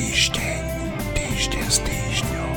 Týždeň, 0.00 0.64
týždeň 1.12 1.66
s 1.68 1.78
týždňom. 1.84 2.52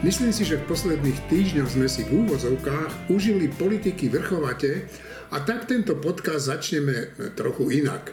Myslím 0.00 0.32
si, 0.32 0.48
že 0.48 0.56
v 0.56 0.64
posledných 0.72 1.20
týždňoch 1.28 1.68
sme 1.68 1.84
si 1.84 2.08
v 2.08 2.24
úvodzovkách 2.24 3.12
užili 3.12 3.52
politiky 3.52 4.08
vrchovate 4.08 4.88
a 5.36 5.44
tak 5.44 5.68
tento 5.68 6.00
podcast 6.00 6.48
začneme 6.48 7.12
trochu 7.36 7.84
inak. 7.84 8.08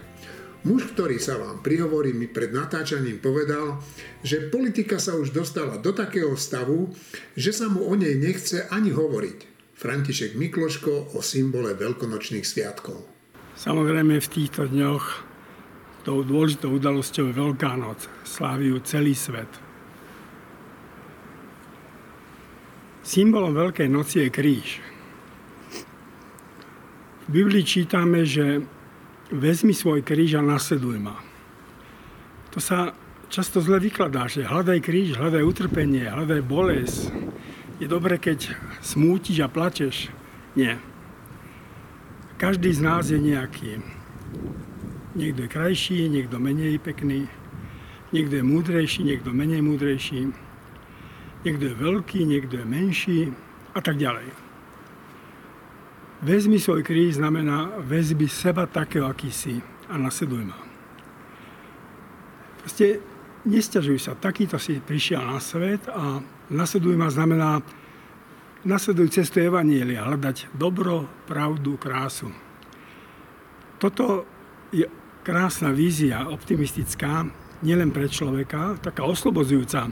Muž, 0.67 0.91
ktorý 0.91 1.23
sa 1.23 1.39
vám 1.39 1.63
prihovorí, 1.63 2.11
mi 2.11 2.27
pred 2.27 2.51
natáčaním 2.51 3.23
povedal, 3.23 3.79
že 4.19 4.51
politika 4.51 4.99
sa 4.99 5.15
už 5.15 5.31
dostala 5.31 5.79
do 5.79 5.95
takého 5.95 6.35
stavu, 6.35 6.91
že 7.39 7.55
sa 7.55 7.71
mu 7.71 7.87
o 7.87 7.95
nej 7.95 8.19
nechce 8.19 8.67
ani 8.75 8.91
hovoriť. 8.91 9.71
František 9.79 10.35
Mikloško 10.35 11.15
o 11.15 11.23
symbole 11.23 11.79
veľkonočných 11.79 12.43
sviatkov. 12.43 13.07
Samozrejme 13.55 14.19
v 14.19 14.27
týchto 14.27 14.67
dňoch 14.67 15.34
tou 16.05 16.21
dôležitou 16.21 16.77
udalosťou 16.77 17.33
je 17.33 17.35
Veľká 17.35 17.73
noc. 17.73 18.05
Slávi 18.21 18.69
ju 18.69 18.77
celý 18.85 19.17
svet. 19.17 19.49
Symbolom 23.01 23.57
Veľkej 23.57 23.89
noci 23.89 24.21
je 24.21 24.29
kríž. 24.29 24.67
V 27.25 27.29
Biblii 27.33 27.65
čítame, 27.65 28.21
že 28.21 28.61
vezmi 29.33 29.73
svoj 29.73 30.05
kríž 30.05 30.37
a 30.37 30.45
nasleduj 30.45 31.01
ma. 31.01 31.17
To 32.53 32.61
sa 32.61 32.93
často 33.33 33.57
zle 33.61 33.81
vykladá, 33.81 34.29
že 34.29 34.45
hľadaj 34.45 34.79
kríž, 34.85 35.17
hľadaj 35.17 35.41
utrpenie, 35.41 36.05
hľadaj 36.05 36.41
bolesť. 36.45 37.09
Je 37.81 37.89
dobre, 37.89 38.21
keď 38.21 38.53
smútiš 38.85 39.41
a 39.41 39.49
plačeš. 39.49 40.13
Nie. 40.53 40.77
Každý 42.37 42.71
z 42.71 42.81
nás 42.81 43.09
je 43.09 43.17
nejaký. 43.17 43.81
Niekto 45.15 45.47
je 45.47 45.49
krajší, 45.49 46.11
niekto 46.11 46.35
menej 46.37 46.75
pekný, 46.83 47.25
niekto 48.11 48.39
je 48.39 48.43
múdrejší, 48.43 49.01
niekto 49.07 49.31
menej 49.31 49.63
múdrejší 49.63 50.35
niekto 51.45 51.69
je 51.69 51.75
veľký, 51.77 52.19
niekto 52.25 52.57
je 52.57 52.65
menší 52.65 53.19
a 53.77 53.79
tak 53.79 54.01
ďalej. 54.01 54.25
Vezmi 56.25 56.57
svoj 56.57 56.81
kríž 56.81 57.21
znamená 57.21 57.77
vezmi 57.85 58.25
seba 58.25 58.65
takého, 58.65 59.05
aký 59.05 59.29
si 59.29 59.61
a 59.85 59.93
nasleduj 60.01 60.41
ma. 60.41 60.57
Proste 62.65 62.97
nestiažuj 63.45 64.01
sa, 64.01 64.17
takýto 64.17 64.57
si 64.57 64.81
prišiel 64.81 65.21
na 65.21 65.37
svet 65.37 65.85
a 65.85 66.17
nasleduj 66.49 66.97
ma 66.97 67.13
znamená 67.13 67.61
nasleduj 68.65 69.13
cestu 69.13 69.45
Evanielia, 69.45 70.01
hľadať 70.01 70.57
dobro, 70.57 71.05
pravdu, 71.29 71.77
krásu. 71.77 72.33
Toto 73.77 74.25
je 74.73 74.89
krásna 75.25 75.73
vízia, 75.73 76.29
optimistická, 76.29 77.25
nielen 77.65 77.89
pre 77.89 78.05
človeka, 78.05 78.77
taká 78.77 79.09
oslobodzujúca, 79.09 79.89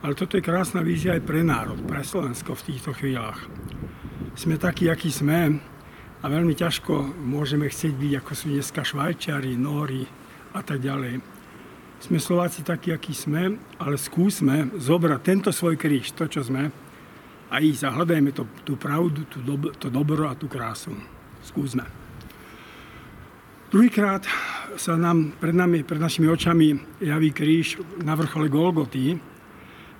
ale 0.00 0.16
toto 0.16 0.40
je 0.40 0.48
krásna 0.48 0.80
vízia 0.80 1.20
aj 1.20 1.22
pre 1.28 1.44
národ, 1.44 1.76
pre 1.84 2.00
Slovensko 2.00 2.56
v 2.56 2.72
týchto 2.72 2.96
chvíľach. 2.96 3.44
Sme 4.32 4.56
takí, 4.56 4.88
akí 4.88 5.12
sme 5.12 5.60
a 6.20 6.26
veľmi 6.32 6.56
ťažko 6.56 7.12
môžeme 7.28 7.68
chcieť 7.68 7.92
byť, 7.92 8.12
ako 8.24 8.32
sú 8.32 8.46
dneska 8.56 8.80
Švajčiari, 8.80 9.52
Nóri 9.60 10.08
a 10.56 10.64
tak 10.64 10.80
ďalej. 10.80 11.20
Sme 12.00 12.16
Slováci 12.16 12.64
takí, 12.64 12.88
akí 12.88 13.12
sme, 13.12 13.60
ale 13.76 14.00
skúsme 14.00 14.72
zobrať 14.80 15.20
tento 15.20 15.52
svoj 15.52 15.76
kríž, 15.76 16.16
to, 16.16 16.24
čo 16.24 16.40
sme, 16.40 16.72
a 17.52 17.60
ísť 17.60 17.84
a 17.84 17.92
hľadajme 17.92 18.32
to, 18.32 18.48
tú 18.64 18.80
pravdu, 18.80 19.28
tú 19.28 19.44
dob- 19.44 19.76
to 19.76 19.92
dobro 19.92 20.24
a 20.24 20.32
tú 20.32 20.48
krásu. 20.48 20.96
Skúsme. 21.44 22.03
Druhýkrát 23.74 24.22
sa 24.78 24.94
nám 24.94 25.34
pred, 25.42 25.50
nami, 25.50 25.82
pred 25.82 25.98
našimi 25.98 26.30
očami 26.30 26.78
javí 27.02 27.34
kríž 27.34 27.82
na 28.06 28.14
vrchole 28.14 28.46
Golgoty, 28.46 29.18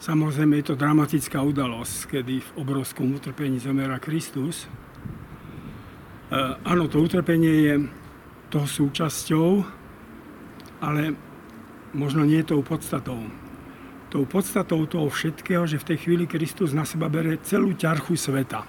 Samozrejme 0.05 0.61
je 0.61 0.69
to 0.69 0.77
dramatická 0.77 1.41
udalosť, 1.41 2.13
kedy 2.13 2.45
v 2.45 2.51
obrovskom 2.61 3.17
utrpení 3.17 3.57
zomiera 3.57 3.97
Kristus. 3.97 4.69
E, 4.69 4.69
áno, 6.61 6.93
to 6.93 7.01
utrpenie 7.01 7.55
je 7.65 7.75
toho 8.53 8.69
súčasťou, 8.69 9.65
ale 10.85 11.17
možno 11.97 12.29
nie 12.29 12.45
tou 12.45 12.61
podstatou. 12.61 13.17
Tou 14.13 14.29
podstatou 14.29 14.85
toho 14.85 15.09
všetkého, 15.09 15.65
že 15.65 15.81
v 15.81 15.89
tej 15.89 15.99
chvíli 16.05 16.29
Kristus 16.29 16.77
na 16.77 16.85
seba 16.85 17.09
bere 17.09 17.41
celú 17.41 17.73
ťarchu 17.73 18.13
sveta. 18.13 18.61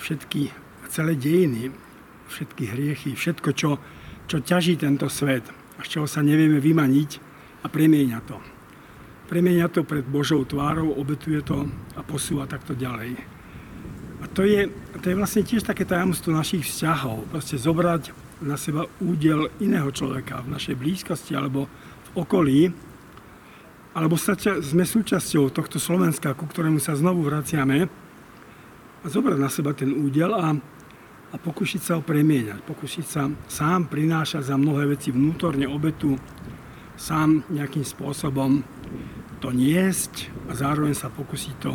Všetky, 0.00 0.48
celé 0.88 1.12
dejiny, 1.12 1.76
všetky 2.32 2.64
hriechy, 2.72 3.10
všetko, 3.12 3.48
čo, 3.52 3.76
čo 4.24 4.40
ťaží 4.40 4.80
tento 4.80 5.12
svet 5.12 5.44
a 5.76 5.84
z 5.84 6.00
čoho 6.00 6.08
sa 6.08 6.24
nevieme 6.24 6.56
vymaniť 6.56 7.10
a 7.62 7.66
premieňa 7.68 8.20
to 8.24 8.40
premenia 9.32 9.64
to 9.72 9.80
pred 9.80 10.04
Božou 10.04 10.44
tvárou, 10.44 10.92
obetuje 10.92 11.40
to 11.40 11.64
a 11.96 12.04
posúva 12.04 12.44
takto 12.44 12.76
ďalej. 12.76 13.16
A 14.20 14.28
to 14.28 14.44
je, 14.44 14.68
to 15.00 15.08
je 15.08 15.16
vlastne 15.16 15.40
tiež 15.40 15.64
také 15.64 15.88
tajomstvo 15.88 16.36
našich 16.36 16.68
vzťahov. 16.68 17.32
Proste 17.32 17.56
zobrať 17.56 18.12
na 18.44 18.60
seba 18.60 18.84
údel 19.00 19.48
iného 19.56 19.88
človeka 19.88 20.44
v 20.44 20.52
našej 20.52 20.76
blízkosti 20.76 21.32
alebo 21.32 21.64
v 21.64 22.08
okolí, 22.12 22.60
alebo 23.96 24.20
sa, 24.20 24.36
sme 24.36 24.84
súčasťou 24.84 25.48
tohto 25.48 25.80
Slovenska, 25.80 26.36
ku 26.36 26.44
ktorému 26.44 26.76
sa 26.76 26.92
znovu 26.92 27.24
vraciame, 27.24 27.88
a 29.02 29.06
zobrať 29.08 29.38
na 29.40 29.48
seba 29.48 29.72
ten 29.72 29.96
údel 29.96 30.36
a, 30.36 30.52
a 31.32 31.36
pokúšiť 31.40 31.80
sa 31.80 31.92
ho 31.96 32.02
premieňať, 32.04 32.60
pokúšiť 32.68 33.06
sa 33.08 33.26
sám 33.48 33.88
prinášať 33.88 34.52
za 34.52 34.56
mnohé 34.60 34.92
veci 34.92 35.08
vnútorne 35.08 35.64
obetu, 35.64 36.20
sám 37.00 37.48
nejakým 37.48 37.82
spôsobom 37.82 38.60
to 39.40 39.48
niesť 39.50 40.28
a 40.46 40.54
zároveň 40.54 40.92
sa 40.92 41.08
pokúsiť 41.08 41.54
to, 41.58 41.72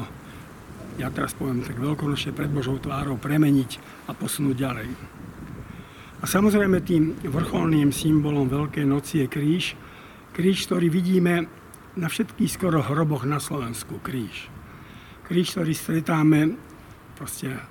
ja 0.97 1.13
teraz 1.13 1.34
poviem 1.38 1.62
tak 1.62 1.78
veľkonočne 1.78 2.34
pred 2.34 2.50
Božou 2.50 2.81
tvárou, 2.81 3.22
premeniť 3.22 3.81
a 4.09 4.18
posunúť 4.18 4.56
ďalej. 4.57 4.90
A 6.18 6.25
samozrejme 6.25 6.81
tým 6.81 7.13
vrcholným 7.22 7.94
symbolom 7.94 8.50
Veľkej 8.50 8.85
noci 8.89 9.22
je 9.22 9.28
kríž. 9.29 9.78
Kríž, 10.34 10.66
ktorý 10.66 10.89
vidíme 10.89 11.45
na 11.94 12.09
všetkých 12.09 12.50
skoro 12.50 12.81
hroboch 12.81 13.22
na 13.29 13.38
Slovensku. 13.38 14.01
Kríž. 14.01 14.50
Kríž, 15.29 15.53
ktorý 15.53 15.78
stretáme 15.78 16.57
proste 17.13 17.62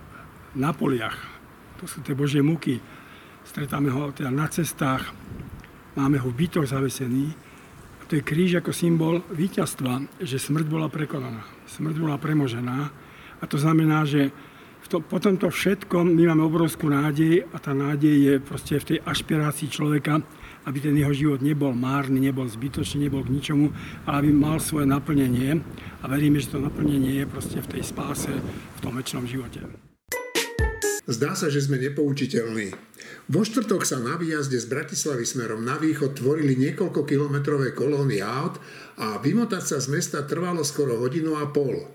na 0.55 0.71
poliach. 0.71 1.36
To 1.81 1.85
sú 1.85 2.01
tie 2.01 2.17
Božie 2.17 2.41
muky. 2.41 2.81
Stretáme 3.47 3.93
ho 3.93 4.11
teda 4.11 4.33
na 4.33 4.51
cestách, 4.51 5.13
máme 5.95 6.19
ho 6.19 6.29
v 6.33 6.47
bytoch 6.47 6.67
zavesený 6.67 7.47
to 8.07 8.15
je 8.15 8.23
kríž 8.23 8.63
ako 8.63 8.71
symbol 8.71 9.19
víťazstva, 9.35 10.23
že 10.23 10.39
smrť 10.39 10.67
bola 10.71 10.87
prekonaná, 10.87 11.43
smrť 11.67 11.97
bola 11.99 12.15
premožená. 12.23 12.79
A 13.43 13.45
to 13.51 13.59
znamená, 13.59 14.07
že 14.07 14.31
v 14.79 14.87
to, 14.87 15.03
po 15.03 15.19
tomto 15.19 15.51
všetkom 15.51 16.15
my 16.15 16.31
máme 16.31 16.47
obrovskú 16.47 16.87
nádej 16.87 17.51
a 17.51 17.59
tá 17.59 17.75
nádej 17.75 18.15
je 18.15 18.35
proste 18.39 18.79
v 18.79 18.89
tej 18.95 18.99
ašpirácii 19.03 19.67
človeka, 19.67 20.23
aby 20.71 20.79
ten 20.79 20.95
jeho 20.95 21.11
život 21.11 21.43
nebol 21.43 21.75
márny, 21.75 22.23
nebol 22.23 22.47
zbytočný, 22.47 23.11
nebol 23.11 23.27
k 23.27 23.35
ničomu, 23.35 23.75
ale 24.07 24.23
aby 24.23 24.31
mal 24.31 24.63
svoje 24.63 24.87
naplnenie. 24.87 25.59
A 25.99 26.05
veríme, 26.07 26.39
že 26.39 26.55
to 26.55 26.63
naplnenie 26.63 27.19
je 27.19 27.25
proste 27.27 27.59
v 27.59 27.71
tej 27.75 27.83
spáse, 27.83 28.31
v 28.31 28.79
tom 28.79 28.95
väčšnom 28.95 29.27
živote. 29.27 29.86
Zdá 31.07 31.39
sa, 31.39 31.47
že 31.47 31.63
sme 31.63 31.79
nepoučiteľní. 31.79 32.75
Vo 33.31 33.47
štvrtok 33.47 33.87
sa 33.87 34.03
na 34.03 34.19
výjazde 34.19 34.59
z 34.59 34.67
Bratislavy 34.67 35.23
smerom 35.23 35.63
na 35.63 35.79
východ 35.79 36.19
tvorili 36.19 36.59
niekoľko 36.59 37.07
kilometrové 37.07 37.71
kolóny 37.79 38.19
aut 38.19 38.59
a 38.99 39.23
vymotať 39.23 39.63
sa 39.63 39.79
z 39.79 39.87
mesta 39.95 40.27
trvalo 40.27 40.67
skoro 40.67 40.99
hodinu 40.99 41.39
a 41.39 41.47
pol. 41.47 41.87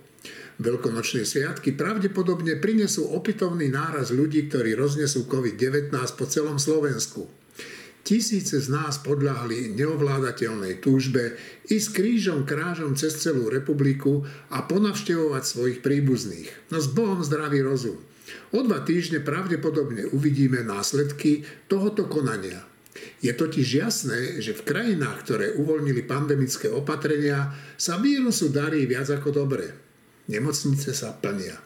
Veľkonočné 0.64 1.28
sviatky 1.28 1.76
pravdepodobne 1.76 2.56
prinesú 2.56 3.12
opätovný 3.12 3.68
náraz 3.68 4.16
ľudí, 4.16 4.48
ktorí 4.48 4.80
roznesú 4.80 5.28
COVID-19 5.28 5.92
po 6.16 6.26
celom 6.32 6.56
Slovensku. 6.56 7.28
Tisíce 8.08 8.64
z 8.64 8.68
nás 8.72 8.96
podľahli 9.04 9.76
neovládateľnej 9.76 10.80
túžbe 10.80 11.36
ísť 11.68 11.90
krížom 12.00 12.48
krážom 12.48 12.96
cez 12.96 13.20
celú 13.20 13.52
republiku 13.52 14.24
a 14.56 14.64
ponavštevovať 14.64 15.44
svojich 15.44 15.80
príbuzných. 15.84 16.72
No 16.72 16.80
s 16.80 16.88
Bohom 16.88 17.20
zdravý 17.22 17.60
rozum. 17.60 18.00
O 18.52 18.62
dva 18.64 18.84
týždne 18.84 19.24
pravdepodobne 19.24 20.10
uvidíme 20.12 20.62
následky 20.62 21.44
tohoto 21.66 22.06
konania. 22.06 22.64
Je 23.24 23.32
totiž 23.32 23.68
jasné, 23.82 24.44
že 24.44 24.58
v 24.58 24.66
krajinách, 24.68 25.24
ktoré 25.24 25.56
uvoľnili 25.56 26.04
pandemické 26.04 26.68
opatrenia, 26.68 27.56
sa 27.80 27.98
vírusu 27.98 28.52
darí 28.52 28.84
viac 28.86 29.08
ako 29.10 29.32
dobre. 29.32 29.72
Nemocnice 30.28 30.92
sa 30.92 31.16
plnia. 31.16 31.58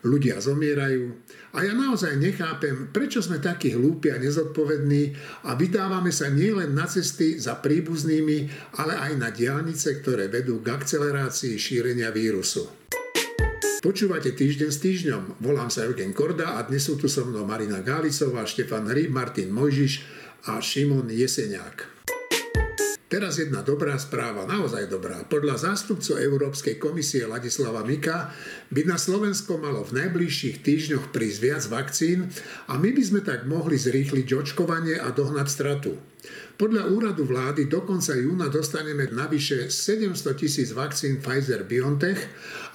Ľudia 0.00 0.40
zomierajú 0.40 1.12
a 1.52 1.66
ja 1.66 1.76
naozaj 1.76 2.16
nechápem, 2.16 2.88
prečo 2.88 3.20
sme 3.20 3.42
takí 3.42 3.76
hlúpi 3.76 4.08
a 4.08 4.22
nezodpovední 4.22 5.12
a 5.44 5.58
vydávame 5.58 6.08
sa 6.08 6.32
nielen 6.32 6.72
na 6.72 6.88
cesty 6.88 7.36
za 7.36 7.60
príbuznými, 7.60 8.48
ale 8.80 8.96
aj 8.96 9.12
na 9.18 9.28
diálnice, 9.28 10.00
ktoré 10.00 10.32
vedú 10.32 10.64
k 10.64 10.72
akcelerácii 10.72 11.58
šírenia 11.60 12.08
vírusu. 12.14 12.64
Počúvate 13.80 14.36
týždeň 14.36 14.68
s 14.68 14.78
týždňom. 14.84 15.40
Volám 15.40 15.72
sa 15.72 15.88
Eugen 15.88 16.12
Korda 16.12 16.60
a 16.60 16.68
dnes 16.68 16.84
sú 16.84 17.00
tu 17.00 17.08
so 17.08 17.24
mnou 17.24 17.48
Marina 17.48 17.80
Gálicová, 17.80 18.44
Štefan 18.44 18.84
Hryb, 18.84 19.08
Martin 19.08 19.48
Mojžiš 19.48 20.04
a 20.52 20.60
Šimon 20.60 21.08
Jeseniak. 21.08 21.88
Teraz 23.10 23.42
jedna 23.42 23.66
dobrá 23.66 23.98
správa, 23.98 24.46
naozaj 24.46 24.86
dobrá. 24.86 25.26
Podľa 25.26 25.74
zástupcu 25.74 26.14
Európskej 26.14 26.78
komisie 26.78 27.26
Ladislava 27.26 27.82
Mika 27.82 28.30
by 28.70 28.86
na 28.86 29.02
Slovensko 29.02 29.58
malo 29.58 29.82
v 29.82 29.98
najbližších 29.98 30.62
týždňoch 30.62 31.10
prísť 31.10 31.38
viac 31.42 31.64
vakcín 31.66 32.30
a 32.70 32.78
my 32.78 32.94
by 32.94 33.02
sme 33.02 33.26
tak 33.26 33.50
mohli 33.50 33.74
zrýchliť 33.74 34.30
očkovanie 34.30 34.94
a 34.94 35.10
dohnať 35.10 35.46
stratu. 35.50 35.98
Podľa 36.54 36.86
úradu 36.86 37.26
vlády 37.26 37.66
do 37.66 37.82
konca 37.82 38.14
júna 38.14 38.46
dostaneme 38.46 39.10
navyše 39.10 39.74
700 39.74 40.14
tisíc 40.38 40.70
vakcín 40.70 41.18
Pfizer-BioNTech 41.18 42.20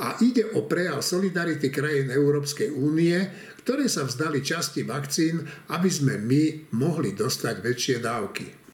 a 0.04 0.20
ide 0.20 0.52
o 0.52 0.68
prejav 0.68 1.00
solidarity 1.00 1.72
krajín 1.72 2.12
Európskej 2.12 2.76
únie, 2.76 3.16
ktoré 3.64 3.88
sa 3.88 4.04
vzdali 4.04 4.44
časti 4.44 4.84
vakcín, 4.84 5.48
aby 5.72 5.88
sme 5.88 6.20
my 6.20 6.76
mohli 6.76 7.16
dostať 7.16 7.56
väčšie 7.64 8.04
dávky. 8.04 8.65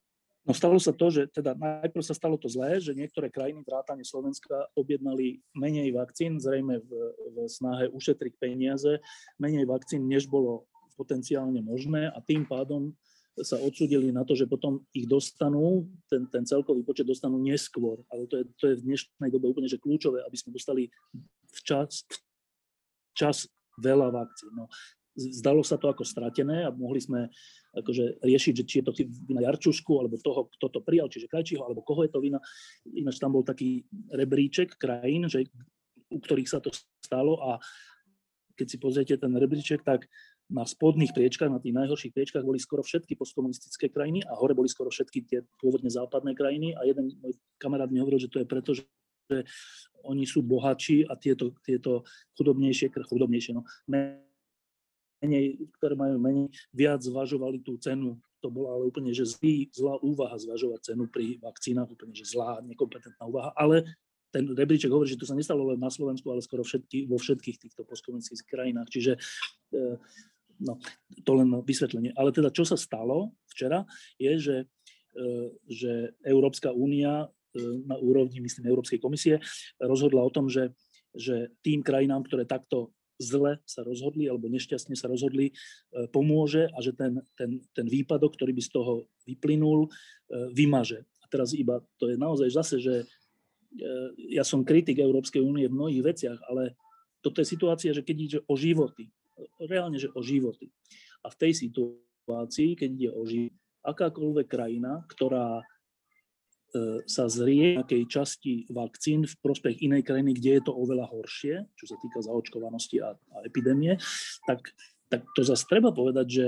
No 0.42 0.50
stalo 0.50 0.74
sa 0.82 0.90
to, 0.90 1.06
že 1.06 1.30
teda 1.30 1.54
najprv 1.54 2.02
sa 2.02 2.18
stalo 2.18 2.34
to 2.34 2.50
zlé, 2.50 2.82
že 2.82 2.98
niektoré 2.98 3.30
krajiny 3.30 3.62
vrátane 3.62 4.02
Slovenska 4.02 4.66
objednali 4.74 5.38
menej 5.54 5.94
vakcín, 5.94 6.42
zrejme 6.42 6.82
v, 6.82 6.90
v 7.14 7.36
snahe 7.46 7.86
ušetriť 7.94 8.42
peniaze, 8.42 8.98
menej 9.38 9.70
vakcín, 9.70 10.02
než 10.10 10.26
bolo 10.26 10.66
potenciálne 10.98 11.62
možné 11.62 12.10
a 12.10 12.18
tým 12.18 12.42
pádom 12.42 12.90
sa 13.40 13.56
odsudili 13.56 14.12
na 14.12 14.28
to, 14.28 14.36
že 14.36 14.44
potom 14.44 14.84
ich 14.92 15.08
dostanú, 15.08 15.88
ten, 16.04 16.28
ten 16.28 16.44
celkový 16.44 16.84
počet 16.84 17.08
dostanú 17.08 17.40
neskôr. 17.40 18.04
Ale 18.12 18.28
to 18.28 18.42
je, 18.42 18.44
to 18.60 18.64
je 18.68 18.74
v 18.76 18.84
dnešnej 18.92 19.30
dobe 19.32 19.48
úplne 19.48 19.72
že 19.72 19.80
kľúčové, 19.80 20.20
aby 20.20 20.36
sme 20.36 20.52
dostali 20.52 20.92
včas, 21.48 22.04
včas 23.16 23.48
veľa 23.80 24.12
vakcín. 24.12 24.52
No, 24.52 24.68
zdalo 25.16 25.60
sa 25.60 25.76
to 25.76 25.92
ako 25.92 26.04
stratené 26.04 26.64
a 26.64 26.70
mohli 26.72 27.00
sme 27.00 27.28
akože 27.72 28.20
riešiť, 28.24 28.54
že 28.62 28.64
či 28.64 28.74
je 28.80 28.84
to 28.88 28.92
vina 29.28 29.44
Jarčušku, 29.44 29.92
alebo 29.96 30.20
toho, 30.20 30.48
kto 30.56 30.66
to 30.68 30.80
prijal, 30.84 31.08
čiže 31.08 31.28
Krajčího, 31.28 31.64
alebo 31.64 31.84
koho 31.84 32.04
je 32.04 32.12
to 32.12 32.20
vina. 32.20 32.40
Ináč 32.88 33.20
tam 33.20 33.32
bol 33.32 33.44
taký 33.44 33.84
rebríček 34.12 34.76
krajín, 34.76 35.28
že, 35.28 35.48
u 36.12 36.20
ktorých 36.20 36.48
sa 36.48 36.60
to 36.60 36.72
stalo 37.00 37.40
a 37.40 37.60
keď 38.56 38.66
si 38.68 38.76
pozriete 38.76 39.14
ten 39.16 39.32
rebríček, 39.32 39.80
tak 39.80 40.04
na 40.52 40.68
spodných 40.68 41.16
priečkách, 41.16 41.48
na 41.48 41.56
tých 41.56 41.72
najhorších 41.72 42.12
priečkách 42.12 42.44
boli 42.44 42.60
skoro 42.60 42.84
všetky 42.84 43.16
postkomunistické 43.16 43.88
krajiny 43.88 44.20
a 44.28 44.36
hore 44.36 44.52
boli 44.52 44.68
skoro 44.68 44.92
všetky 44.92 45.24
tie 45.24 45.40
pôvodne 45.56 45.88
západné 45.88 46.36
krajiny 46.36 46.76
a 46.76 46.84
jeden 46.84 47.08
môj 47.24 47.32
kamarát 47.56 47.88
mi 47.88 48.04
hovoril, 48.04 48.20
že 48.20 48.28
to 48.28 48.44
je 48.44 48.46
preto, 48.46 48.76
že 48.76 48.84
oni 50.04 50.28
sú 50.28 50.44
bohatší 50.44 51.08
a 51.08 51.16
tieto, 51.16 51.56
tieto 51.64 52.04
chudobnejšie, 52.36 52.92
chudobnejšie, 52.92 53.56
no, 53.56 53.64
menej, 55.22 55.70
ktoré 55.78 55.94
majú 55.94 56.18
menej, 56.18 56.50
viac 56.74 56.98
zvažovali 57.00 57.62
tú 57.62 57.78
cenu. 57.78 58.18
To 58.42 58.50
bola 58.50 58.74
ale 58.74 58.90
úplne 58.90 59.14
že 59.14 59.22
zlý, 59.22 59.70
zlá 59.70 60.02
úvaha 60.02 60.34
zvažovať 60.34 60.92
cenu 60.92 61.06
pri 61.06 61.38
vakcínach, 61.38 61.86
úplne 61.86 62.10
že 62.10 62.26
zlá, 62.26 62.58
nekompetentná 62.66 63.22
úvaha, 63.22 63.54
ale 63.54 63.86
ten 64.32 64.48
rebríček 64.48 64.88
hovorí, 64.88 65.12
že 65.12 65.20
to 65.20 65.28
sa 65.28 65.36
nestalo 65.36 65.68
len 65.68 65.78
na 65.78 65.92
Slovensku, 65.92 66.24
ale 66.32 66.40
skoro 66.40 66.64
všetky, 66.64 67.04
vo 67.04 67.20
všetkých 67.20 67.68
týchto 67.68 67.84
postkomunistických 67.84 68.48
krajinách. 68.48 68.88
Čiže 68.88 69.12
e, 69.76 69.80
no, 70.64 70.80
to 71.20 71.30
len 71.36 71.52
vysvetlenie. 71.60 72.16
Ale 72.16 72.32
teda, 72.32 72.48
čo 72.48 72.64
sa 72.64 72.80
stalo 72.80 73.36
včera, 73.52 73.84
je, 74.16 74.32
že, 74.40 74.56
e, 75.12 75.26
že 75.68 76.16
Európska 76.24 76.72
únia 76.72 77.28
e, 77.52 77.84
na 77.84 78.00
úrovni, 78.00 78.40
myslím, 78.40 78.72
Európskej 78.72 78.96
komisie 78.96 79.36
rozhodla 79.76 80.24
o 80.24 80.32
tom, 80.32 80.48
že, 80.48 80.72
že 81.12 81.52
tým 81.60 81.84
krajinám, 81.84 82.24
ktoré 82.24 82.48
takto 82.48 82.96
zle 83.22 83.62
sa 83.62 83.86
rozhodli 83.86 84.26
alebo 84.26 84.50
nešťastne 84.50 84.98
sa 84.98 85.06
rozhodli, 85.06 85.50
e, 85.50 85.52
pomôže 86.10 86.66
a 86.74 86.78
že 86.82 86.92
ten, 86.92 87.22
ten, 87.38 87.62
ten 87.70 87.86
výpadok, 87.86 88.34
ktorý 88.34 88.52
by 88.52 88.62
z 88.62 88.70
toho 88.74 88.92
vyplynul, 89.24 89.86
e, 89.86 89.90
vymaže. 90.50 91.06
A 91.22 91.30
teraz 91.30 91.54
iba 91.54 91.78
to 91.96 92.10
je 92.10 92.18
naozaj 92.18 92.50
zase, 92.50 92.76
že 92.82 92.94
e, 93.02 93.04
ja 94.34 94.42
som 94.42 94.66
kritik 94.66 94.98
Európskej 94.98 95.40
únie 95.40 95.70
v 95.70 95.76
mnohých 95.78 96.02
veciach, 96.02 96.38
ale 96.50 96.74
toto 97.22 97.38
je 97.38 97.46
situácia, 97.46 97.94
že 97.94 98.02
keď 98.02 98.16
ide 98.18 98.38
o 98.50 98.54
životy, 98.58 99.06
reálne, 99.62 99.96
že 99.96 100.10
o 100.12 100.20
životy. 100.20 100.74
A 101.22 101.30
v 101.30 101.38
tej 101.38 101.52
situácii, 101.54 102.74
keď 102.74 102.90
ide 102.90 103.10
o 103.14 103.22
životy, 103.22 103.62
akákoľvek 103.82 104.46
krajina, 104.46 105.02
ktorá 105.10 105.62
sa 107.04 107.28
zrie 107.28 107.76
nejakej 107.76 108.02
časti 108.08 108.64
vakcín 108.72 109.28
v 109.28 109.34
prospech 109.44 109.84
inej 109.84 110.08
krajiny, 110.08 110.32
kde 110.32 110.50
je 110.56 110.62
to 110.64 110.72
oveľa 110.72 111.04
horšie, 111.12 111.68
čo 111.76 111.84
sa 111.84 111.96
týka 112.00 112.24
zaočkovanosti 112.24 112.96
a, 113.04 113.12
a 113.12 113.36
epidémie, 113.44 114.00
tak, 114.48 114.72
tak 115.12 115.28
to 115.36 115.44
zase 115.44 115.68
treba 115.68 115.92
povedať, 115.92 116.26
že 116.28 116.46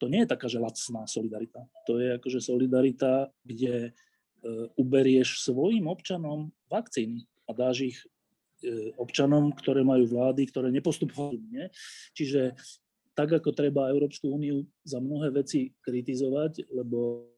to 0.00 0.08
nie 0.08 0.24
je 0.24 0.32
taká, 0.32 0.48
že 0.48 0.60
lacná 0.60 1.04
solidarita. 1.08 1.64
To 1.88 2.00
je 2.00 2.16
akože 2.20 2.40
solidarita, 2.40 3.32
kde 3.44 3.74
e, 3.88 3.90
uberieš 4.76 5.44
svojim 5.44 5.88
občanom 5.88 6.52
vakcíny 6.68 7.24
a 7.48 7.56
dáš 7.56 7.76
ich 7.92 7.98
e, 8.64 8.92
občanom, 9.00 9.52
ktoré 9.56 9.84
majú 9.84 10.08
vlády, 10.08 10.48
ktoré 10.48 10.68
nepostupujú. 10.72 11.40
Nie? 11.48 11.72
Čiže 12.12 12.56
tak, 13.16 13.32
ako 13.32 13.56
treba 13.56 13.88
Európsku 13.88 14.28
úniu 14.28 14.68
za 14.84 15.00
mnohé 15.00 15.32
veci 15.32 15.72
kritizovať, 15.80 16.68
lebo 16.68 17.32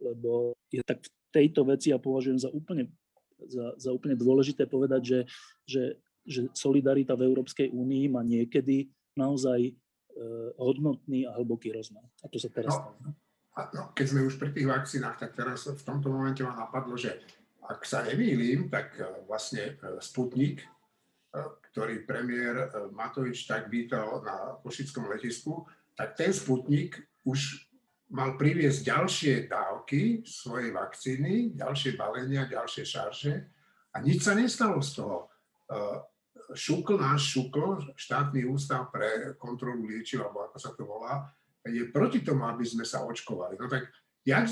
lebo 0.00 0.52
je 0.68 0.82
tak 0.84 1.00
v 1.00 1.10
tejto 1.32 1.66
veci 1.66 1.90
ja 1.90 1.98
považujem 1.98 2.38
za 2.38 2.50
úplne, 2.52 2.92
za, 3.48 3.74
za 3.80 3.90
úplne 3.90 4.14
dôležité 4.14 4.68
povedať, 4.68 5.02
že, 5.02 5.20
že, 5.64 5.82
že 6.22 6.40
solidarita 6.52 7.16
v 7.16 7.26
Európskej 7.26 7.72
únii 7.72 8.04
má 8.12 8.22
niekedy 8.22 8.92
naozaj 9.16 9.60
e, 9.70 9.72
hodnotný 10.60 11.26
a 11.26 11.34
hlboký 11.34 11.72
rozmer. 11.74 12.04
A 12.22 12.30
to 12.30 12.36
sa 12.38 12.52
teraz 12.52 12.76
no, 12.76 12.94
stane. 12.94 13.10
No, 13.74 13.82
keď 13.94 14.06
sme 14.10 14.26
už 14.26 14.36
pri 14.38 14.50
tých 14.50 14.66
vakcínach, 14.66 15.16
tak 15.18 15.34
teraz 15.38 15.66
v 15.70 15.82
tomto 15.82 16.10
momente 16.10 16.42
ma 16.42 16.54
napadlo, 16.54 16.98
že 16.98 17.22
ak 17.64 17.86
sa 17.86 18.04
nemýlim, 18.04 18.68
tak 18.68 18.94
e, 19.00 19.06
vlastne 19.26 19.74
e, 19.80 19.98
Sputnik, 19.98 20.62
ktorý 21.74 22.06
premiér 22.06 22.70
Matovič 22.94 23.50
tak 23.50 23.66
vítal 23.66 24.22
na 24.22 24.54
Košickom 24.62 25.10
letisku, 25.10 25.66
tak 25.98 26.14
ten 26.14 26.30
Sputnik 26.30 27.02
už 27.26 27.58
mal 28.12 28.36
priviesť 28.36 28.84
ďalšie 28.84 29.34
dávky 29.48 30.26
svojej 30.26 30.70
vakcíny, 30.74 31.56
ďalšie 31.56 31.96
balenia, 31.96 32.50
ďalšie 32.50 32.84
šarže 32.84 33.34
a 33.94 33.96
nič 34.02 34.26
sa 34.26 34.36
nestalo 34.36 34.82
z 34.84 34.90
toho. 35.00 35.18
E, 35.24 35.74
šukl, 36.52 37.00
náš 37.00 37.32
šukl, 37.32 37.96
štátny 37.96 38.44
ústav 38.44 38.92
pre 38.92 39.32
kontrolu 39.40 39.88
liečiv, 39.88 40.26
alebo 40.26 40.44
ako 40.50 40.58
sa 40.60 40.70
to 40.76 40.84
volá, 40.84 41.32
je 41.64 41.88
proti 41.88 42.20
tomu, 42.20 42.44
aby 42.44 42.66
sme 42.66 42.84
sa 42.84 43.00
očkovali. 43.08 43.56
No 43.56 43.70
tak 43.72 43.88
jak 44.24 44.44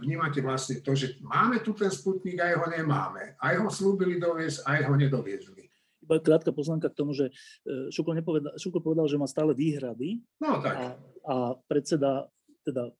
vnímate 0.00 0.40
vlastne 0.40 0.80
to, 0.80 0.96
že 0.96 1.20
máme 1.20 1.60
tu 1.60 1.76
ten 1.76 1.92
sputnik, 1.92 2.40
aj 2.40 2.56
ho 2.56 2.66
nemáme. 2.72 3.36
Aj 3.36 3.54
ho 3.56 3.68
slúbili 3.68 4.16
doviesť, 4.16 4.64
aj 4.64 4.80
ho 4.88 4.94
nedoviezli. 4.96 5.64
Iba 6.04 6.20
krátka 6.20 6.52
poznámka 6.52 6.92
k 6.92 6.98
tomu, 7.00 7.16
že 7.16 7.32
e, 7.64 7.88
Šukl, 7.88 8.12
nepovedal, 8.12 8.52
Šukl 8.60 8.84
povedal, 8.84 9.08
že 9.08 9.16
má 9.16 9.24
stále 9.24 9.56
výhrady 9.56 10.20
no, 10.36 10.60
tak. 10.60 10.76
A, 10.76 10.86
a 11.24 11.34
predseda, 11.64 12.28
teda 12.64 12.90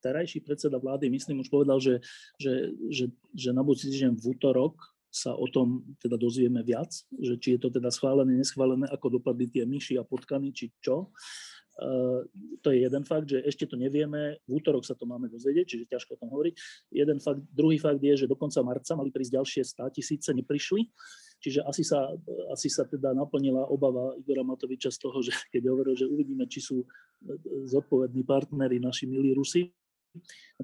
terajší 0.00 0.46
predseda 0.46 0.78
vlády, 0.78 1.10
myslím, 1.10 1.42
už 1.42 1.50
povedal, 1.50 1.82
že, 1.82 1.98
že, 2.38 2.70
že, 2.94 3.06
že 3.34 3.50
na 3.50 3.66
budúci 3.66 3.90
týždeň 3.90 4.14
v 4.14 4.24
útorok 4.38 4.78
sa 5.10 5.32
o 5.32 5.48
tom 5.48 5.82
teda 5.98 6.20
dozvieme 6.20 6.60
viac, 6.60 6.92
že 7.16 7.40
či 7.40 7.56
je 7.56 7.60
to 7.64 7.72
teda 7.72 7.88
schválené, 7.88 8.36
neschválené, 8.36 8.84
ako 8.92 9.18
dopadli 9.18 9.48
tie 9.48 9.64
myši 9.64 9.96
a 9.96 10.04
potkany, 10.04 10.52
či 10.52 10.70
čo. 10.84 11.10
Uh, 11.76 12.24
to 12.64 12.72
je 12.72 12.88
jeden 12.88 13.04
fakt, 13.04 13.28
že 13.28 13.44
ešte 13.44 13.68
to 13.68 13.76
nevieme, 13.76 14.40
v 14.48 14.52
útorok 14.56 14.80
sa 14.80 14.96
to 14.96 15.04
máme 15.04 15.28
dozvedieť, 15.28 15.76
čiže 15.76 15.92
ťažko 15.92 16.16
o 16.16 16.20
tom 16.24 16.32
hovoriť. 16.32 16.54
Jeden 16.88 17.20
fakt, 17.20 17.44
druhý 17.52 17.76
fakt 17.76 18.00
je, 18.00 18.24
že 18.24 18.28
do 18.28 18.32
konca 18.32 18.64
marca 18.64 18.96
mali 18.96 19.12
prísť 19.12 19.36
ďalšie 19.36 19.62
100 19.84 19.96
tisíce, 19.96 20.30
neprišli, 20.32 20.88
čiže 21.36 21.60
asi 21.68 21.84
sa, 21.84 22.16
asi 22.48 22.72
sa 22.72 22.88
teda 22.88 23.12
naplnila 23.12 23.68
obava 23.68 24.16
Igora 24.16 24.40
Matoviča 24.40 24.88
z 24.88 24.98
toho, 25.04 25.20
že 25.20 25.36
keď 25.52 25.68
hovoril, 25.68 25.92
že 25.92 26.08
uvidíme, 26.08 26.48
či 26.48 26.64
sú 26.64 26.80
zodpovední 27.66 28.22
partnery 28.22 28.80
naši 28.80 29.06
milí 29.06 29.34
Rusi, 29.34 29.72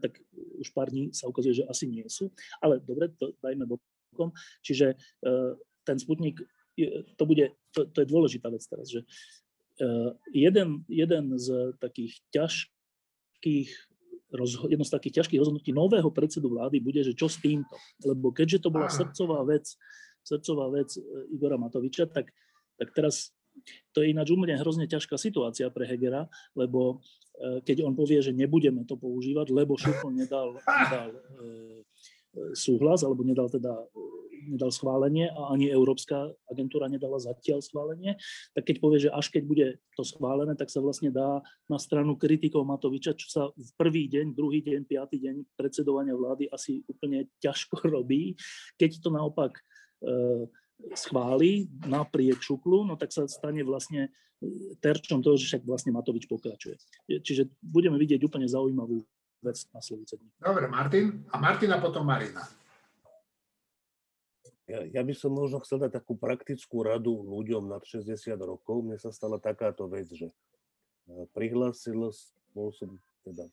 tak 0.00 0.16
už 0.32 0.72
pár 0.72 0.88
dní 0.88 1.12
sa 1.12 1.28
ukazuje, 1.28 1.60
že 1.60 1.68
asi 1.68 1.84
nie 1.88 2.08
sú. 2.08 2.32
Ale 2.60 2.80
dobre, 2.80 3.12
to 3.16 3.36
dajme 3.44 3.68
bokom. 3.68 4.32
Čiže 4.64 4.96
uh, 4.96 5.56
ten 5.84 6.00
Sputnik, 6.00 6.40
to 7.20 7.24
bude, 7.28 7.52
to, 7.76 7.84
to 7.92 7.98
je 8.00 8.08
dôležitá 8.08 8.48
vec 8.48 8.64
teraz, 8.64 8.88
že 8.88 9.04
uh, 9.84 10.16
jeden, 10.32 10.88
jeden 10.88 11.36
z 11.36 11.76
takých 11.76 12.16
ťažkých 12.32 13.68
rozho- 14.32 14.68
jedno 14.72 14.84
z 14.84 14.92
takých 14.96 15.22
ťažkých 15.22 15.40
rozhodnutí 15.40 15.70
nového 15.76 16.08
predsedu 16.08 16.48
vlády 16.48 16.80
bude, 16.80 17.04
že 17.04 17.12
čo 17.12 17.28
s 17.28 17.36
týmto. 17.38 17.76
Lebo 18.02 18.32
keďže 18.32 18.64
to 18.64 18.68
bola 18.72 18.88
srdcová 18.88 19.44
vec, 19.44 19.68
srdcová 20.24 20.72
vec 20.72 20.96
e, 20.96 21.00
Igora 21.36 21.60
Matoviča, 21.60 22.08
tak, 22.08 22.32
tak 22.80 22.88
teraz 22.96 23.30
to 23.92 24.02
je 24.02 24.10
ináč 24.10 24.32
umne 24.32 24.54
hrozne 24.58 24.88
ťažká 24.88 25.16
situácia 25.20 25.68
pre 25.68 25.86
Hegera, 25.86 26.26
lebo 26.56 27.00
e, 27.38 27.60
keď 27.62 27.86
on 27.86 27.94
povie, 27.94 28.20
že 28.20 28.34
nebudeme 28.34 28.84
to 28.88 28.98
používať, 28.98 29.52
lebo 29.52 29.78
Šupl 29.78 30.10
nedal, 30.12 30.56
nedal 30.60 31.08
e, 31.12 31.20
súhlas, 32.56 33.04
alebo 33.04 33.22
nedal 33.22 33.52
teda 33.52 33.72
nedal 34.48 34.74
schválenie 34.74 35.30
a 35.30 35.54
ani 35.54 35.70
Európska 35.70 36.30
agentúra 36.50 36.90
nedala 36.90 37.18
zatiaľ 37.22 37.62
schválenie, 37.62 38.18
tak 38.56 38.66
keď 38.66 38.76
povie, 38.82 38.98
že 39.06 39.10
až 39.14 39.30
keď 39.30 39.42
bude 39.46 39.66
to 39.94 40.02
schválené, 40.02 40.58
tak 40.58 40.72
sa 40.72 40.82
vlastne 40.82 41.14
dá 41.14 41.42
na 41.70 41.78
stranu 41.78 42.18
kritikov 42.18 42.66
Matoviča, 42.66 43.14
čo 43.14 43.28
sa 43.30 43.42
v 43.54 43.70
prvý 43.78 44.10
deň, 44.10 44.34
druhý 44.34 44.64
deň, 44.64 44.82
piatý 44.88 45.22
deň 45.22 45.34
predsedovania 45.54 46.16
vlády 46.16 46.50
asi 46.50 46.82
úplne 46.90 47.30
ťažko 47.38 47.86
robí. 47.94 48.34
Keď 48.78 49.02
to 49.02 49.08
naopak 49.14 49.62
e, 50.02 50.50
schváli 50.96 51.70
napriek 51.86 52.42
šuplu, 52.42 52.84
no 52.84 52.98
tak 52.98 53.14
sa 53.14 53.24
stane 53.30 53.62
vlastne 53.62 54.10
terčom 54.82 55.22
toho, 55.22 55.38
že 55.38 55.54
však 55.54 55.62
vlastne 55.62 55.94
Matovič 55.94 56.26
pokračuje. 56.26 56.76
Čiže 57.22 57.50
budeme 57.62 57.94
vidieť 57.98 58.20
úplne 58.26 58.50
zaujímavú 58.50 59.02
vec 59.42 59.58
na 59.70 59.80
Slovice. 59.82 60.18
Dobre, 60.38 60.66
Martin. 60.66 61.26
A 61.30 61.38
Martina 61.38 61.78
potom 61.78 62.06
Marina. 62.06 62.42
Ja, 64.70 64.86
ja 64.86 65.02
by 65.02 65.14
som 65.14 65.34
možno 65.34 65.58
chcel 65.66 65.82
dať 65.82 66.00
takú 66.00 66.14
praktickú 66.14 66.86
radu 66.86 67.12
ľuďom 67.26 67.66
nad 67.66 67.82
60 67.82 68.14
rokov. 68.38 68.86
Mne 68.86 68.96
sa 68.96 69.10
stala 69.10 69.42
takáto 69.42 69.90
vec, 69.90 70.06
že 70.08 70.30
e, 70.30 70.34
prihlásil, 71.34 71.98
bol 72.54 72.70
som, 72.70 72.96
teda 73.26 73.50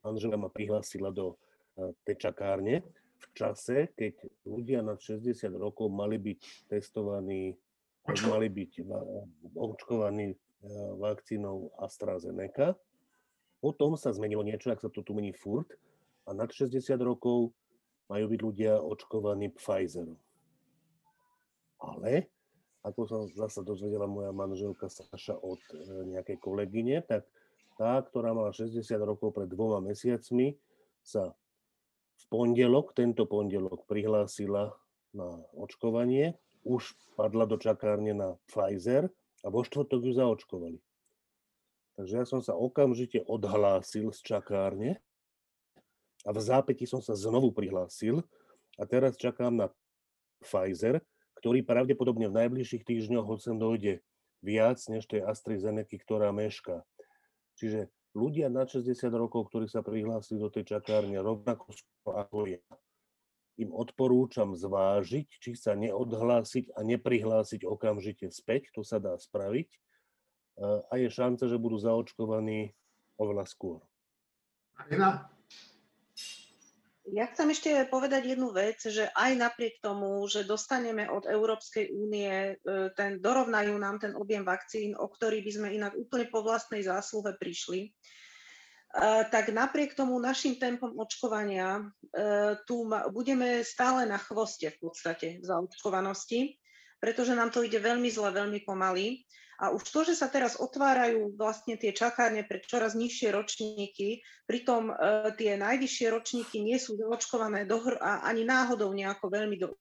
manžela 0.00 0.40
ma 0.40 0.48
prihlásila 0.48 1.12
do 1.12 1.36
e, 1.76 1.92
tej 2.08 2.28
čakárne 2.28 2.82
v 3.16 3.26
čase, 3.32 3.90
keď 3.96 4.14
ľudia 4.44 4.80
nad 4.84 5.00
60 5.00 5.32
rokov 5.56 5.88
mali 5.88 6.20
byť 6.20 6.40
testovaní, 6.68 7.56
mali 8.28 8.48
byť 8.52 8.72
očkovaní 9.56 10.28
e, 10.32 10.36
vakcínou 11.00 11.74
AstraZeneca 11.80 12.76
potom 13.66 13.96
sa 13.96 14.12
zmenilo 14.12 14.44
niečo, 14.44 14.70
ak 14.70 14.84
sa 14.84 14.86
to 14.92 15.00
tu 15.00 15.16
mení 15.16 15.32
furt, 15.32 15.66
a 16.26 16.30
nad 16.30 16.46
60 16.46 16.78
rokov 17.02 17.50
majú 18.06 18.24
byť 18.30 18.40
ľudia 18.42 18.72
očkovaní 18.78 19.50
Pfizerom. 19.58 20.14
Ale, 21.82 22.30
ako 22.86 23.00
som 23.10 23.20
zase 23.26 23.66
dozvedela 23.66 24.06
moja 24.06 24.30
manželka 24.30 24.86
Saša 24.86 25.34
od 25.42 25.58
e, 25.74 26.14
nejakej 26.14 26.38
kolegyne, 26.38 27.02
tak 27.02 27.26
tá, 27.74 28.00
ktorá 28.00 28.32
mala 28.32 28.54
60 28.54 28.80
rokov 29.02 29.34
pred 29.34 29.50
dvoma 29.50 29.82
mesiacmi, 29.82 30.54
sa 31.02 31.34
v 32.16 32.24
pondelok, 32.32 32.96
tento 32.96 33.28
pondelok 33.28 33.84
prihlásila 33.84 34.72
na 35.12 35.28
očkovanie, 35.56 36.36
už 36.66 36.96
padla 37.14 37.46
do 37.46 37.56
čakárne 37.56 38.12
na 38.12 38.28
Pfizer 38.50 39.06
a 39.44 39.46
vo 39.48 39.62
štvrtok 39.62 40.00
ju 40.02 40.12
zaočkovali. 40.16 40.78
Takže 41.96 42.14
ja 42.20 42.26
som 42.28 42.44
sa 42.44 42.52
okamžite 42.52 43.24
odhlásil 43.24 44.12
z 44.12 44.20
čakárne 44.20 45.00
a 46.26 46.30
v 46.34 46.38
zápäti 46.42 46.84
som 46.84 47.00
sa 47.00 47.16
znovu 47.16 47.54
prihlásil 47.54 48.20
a 48.76 48.82
teraz 48.84 49.16
čakám 49.16 49.56
na 49.56 49.66
Pfizer, 50.44 51.00
ktorý 51.40 51.64
pravdepodobne 51.64 52.28
v 52.28 52.36
najbližších 52.44 52.84
týždňoch 52.84 53.24
hoď 53.24 53.40
dojde 53.56 53.94
viac 54.44 54.76
než 54.92 55.08
tej 55.08 55.24
AstraZeneca, 55.24 55.96
ktorá 55.96 56.34
mešká. 56.34 56.84
Čiže 57.56 57.88
ľudia 58.16 58.48
na 58.48 58.64
60 58.64 58.96
rokov, 59.12 59.52
ktorí 59.52 59.68
sa 59.68 59.84
prihlásili 59.84 60.40
do 60.40 60.48
tej 60.48 60.76
čakárne 60.76 61.20
rovnako 61.20 61.76
ako 62.08 62.48
ja, 62.48 62.62
im 63.60 63.72
odporúčam 63.72 64.56
zvážiť, 64.56 65.28
či 65.28 65.52
sa 65.52 65.76
neodhlásiť 65.76 66.72
a 66.76 66.80
neprihlásiť 66.80 67.68
okamžite 67.68 68.32
späť, 68.32 68.72
to 68.72 68.80
sa 68.80 68.96
dá 68.96 69.16
spraviť, 69.16 69.68
a 70.88 70.92
je 70.96 71.08
šanca, 71.12 71.44
že 71.48 71.60
budú 71.60 71.76
zaočkovaní 71.76 72.72
oveľa 73.20 73.44
skôr. 73.44 73.84
Marina? 74.76 75.35
Ja 77.14 77.30
chcem 77.30 77.54
ešte 77.54 77.70
povedať 77.86 78.34
jednu 78.34 78.50
vec, 78.50 78.82
že 78.82 79.06
aj 79.14 79.38
napriek 79.38 79.78
tomu, 79.78 80.26
že 80.26 80.42
dostaneme 80.42 81.06
od 81.06 81.22
Európskej 81.22 81.94
únie, 81.94 82.58
e, 82.58 82.90
ten, 82.98 83.22
dorovnajú 83.22 83.78
nám 83.78 84.02
ten 84.02 84.10
objem 84.18 84.42
vakcín, 84.42 84.98
o 84.98 85.06
ktorý 85.06 85.38
by 85.46 85.50
sme 85.54 85.68
inak 85.70 85.94
úplne 85.94 86.26
po 86.26 86.42
vlastnej 86.42 86.82
zásluhe 86.82 87.38
prišli, 87.38 87.80
e, 87.86 87.90
tak 89.30 89.54
napriek 89.54 89.94
tomu 89.94 90.18
našim 90.18 90.58
tempom 90.58 90.98
očkovania 90.98 91.78
e, 91.78 91.84
tu 92.66 92.90
budeme 93.14 93.62
stále 93.62 94.02
na 94.10 94.18
chvoste 94.18 94.74
v 94.74 94.90
podstate 94.90 95.38
v 95.38 95.44
zaočkovanosti, 95.46 96.58
pretože 96.98 97.38
nám 97.38 97.54
to 97.54 97.62
ide 97.62 97.78
veľmi 97.78 98.10
zle, 98.10 98.34
veľmi 98.34 98.66
pomaly. 98.66 99.22
A 99.56 99.72
už 99.72 99.88
to, 99.88 100.00
že 100.04 100.14
sa 100.18 100.28
teraz 100.28 100.60
otvárajú 100.60 101.32
vlastne 101.36 101.80
tie 101.80 101.96
čakárne 101.96 102.44
pre 102.44 102.60
čoraz 102.60 102.92
nižšie 102.92 103.32
ročníky, 103.32 104.20
pritom 104.44 104.92
e, 104.92 104.94
tie 105.40 105.56
najvyššie 105.56 106.06
ročníky 106.12 106.60
nie 106.60 106.76
sú 106.76 107.00
zaočkované 107.00 107.64
dohr- 107.64 108.00
a 108.00 108.26
ani 108.28 108.44
náhodou 108.44 108.92
nejako 108.92 109.32
veľmi 109.32 109.56
do, 109.56 109.68
e, 109.72 109.76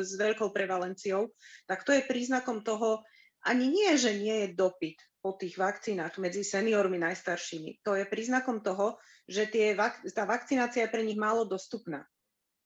s 0.00 0.16
veľkou 0.16 0.48
prevalenciou, 0.54 1.28
tak 1.68 1.84
to 1.84 1.92
je 1.92 2.08
príznakom 2.08 2.64
toho, 2.64 3.04
ani 3.44 3.68
nie, 3.68 3.92
že 4.00 4.16
nie 4.16 4.48
je 4.48 4.56
dopyt 4.56 4.96
po 5.20 5.36
tých 5.36 5.60
vakcínach 5.60 6.16
medzi 6.16 6.40
seniormi 6.40 6.96
najstaršími. 6.96 7.84
To 7.84 7.96
je 7.96 8.08
príznakom 8.08 8.64
toho, 8.64 8.96
že 9.28 9.48
tie 9.48 9.76
tá 10.12 10.24
vakcinácia 10.24 10.88
je 10.88 10.92
pre 10.92 11.04
nich 11.04 11.20
málo 11.20 11.44
dostupná 11.44 12.08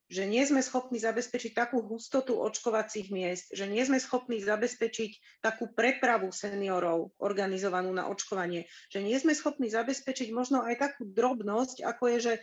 že 0.08 0.24
nie 0.24 0.40
sme 0.48 0.64
schopní 0.64 0.96
zabezpečiť 0.96 1.52
takú 1.52 1.84
hustotu 1.84 2.40
očkovacích 2.40 3.12
miest, 3.12 3.52
že 3.52 3.68
nie 3.68 3.84
sme 3.84 4.00
schopní 4.00 4.40
zabezpečiť 4.40 5.44
takú 5.44 5.68
prepravu 5.76 6.32
seniorov 6.32 7.12
organizovanú 7.20 7.92
na 7.92 8.08
očkovanie, 8.08 8.64
že 8.88 9.04
nie 9.04 9.20
sme 9.20 9.36
schopní 9.36 9.68
zabezpečiť 9.68 10.32
možno 10.32 10.64
aj 10.64 10.80
takú 10.80 11.04
drobnosť, 11.04 11.84
ako 11.84 12.04
je, 12.16 12.18
že 12.24 12.34
e, 12.34 12.40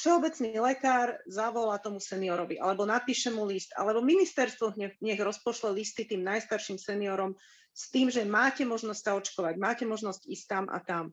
všeobecný 0.00 0.50
lekár 0.56 1.20
zavolá 1.28 1.76
tomu 1.76 2.00
seniorovi, 2.00 2.56
alebo 2.56 2.88
napíše 2.88 3.28
mu 3.28 3.44
list, 3.44 3.76
alebo 3.76 4.00
ministerstvo 4.00 4.80
nech, 4.80 4.96
nech 5.04 5.20
rozpošle 5.20 5.76
listy 5.76 6.08
tým 6.08 6.24
najstarším 6.24 6.80
seniorom 6.80 7.36
s 7.76 7.92
tým, 7.92 8.08
že 8.08 8.24
máte 8.24 8.64
možnosť 8.64 9.00
sa 9.04 9.12
očkovať, 9.20 9.54
máte 9.60 9.84
možnosť 9.84 10.24
ísť 10.24 10.44
tam 10.48 10.64
a 10.72 10.80
tam. 10.80 11.12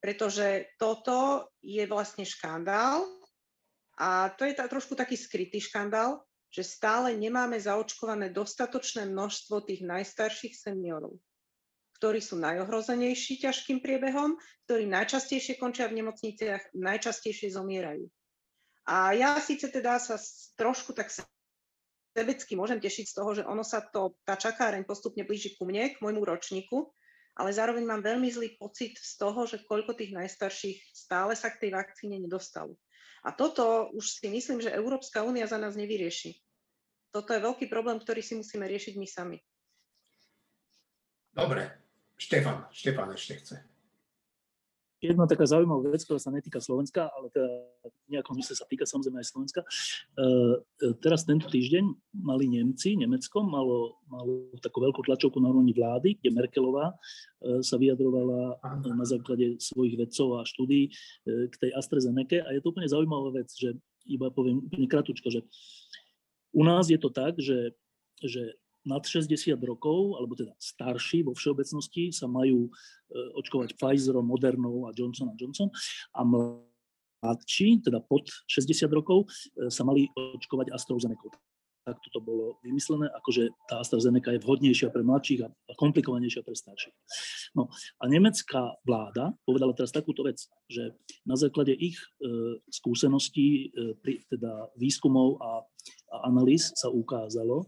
Pretože 0.00 0.72
toto 0.80 1.46
je 1.60 1.84
vlastne 1.84 2.24
škandál, 2.24 3.04
a 3.98 4.32
to 4.32 4.48
je 4.48 4.54
tá, 4.56 4.64
trošku 4.68 4.96
taký 4.96 5.16
skrytý 5.16 5.60
škandál, 5.60 6.24
že 6.52 6.64
stále 6.64 7.16
nemáme 7.16 7.56
zaočkované 7.56 8.28
dostatočné 8.28 9.08
množstvo 9.08 9.64
tých 9.64 9.84
najstarších 9.84 10.52
seniorov, 10.52 11.16
ktorí 11.96 12.20
sú 12.20 12.36
najohrozenejší 12.36 13.40
ťažkým 13.40 13.80
priebehom, 13.80 14.36
ktorí 14.68 14.84
najčastejšie 14.88 15.56
končia 15.56 15.88
v 15.88 16.04
nemocniciach, 16.04 16.76
najčastejšie 16.76 17.56
zomierajú. 17.56 18.04
A 18.84 19.16
ja 19.16 19.38
síce 19.40 19.72
teda 19.72 19.96
sa 19.96 20.20
trošku 20.58 20.92
tak 20.92 21.08
sebecky 22.12 22.52
môžem 22.52 22.76
tešiť 22.82 23.06
z 23.08 23.16
toho, 23.16 23.30
že 23.32 23.42
ono 23.48 23.64
sa 23.64 23.80
to, 23.80 24.20
tá 24.28 24.36
čakáreň 24.36 24.84
postupne 24.84 25.24
blíži 25.24 25.56
ku 25.56 25.64
mne, 25.64 25.96
k 25.96 26.02
môjmu 26.04 26.20
ročníku, 26.20 26.92
ale 27.32 27.48
zároveň 27.48 27.88
mám 27.88 28.04
veľmi 28.04 28.28
zlý 28.28 28.60
pocit 28.60 29.00
z 29.00 29.16
toho, 29.16 29.48
že 29.48 29.64
koľko 29.64 29.96
tých 29.96 30.12
najstarších 30.12 30.92
stále 30.92 31.32
sa 31.32 31.48
k 31.48 31.64
tej 31.64 31.70
vakcíne 31.72 32.20
nedostalo. 32.20 32.76
A 33.22 33.30
toto 33.30 33.90
už 33.94 34.18
si 34.18 34.26
myslím, 34.26 34.58
že 34.58 34.74
Európska 34.74 35.22
únia 35.22 35.46
za 35.46 35.58
nás 35.58 35.78
nevyrieši. 35.78 36.34
Toto 37.14 37.30
je 37.30 37.44
veľký 37.44 37.70
problém, 37.70 38.00
ktorý 38.02 38.24
si 38.24 38.34
musíme 38.34 38.66
riešiť 38.66 38.94
my 38.98 39.06
sami. 39.06 39.38
Dobre. 41.32 41.70
Štefan, 42.18 42.66
Štefan 42.70 43.10
ešte 43.14 43.34
chce. 43.40 43.56
Jedna 45.02 45.26
taká 45.26 45.50
zaujímavá 45.50 45.90
vec, 45.90 46.06
ktorá 46.06 46.22
sa 46.22 46.30
netýka 46.30 46.62
Slovenska, 46.62 47.10
ale 47.10 47.26
teda 47.34 47.50
v 48.06 48.08
nejakom 48.14 48.38
mysle 48.38 48.54
sa 48.54 48.62
týka 48.70 48.86
samozrejme 48.86 49.18
aj 49.18 49.26
Slovenska. 49.34 49.60
E, 49.66 49.68
e, 50.78 50.94
teraz 51.02 51.26
tento 51.26 51.50
týždeň 51.50 52.14
mali 52.22 52.46
Nemci, 52.46 52.94
Nemecko 52.94 53.42
malo, 53.42 53.98
malo 54.06 54.54
takú 54.62 54.78
veľkú 54.78 55.02
tlačovku 55.02 55.42
na 55.42 55.50
úrovni 55.50 55.74
vlády, 55.74 56.22
kde 56.22 56.30
Merkelová 56.30 56.94
e, 56.94 57.66
sa 57.66 57.82
vyjadrovala 57.82 58.62
na 58.94 59.02
základe 59.02 59.58
svojich 59.58 59.98
vedcov 59.98 60.38
a 60.38 60.46
štúdí 60.46 60.94
k 61.26 61.54
tej 61.58 61.70
AstraZeneca. 61.74 62.46
A 62.46 62.54
je 62.54 62.62
to 62.62 62.70
úplne 62.70 62.86
zaujímavá 62.86 63.42
vec, 63.42 63.50
že 63.50 63.74
iba 64.06 64.30
poviem 64.30 64.62
úplne 64.62 64.86
kratučko, 64.86 65.34
že 65.34 65.42
u 66.54 66.62
nás 66.62 66.86
je 66.86 67.00
to 67.02 67.10
tak, 67.10 67.42
že, 67.42 67.74
že 68.22 68.54
nad 68.82 69.02
60 69.06 69.54
rokov, 69.62 70.18
alebo 70.18 70.34
teda 70.34 70.52
starší 70.58 71.22
vo 71.22 71.32
všeobecnosti, 71.34 72.10
sa 72.10 72.26
majú 72.26 72.66
e, 72.66 72.70
očkovať 73.38 73.78
Pfizerom, 73.78 74.26
Modernou 74.26 74.90
a 74.90 74.94
Johnson 74.94 75.30
Johnson 75.38 75.70
a 76.18 76.20
mladší, 76.26 77.82
teda 77.86 78.02
pod 78.02 78.26
60 78.50 78.90
rokov, 78.90 79.30
e, 79.54 79.70
sa 79.70 79.86
mali 79.86 80.10
očkovať 80.14 80.74
AstraZeneca. 80.74 81.30
Tak 81.82 81.98
toto 81.98 82.22
bolo 82.22 82.62
vymyslené, 82.62 83.10
akože 83.10 83.50
tá 83.66 83.82
AstraZeneca 83.82 84.30
je 84.30 84.42
vhodnejšia 84.42 84.94
pre 84.94 85.02
mladších 85.02 85.42
a 85.42 85.50
komplikovanejšia 85.74 86.46
pre 86.46 86.54
starších. 86.54 86.94
No 87.58 87.66
a 87.98 88.04
nemecká 88.06 88.78
vláda 88.86 89.34
povedala 89.42 89.74
teraz 89.74 89.90
takúto 89.90 90.22
vec, 90.22 90.38
že 90.70 90.94
na 91.26 91.34
základe 91.34 91.74
ich 91.74 91.98
e, 91.98 92.58
skúseností, 92.70 93.74
e, 93.74 93.98
pri, 93.98 94.22
teda 94.30 94.70
výskumov 94.78 95.42
a, 95.42 95.66
a 96.14 96.16
analýz 96.30 96.70
sa 96.78 96.86
ukázalo, 96.86 97.66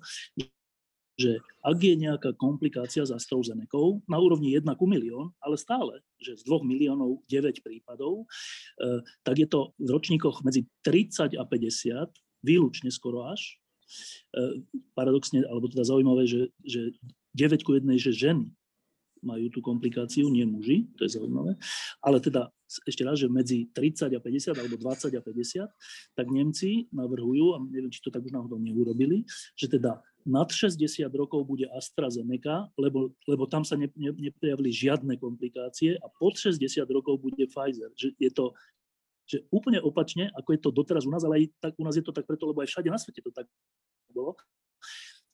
že 1.15 1.39
ak 1.63 1.79
je 1.79 1.95
nejaká 1.95 2.35
komplikácia 2.35 3.07
za 3.07 3.17
AstraZeneca 3.17 3.79
na 4.11 4.19
úrovni 4.19 4.55
1 4.55 4.67
ku 4.75 4.87
milión, 4.91 5.31
ale 5.39 5.55
stále, 5.55 6.03
že 6.19 6.35
z 6.39 6.43
2 6.47 6.67
miliónov 6.67 7.23
9 7.31 7.63
prípadov, 7.63 8.27
eh, 8.83 9.01
tak 9.23 9.39
je 9.39 9.49
to 9.49 9.73
v 9.79 9.89
ročníkoch 9.95 10.43
medzi 10.43 10.67
30 10.83 11.39
a 11.39 11.45
50, 11.47 12.11
výlučne 12.45 12.93
skoro 12.93 13.25
až, 13.25 13.57
paradoxne, 14.95 15.45
alebo 15.47 15.71
teda 15.71 15.85
zaujímavé, 15.87 16.27
že, 16.27 16.51
že 16.65 16.95
9 17.37 17.63
ku 17.63 17.77
1, 17.77 17.87
že 18.01 18.13
ženy 18.15 18.51
majú 19.25 19.49
tú 19.49 19.65
komplikáciu, 19.65 20.29
nie 20.29 20.45
muži, 20.45 20.85
to 21.01 21.09
je 21.09 21.17
zaujímavé. 21.17 21.57
Ale 22.05 22.21
teda 22.21 22.53
ešte 22.85 23.09
raz, 23.09 23.17
že 23.17 23.33
medzi 23.33 23.73
30 23.73 24.13
a 24.13 24.21
50 24.21 24.61
alebo 24.61 24.77
20 24.77 25.17
a 25.17 25.23
50, 25.25 25.65
tak 26.13 26.27
Nemci 26.29 26.93
navrhujú, 26.93 27.57
a 27.57 27.59
neviem, 27.65 27.89
či 27.89 28.05
to 28.05 28.13
tak 28.13 28.21
už 28.21 28.37
náhodou 28.37 28.61
neurobili, 28.61 29.25
že 29.57 29.73
teda 29.73 29.97
nad 30.25 30.49
60 30.49 30.81
rokov 31.13 31.45
bude 31.45 31.69
AstraZeneca, 31.69 32.73
lebo, 32.81 33.13
lebo 33.29 33.45
tam 33.45 33.61
sa 33.61 33.77
ne, 33.77 33.93
ne, 33.93 34.13
neprejavili 34.13 34.73
žiadne 34.73 35.21
komplikácie 35.21 36.01
a 36.01 36.07
pod 36.09 36.41
60 36.41 36.65
rokov 36.89 37.21
bude 37.21 37.45
Pfizer. 37.45 37.93
Že 37.93 38.17
je 38.17 38.31
to 38.33 38.57
že 39.25 39.41
úplne 39.49 39.81
opačne, 39.81 40.29
ako 40.37 40.53
je 40.53 40.61
to 40.61 40.69
doteraz 40.69 41.09
u 41.09 41.13
nás, 41.13 41.25
ale 41.25 41.41
aj 41.41 41.45
tak, 41.57 41.73
u 41.81 41.85
nás 41.85 41.97
je 41.97 42.05
to 42.05 42.13
tak 42.13 42.29
preto, 42.29 42.45
lebo 42.45 42.61
aj 42.61 42.69
všade 42.69 42.93
na 42.93 43.01
svete 43.01 43.25
to 43.25 43.33
tak 43.33 43.49
bolo. 44.13 44.37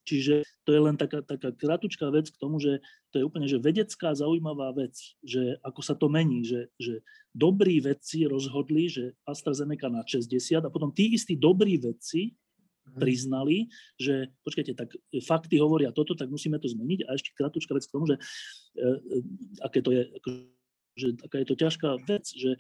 Čiže 0.07 0.43
to 0.67 0.71
je 0.75 0.81
len 0.81 0.97
taká, 0.99 1.23
taká 1.23 1.55
kratučká 1.55 2.11
vec 2.11 2.33
k 2.33 2.41
tomu, 2.41 2.59
že 2.59 2.83
to 3.15 3.23
je 3.23 3.27
úplne 3.27 3.47
že 3.47 3.63
vedecká 3.63 4.11
zaujímavá 4.17 4.75
vec, 4.75 4.97
že 5.23 5.61
ako 5.63 5.81
sa 5.85 5.95
to 5.95 6.11
mení, 6.11 6.43
že, 6.43 6.67
že 6.81 7.05
dobrí 7.31 7.79
vedci 7.79 8.27
rozhodli, 8.27 8.91
že 8.91 9.15
AstraZeneca 9.23 9.87
na 9.87 10.03
60 10.03 10.67
a 10.67 10.73
potom 10.73 10.91
tí 10.91 11.15
istí 11.15 11.39
dobrí 11.39 11.79
vedci. 11.79 12.35
Priznali, 12.99 13.71
že 13.97 14.33
počkajte, 14.43 14.73
tak 14.75 14.89
fakty 15.23 15.61
hovoria 15.63 15.95
toto, 15.95 16.19
tak 16.19 16.29
musíme 16.33 16.59
to 16.59 16.67
zmeniť. 16.67 17.07
A 17.07 17.15
ešte 17.15 17.35
kratučká 17.37 17.73
vec 17.77 17.87
k 17.87 17.95
tomu, 17.95 18.11
že 18.11 18.17
e, 18.17 18.21
e, 18.83 19.17
aké 19.63 19.79
to 19.85 19.95
je, 19.95 20.11
že 20.97 21.15
taká 21.17 21.43
je 21.43 21.49
to 21.49 21.57
ťažká 21.57 21.89
vec, 22.07 22.25
že 22.31 22.55
e, 22.55 22.59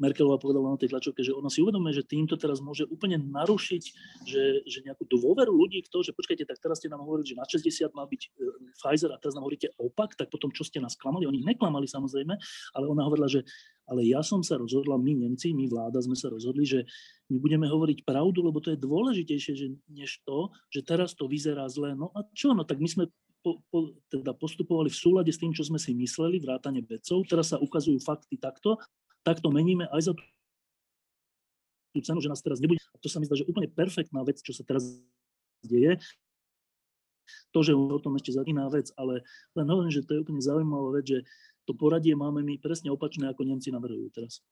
Merkelová 0.00 0.40
povedala 0.40 0.72
na 0.72 0.78
tej 0.80 0.92
tlačovke, 0.92 1.20
že 1.20 1.36
ona 1.36 1.52
si 1.52 1.60
uvedomuje, 1.60 1.96
že 1.96 2.04
týmto 2.06 2.40
teraz 2.40 2.64
môže 2.64 2.88
úplne 2.88 3.20
narušiť, 3.20 3.82
že, 4.24 4.44
že 4.64 4.78
nejakú 4.84 5.04
dôveru 5.08 5.52
ľudí 5.52 5.84
v 5.84 5.88
to, 5.92 6.00
že 6.00 6.16
počkajte, 6.16 6.48
tak 6.48 6.58
teraz 6.58 6.80
ste 6.80 6.88
nám 6.88 7.04
hovorili, 7.04 7.32
že 7.32 7.38
na 7.38 7.44
60 7.44 7.92
má 7.92 8.04
byť 8.08 8.22
e, 8.22 8.28
Pfizer 8.78 9.10
a 9.12 9.20
teraz 9.20 9.36
nám 9.36 9.44
hovoríte 9.44 9.72
opak, 9.76 10.16
tak 10.16 10.32
potom 10.32 10.48
čo 10.50 10.64
ste 10.64 10.80
nás 10.80 10.96
klamali? 10.96 11.28
Oni 11.28 11.44
neklamali 11.44 11.84
samozrejme, 11.86 12.34
ale 12.76 12.84
ona 12.88 13.04
hovorila, 13.04 13.28
že 13.28 13.44
ale 13.90 14.06
ja 14.06 14.22
som 14.22 14.40
sa 14.46 14.56
rozhodla, 14.56 14.94
my 14.94 15.26
Nemci, 15.26 15.50
my 15.52 15.66
vláda 15.66 15.98
sme 15.98 16.14
sa 16.14 16.30
rozhodli, 16.30 16.62
že 16.62 16.86
my 17.28 17.42
budeme 17.42 17.66
hovoriť 17.66 18.06
pravdu, 18.06 18.40
lebo 18.40 18.62
to 18.62 18.72
je 18.72 18.78
dôležitejšie 18.78 19.52
že, 19.58 19.66
než 19.90 20.22
to, 20.22 20.54
že 20.70 20.86
teraz 20.86 21.18
to 21.18 21.26
vyzerá 21.26 21.66
zle. 21.66 21.98
No 21.98 22.14
a 22.14 22.22
čo? 22.32 22.54
No 22.54 22.62
tak 22.62 22.78
my 22.78 22.88
sme 22.88 23.04
po, 23.42 23.58
po, 23.68 23.92
teda 24.06 24.32
postupovali 24.32 24.88
v 24.88 24.96
súlade 24.96 25.30
s 25.34 25.38
tým, 25.42 25.50
čo 25.50 25.66
sme 25.66 25.76
si 25.76 25.92
mysleli, 25.92 26.38
vrátane 26.38 26.80
vedcov. 26.80 27.26
Teraz 27.26 27.50
sa 27.50 27.58
ukazujú 27.58 27.98
fakty 27.98 28.38
takto, 28.38 28.78
takto 29.26 29.50
meníme 29.50 29.90
aj 29.90 30.10
za 30.10 30.12
tú 31.92 32.00
cenu, 32.00 32.24
že 32.24 32.30
nás 32.30 32.40
teraz 32.40 32.62
nebude. 32.62 32.80
A 32.94 32.98
to 33.02 33.10
sa 33.10 33.20
mi 33.20 33.28
zdá, 33.28 33.36
že 33.36 33.44
úplne 33.44 33.68
perfektná 33.68 34.24
vec, 34.24 34.40
čo 34.40 34.56
sa 34.56 34.64
teraz 34.64 34.86
deje. 35.60 36.00
To, 37.52 37.60
že 37.60 37.76
o 37.76 38.00
tom 38.00 38.16
ešte 38.16 38.34
iná 38.48 38.66
vec, 38.72 38.90
ale 38.96 39.22
len 39.54 39.66
hovorím, 39.68 39.92
že 39.92 40.02
to 40.02 40.16
je 40.16 40.22
úplne 40.24 40.42
zaujímavá 40.42 40.98
vec, 40.98 41.06
že 41.06 41.18
to 41.68 41.76
poradie 41.76 42.16
máme 42.18 42.42
my 42.42 42.58
presne 42.58 42.90
opačné, 42.90 43.30
ako 43.30 43.46
Nemci 43.46 43.70
navrhujú 43.70 44.10
teraz. 44.10 44.42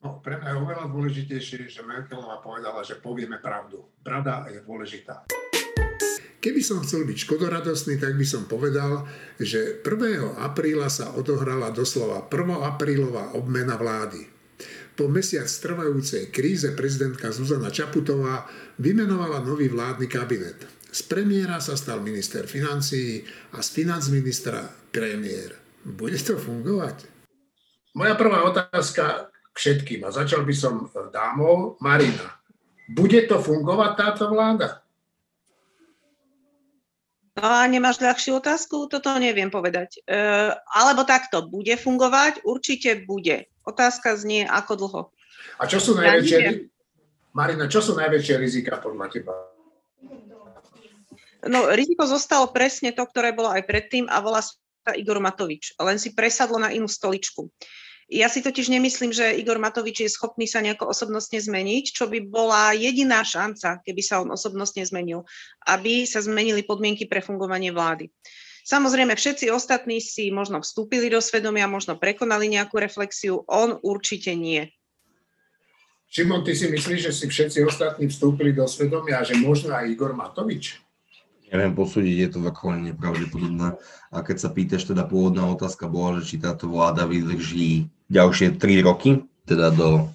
No, 0.00 0.18
pre 0.24 0.40
mňa 0.40 0.48
je 0.48 0.60
oveľa 0.64 0.86
dôležitejšie, 0.88 1.68
že 1.68 1.84
Merkelová 1.84 2.40
povedala, 2.40 2.80
že 2.80 2.96
povieme 2.96 3.36
pravdu. 3.36 3.92
Pravda 4.00 4.48
je 4.48 4.64
dôležitá. 4.64 5.28
Keby 6.40 6.64
som 6.64 6.80
chcel 6.80 7.04
byť 7.04 7.28
škodoradostný, 7.28 8.00
tak 8.00 8.16
by 8.16 8.24
som 8.24 8.48
povedal, 8.48 9.04
že 9.36 9.84
1. 9.84 10.40
apríla 10.40 10.88
sa 10.88 11.12
odohrala 11.12 11.68
doslova 11.68 12.24
1. 12.32 12.64
aprílová 12.64 13.36
obmena 13.36 13.76
vlády. 13.76 14.24
Po 14.96 15.04
mesiac 15.04 15.44
trvajúcej 15.44 16.32
kríze 16.32 16.72
prezidentka 16.72 17.28
Zuzana 17.28 17.68
Čaputová 17.68 18.48
vymenovala 18.80 19.44
nový 19.44 19.68
vládny 19.68 20.08
kabinet. 20.08 20.64
Z 20.88 21.04
premiéra 21.12 21.60
sa 21.60 21.76
stal 21.76 22.00
minister 22.00 22.48
financií 22.48 23.20
a 23.52 23.60
z 23.60 23.68
financministra 23.84 24.64
premiér. 24.88 25.52
Bude 25.84 26.16
to 26.16 26.40
fungovať? 26.40 27.04
Moja 28.00 28.16
prvá 28.16 28.48
otázka 28.48 29.28
k 29.28 29.56
všetkým, 29.60 30.08
a 30.08 30.10
začal 30.12 30.48
by 30.48 30.54
som 30.56 30.88
dámou, 31.12 31.76
Marina. 31.84 32.40
Bude 32.88 33.28
to 33.28 33.36
fungovať 33.44 33.92
táto 33.92 34.24
vláda? 34.32 34.79
A 37.40 37.64
nemáš 37.64 38.04
ľahšiu 38.04 38.36
otázku? 38.38 38.86
Toto 38.92 39.08
neviem 39.16 39.48
povedať. 39.48 40.04
E, 40.04 40.20
alebo 40.76 41.08
takto, 41.08 41.48
bude 41.48 41.72
fungovať? 41.80 42.44
Určite 42.44 43.08
bude. 43.08 43.48
Otázka 43.64 44.14
znie, 44.20 44.44
ako 44.44 44.72
dlho. 44.76 45.02
A 45.56 45.64
čo 45.64 45.80
sú 45.80 45.96
najväčšie, 45.96 46.38
ja 46.40 46.52
Marina, 47.30 47.70
čo 47.70 47.78
sú 47.78 47.94
najväčšie 47.94 48.34
rizika 48.42 48.82
podľa 48.82 49.06
teba? 49.06 49.34
No, 51.46 51.72
riziko 51.72 52.04
zostalo 52.04 52.52
presne 52.52 52.92
to, 52.92 53.06
ktoré 53.06 53.32
bolo 53.32 53.48
aj 53.48 53.64
predtým 53.64 54.10
a 54.10 54.20
volá 54.20 54.44
sa 54.44 54.92
Igor 54.92 55.22
Matovič. 55.22 55.78
Len 55.80 55.96
si 55.96 56.12
presadlo 56.12 56.60
na 56.60 56.74
inú 56.74 56.90
stoličku. 56.90 57.48
Ja 58.10 58.26
si 58.26 58.42
totiž 58.42 58.74
nemyslím, 58.74 59.14
že 59.14 59.38
Igor 59.38 59.62
Matovič 59.62 60.02
je 60.02 60.10
schopný 60.10 60.50
sa 60.50 60.58
nejako 60.58 60.90
osobnostne 60.90 61.38
zmeniť, 61.38 61.94
čo 61.94 62.10
by 62.10 62.26
bola 62.26 62.74
jediná 62.74 63.22
šanca, 63.22 63.86
keby 63.86 64.02
sa 64.02 64.18
on 64.18 64.34
osobnostne 64.34 64.82
zmenil, 64.82 65.22
aby 65.70 66.02
sa 66.10 66.18
zmenili 66.18 66.66
podmienky 66.66 67.06
pre 67.06 67.22
fungovanie 67.22 67.70
vlády. 67.70 68.10
Samozrejme, 68.66 69.14
všetci 69.14 69.54
ostatní 69.54 70.02
si 70.02 70.34
možno 70.34 70.58
vstúpili 70.58 71.06
do 71.06 71.22
svedomia, 71.22 71.70
možno 71.70 71.94
prekonali 71.94 72.50
nejakú 72.50 72.82
reflexiu, 72.82 73.46
on 73.46 73.78
určite 73.78 74.34
nie. 74.34 74.66
Šimon, 76.10 76.42
ty 76.42 76.58
si 76.58 76.66
myslíš, 76.66 77.00
že 77.06 77.12
si 77.14 77.30
všetci 77.30 77.62
ostatní 77.62 78.10
vstúpili 78.10 78.50
do 78.50 78.66
svedomia 78.66 79.22
a 79.22 79.26
že 79.26 79.38
možno 79.38 79.70
aj 79.70 79.86
Igor 79.86 80.18
Matovič? 80.18 80.82
Neviem 81.54 81.78
posúdiť, 81.78 82.16
je 82.26 82.30
to 82.34 82.38
vrcholne 82.42 82.90
nepravdepodobné. 82.90 83.78
A 84.10 84.18
keď 84.26 84.36
sa 84.38 84.50
pýtaš, 84.50 84.90
teda 84.90 85.06
pôvodná 85.06 85.46
otázka 85.46 85.86
bola, 85.86 86.18
že 86.18 86.34
či 86.34 86.36
táto 86.42 86.66
vláda 86.66 87.06
vydrží 87.06 87.86
ďalšie 88.10 88.58
3 88.58 88.86
roky, 88.86 89.22
teda 89.46 89.70
do, 89.70 90.10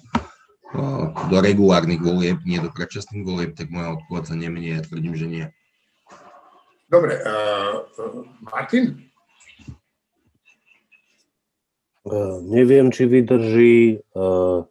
do 1.32 1.36
regulárnych 1.40 2.04
volieb, 2.04 2.44
nie 2.44 2.60
do 2.60 2.68
predčasných 2.68 3.24
volieb, 3.24 3.50
tak 3.56 3.72
moja 3.72 3.96
odpoveď 3.96 4.22
sa 4.28 4.36
nemenie, 4.36 4.76
ja 4.76 4.84
tvrdím, 4.84 5.16
že 5.16 5.26
nie. 5.26 5.46
Dobre, 6.86 7.18
uh, 7.18 7.82
Martin? 8.46 9.10
Uh, 12.06 12.38
neviem, 12.46 12.94
či 12.94 13.10
vydrží. 13.10 14.06
Uh, 14.14 14.62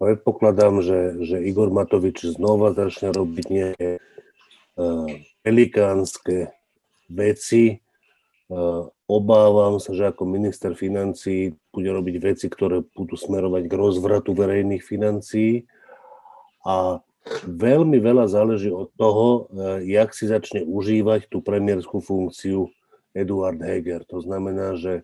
predpokladám, 0.00 0.80
že, 0.80 1.20
že 1.28 1.36
Igor 1.44 1.68
Matovič 1.68 2.24
znova 2.32 2.72
začne 2.72 3.12
robiť 3.12 3.46
nejaké 3.52 3.90
uh, 4.00 5.04
velikánske 5.44 6.56
veci, 7.12 7.84
Obávam 9.06 9.82
sa, 9.82 9.90
že 9.90 10.06
ako 10.06 10.22
minister 10.22 10.74
financí 10.78 11.58
bude 11.74 11.90
robiť 11.90 12.16
veci, 12.22 12.46
ktoré 12.46 12.86
budú 12.94 13.18
smerovať 13.18 13.66
k 13.66 13.74
rozvratu 13.74 14.34
verejných 14.38 14.82
financií 14.86 15.66
a 16.62 17.02
veľmi 17.42 17.98
veľa 17.98 18.30
záleží 18.30 18.70
od 18.70 18.94
toho, 18.94 19.50
e, 19.50 19.90
jak 19.90 20.14
si 20.14 20.30
začne 20.30 20.62
užívať 20.62 21.26
tú 21.26 21.42
premiérskú 21.42 21.98
funkciu 21.98 22.70
Eduard 23.18 23.58
Heger. 23.58 24.06
To 24.14 24.22
znamená, 24.22 24.78
že 24.78 25.02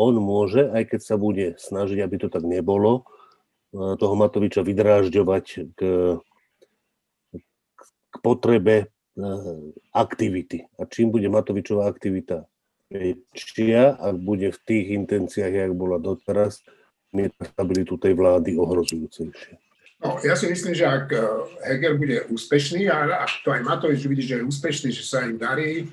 on 0.00 0.16
môže, 0.16 0.64
aj 0.72 0.96
keď 0.96 1.00
sa 1.04 1.16
bude 1.20 1.60
snažiť, 1.60 2.00
aby 2.00 2.16
to 2.24 2.28
tak 2.32 2.44
nebolo, 2.44 3.04
e, 3.76 4.00
toho 4.00 4.14
Matoviča 4.16 4.64
vydrážďovať 4.64 5.44
k, 5.76 5.80
k 7.36 8.16
potrebe 8.24 8.95
aktivity. 9.92 10.68
A 10.76 10.84
čím 10.84 11.10
bude 11.10 11.28
Matovičová 11.28 11.88
aktivita 11.88 12.44
väčšia, 12.92 13.98
ak 13.98 14.16
bude 14.20 14.52
v 14.52 14.58
tých 14.62 14.86
intenciách, 14.94 15.52
jak 15.52 15.72
bola 15.74 15.98
doteraz, 15.98 16.62
je 17.10 17.32
stabilitu 17.32 17.96
tej 17.96 18.12
vlády 18.12 18.60
ohrozujúcejšie. 18.60 19.56
No, 20.04 20.20
ja 20.20 20.36
si 20.36 20.52
myslím, 20.52 20.76
že 20.76 20.84
ak 20.84 21.08
eh, 21.08 21.24
Heger 21.72 21.96
bude 21.96 22.28
úspešný 22.28 22.84
a 22.92 23.24
ak 23.24 23.32
to 23.40 23.48
aj 23.56 23.64
Matovič 23.64 24.04
vidí, 24.04 24.28
že 24.28 24.44
je 24.44 24.48
úspešný, 24.48 24.92
že 24.92 25.04
sa 25.08 25.24
im 25.24 25.40
darí, 25.40 25.88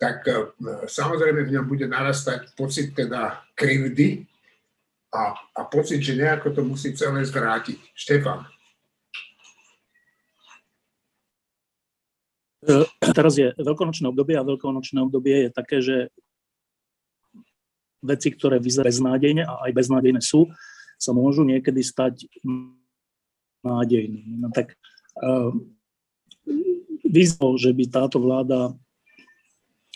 tak 0.00 0.24
eh, 0.24 0.48
samozrejme 0.88 1.44
v 1.44 1.52
ňom 1.60 1.66
bude 1.68 1.84
narastať 1.84 2.56
pocit 2.56 2.96
teda 2.96 3.44
krivdy 3.52 4.24
a, 5.12 5.36
a 5.36 5.60
pocit, 5.68 6.00
že 6.00 6.16
nejako 6.16 6.56
to 6.56 6.62
musí 6.64 6.96
celé 6.96 7.20
zvrátiť. 7.22 7.78
Štefan. 7.92 8.48
Teraz 13.00 13.36
je 13.36 13.52
veľkonočné 13.60 14.08
obdobie 14.08 14.34
a 14.36 14.46
veľkonočné 14.46 14.98
obdobie 15.04 15.48
je 15.48 15.50
také, 15.52 15.78
že 15.84 15.96
veci, 18.04 18.28
ktoré 18.32 18.60
vyzerajú 18.60 18.92
beznádejne 18.92 19.48
a 19.48 19.64
aj 19.64 19.72
beznádejné 19.72 20.20
sú, 20.20 20.52
sa 21.00 21.16
môžu 21.16 21.44
niekedy 21.44 21.80
stať 21.80 22.28
nádejnými. 23.64 24.44
No 24.44 24.52
tak 24.52 24.76
uh, 25.20 25.52
výzvou, 27.04 27.56
že 27.56 27.72
by 27.72 27.84
táto 27.88 28.20
vláda 28.20 28.76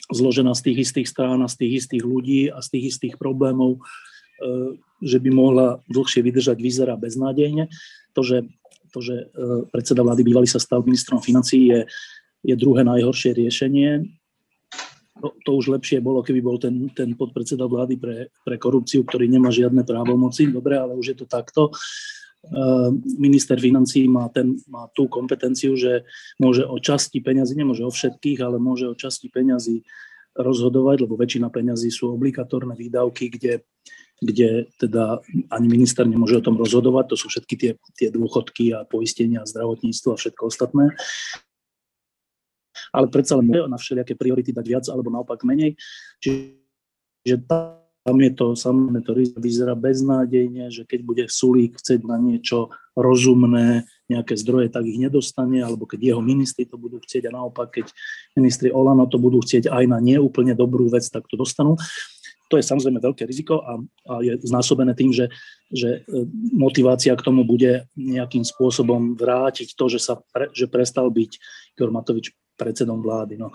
zložená 0.08 0.56
z 0.56 0.72
tých 0.72 0.78
istých 0.88 1.08
strán 1.12 1.44
a 1.44 1.52
z 1.52 1.60
tých 1.60 1.84
istých 1.84 2.04
ľudí 2.04 2.48
a 2.48 2.64
z 2.64 2.68
tých 2.72 2.96
istých 2.96 3.14
problémov, 3.20 3.76
uh, 3.76 4.72
že 5.04 5.20
by 5.20 5.28
mohla 5.28 5.84
dlhšie 5.92 6.24
vydržať, 6.24 6.56
vyzerá 6.58 6.96
beznádejne. 6.96 7.68
To, 8.16 8.24
že 8.24 8.48
to, 8.88 9.04
že 9.04 9.28
predseda 9.68 10.00
vlády 10.00 10.24
bývalý 10.24 10.48
sa 10.48 10.56
stal 10.56 10.80
ministrom 10.80 11.20
financí, 11.20 11.68
je, 11.68 11.84
je 12.44 12.54
druhé 12.54 12.86
najhoršie 12.86 13.34
riešenie. 13.34 14.06
To, 15.18 15.34
to 15.42 15.50
už 15.58 15.74
lepšie 15.74 15.98
bolo, 15.98 16.22
keby 16.22 16.38
bol 16.38 16.62
ten, 16.62 16.86
ten 16.94 17.18
podpredseda 17.18 17.66
vlády 17.66 17.98
pre, 17.98 18.30
pre 18.46 18.54
korupciu, 18.54 19.02
ktorý 19.02 19.26
nemá 19.26 19.50
žiadne 19.50 19.82
právomoci. 19.82 20.46
Dobre, 20.46 20.78
ale 20.78 20.94
už 20.94 21.14
je 21.14 21.16
to 21.18 21.26
takto. 21.26 21.74
Minister 23.18 23.58
financí 23.58 24.06
má, 24.06 24.30
ten, 24.30 24.54
má 24.70 24.86
tú 24.94 25.10
kompetenciu, 25.10 25.74
že 25.74 26.06
môže 26.38 26.62
o 26.62 26.78
časti 26.78 27.18
peňazí, 27.18 27.58
nemôže 27.58 27.82
o 27.82 27.90
všetkých, 27.90 28.38
ale 28.46 28.62
môže 28.62 28.86
o 28.86 28.94
časti 28.94 29.26
peňazí 29.26 29.82
rozhodovať, 30.38 31.02
lebo 31.02 31.18
väčšina 31.18 31.50
peňazí 31.50 31.90
sú 31.90 32.14
obligatórne 32.14 32.78
výdavky, 32.78 33.26
kde, 33.34 33.66
kde 34.22 34.70
teda 34.78 35.18
ani 35.50 35.66
minister 35.66 36.06
nemôže 36.06 36.38
o 36.38 36.46
tom 36.46 36.54
rozhodovať. 36.54 37.10
To 37.10 37.16
sú 37.18 37.26
všetky 37.26 37.54
tie, 37.58 37.72
tie 37.98 38.14
dôchodky 38.14 38.70
a 38.70 38.86
poistenia, 38.86 39.42
zdravotníctvo 39.42 40.14
a 40.14 40.20
všetko 40.22 40.42
ostatné 40.46 40.94
ale 42.92 43.06
predsa 43.12 43.38
len 43.38 43.48
na 43.48 43.78
všelijaké 43.80 44.14
priority 44.14 44.50
dať 44.52 44.66
viac 44.66 44.84
alebo 44.88 45.12
naopak 45.12 45.44
menej. 45.44 45.76
Čiže 46.20 47.44
tam 48.08 48.16
je 48.24 48.32
to 48.32 48.56
samé 48.56 49.04
to 49.04 49.12
vyzerá 49.36 49.76
beznádejne, 49.76 50.72
že 50.72 50.88
keď 50.88 51.00
bude 51.04 51.24
Sulík 51.28 51.76
chcieť 51.76 52.08
na 52.08 52.16
niečo 52.16 52.72
rozumné, 52.96 53.84
nejaké 54.08 54.32
zdroje, 54.40 54.72
tak 54.72 54.88
ich 54.88 54.96
nedostane, 54.96 55.60
alebo 55.60 55.84
keď 55.84 56.16
jeho 56.16 56.22
ministri 56.24 56.64
to 56.64 56.80
budú 56.80 56.96
chcieť 57.04 57.28
a 57.28 57.36
naopak, 57.36 57.68
keď 57.68 57.86
ministri 58.32 58.72
Olano 58.72 59.04
to 59.04 59.20
budú 59.20 59.44
chcieť 59.44 59.68
aj 59.68 59.84
na 59.84 60.00
neúplne 60.00 60.56
dobrú 60.56 60.88
vec, 60.88 61.04
tak 61.12 61.28
to 61.28 61.36
dostanú. 61.36 61.76
To 62.48 62.56
je 62.56 62.64
samozrejme 62.64 62.96
veľké 62.96 63.28
riziko 63.28 63.60
a, 63.60 63.76
a 64.08 64.24
je 64.24 64.40
znásobené 64.40 64.96
tým, 64.96 65.12
že, 65.12 65.28
že 65.68 66.00
e, 66.00 66.24
motivácia 66.56 67.12
k 67.12 67.20
tomu 67.20 67.44
bude 67.44 67.84
nejakým 67.92 68.40
spôsobom 68.40 69.12
vrátiť 69.20 69.76
to, 69.76 69.84
že, 69.92 70.00
sa 70.00 70.16
pre, 70.32 70.48
že 70.56 70.64
prestal 70.64 71.12
byť 71.12 71.30
Igor 71.76 71.92
Matovič 71.92 72.32
predsedom 72.58 72.98
vlády. 72.98 73.38
No. 73.38 73.54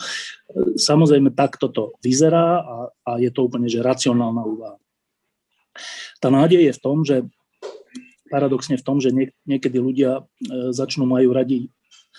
Samozrejme, 0.80 1.36
takto 1.36 1.68
to 1.68 1.84
vyzerá 2.00 2.64
a, 2.64 2.76
a 3.04 3.12
je 3.20 3.28
to 3.30 3.44
úplne 3.44 3.68
že 3.68 3.84
racionálna 3.84 4.44
úvaha. 4.48 4.78
Tá 6.24 6.32
nádej 6.32 6.72
je 6.72 6.74
v 6.74 6.82
tom, 6.82 6.98
že 7.04 7.28
paradoxne 8.34 8.80
v 8.80 8.86
tom, 8.86 8.98
že 8.98 9.14
niek- 9.14 9.36
niekedy 9.46 9.78
ľudia 9.78 10.24
e, 10.24 10.74
začnú, 10.74 11.06
majú 11.06 11.30
radi, 11.36 11.70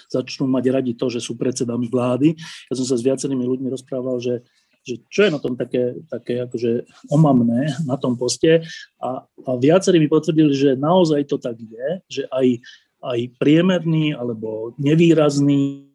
začnú 0.07 0.47
mať 0.47 0.65
radi 0.71 0.93
to, 0.95 1.11
že 1.11 1.19
sú 1.19 1.35
predsedami 1.35 1.91
vlády. 1.91 2.39
Ja 2.71 2.75
som 2.79 2.87
sa 2.87 2.95
s 2.95 3.03
viacerými 3.03 3.43
ľuďmi 3.43 3.67
rozprával, 3.67 4.23
že, 4.23 4.47
že 4.87 5.03
čo 5.11 5.27
je 5.27 5.35
na 5.35 5.43
tom 5.43 5.59
také, 5.59 5.99
také 6.07 6.47
akože 6.47 6.87
omamné 7.11 7.75
na 7.83 7.99
tom 7.99 8.15
poste 8.15 8.63
a, 9.03 9.27
a 9.27 9.51
viacerí 9.59 9.99
mi 9.99 10.07
potvrdili, 10.07 10.55
že 10.55 10.79
naozaj 10.79 11.27
to 11.27 11.43
tak 11.43 11.59
je, 11.59 11.89
že 12.07 12.23
aj, 12.31 12.63
aj 13.03 13.19
priemerný 13.43 14.15
alebo 14.15 14.79
nevýrazný 14.79 15.94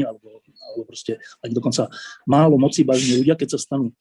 alebo, 0.00 0.40
alebo 0.40 0.82
proste 0.88 1.20
ani 1.44 1.52
dokonca 1.52 1.92
málo 2.24 2.56
moci 2.56 2.80
bažní 2.80 3.20
ľudia, 3.20 3.36
keď 3.36 3.56
sa 3.56 3.58
stanú 3.60 3.92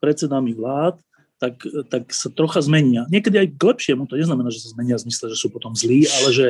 predsedami 0.00 0.56
vlád, 0.56 0.96
tak, 1.38 1.60
tak 1.92 2.10
sa 2.10 2.32
trocha 2.32 2.64
zmenia. 2.64 3.06
Niekedy 3.12 3.36
aj 3.38 3.48
k 3.54 3.62
lepšiemu, 3.62 4.08
to 4.08 4.18
neznamená, 4.18 4.48
že 4.50 4.64
sa 4.64 4.74
zmenia 4.74 4.96
v 4.98 5.04
zmysle, 5.06 5.30
že 5.30 5.38
sú 5.38 5.52
potom 5.52 5.76
zlí, 5.76 6.08
ale 6.08 6.28
že, 6.34 6.46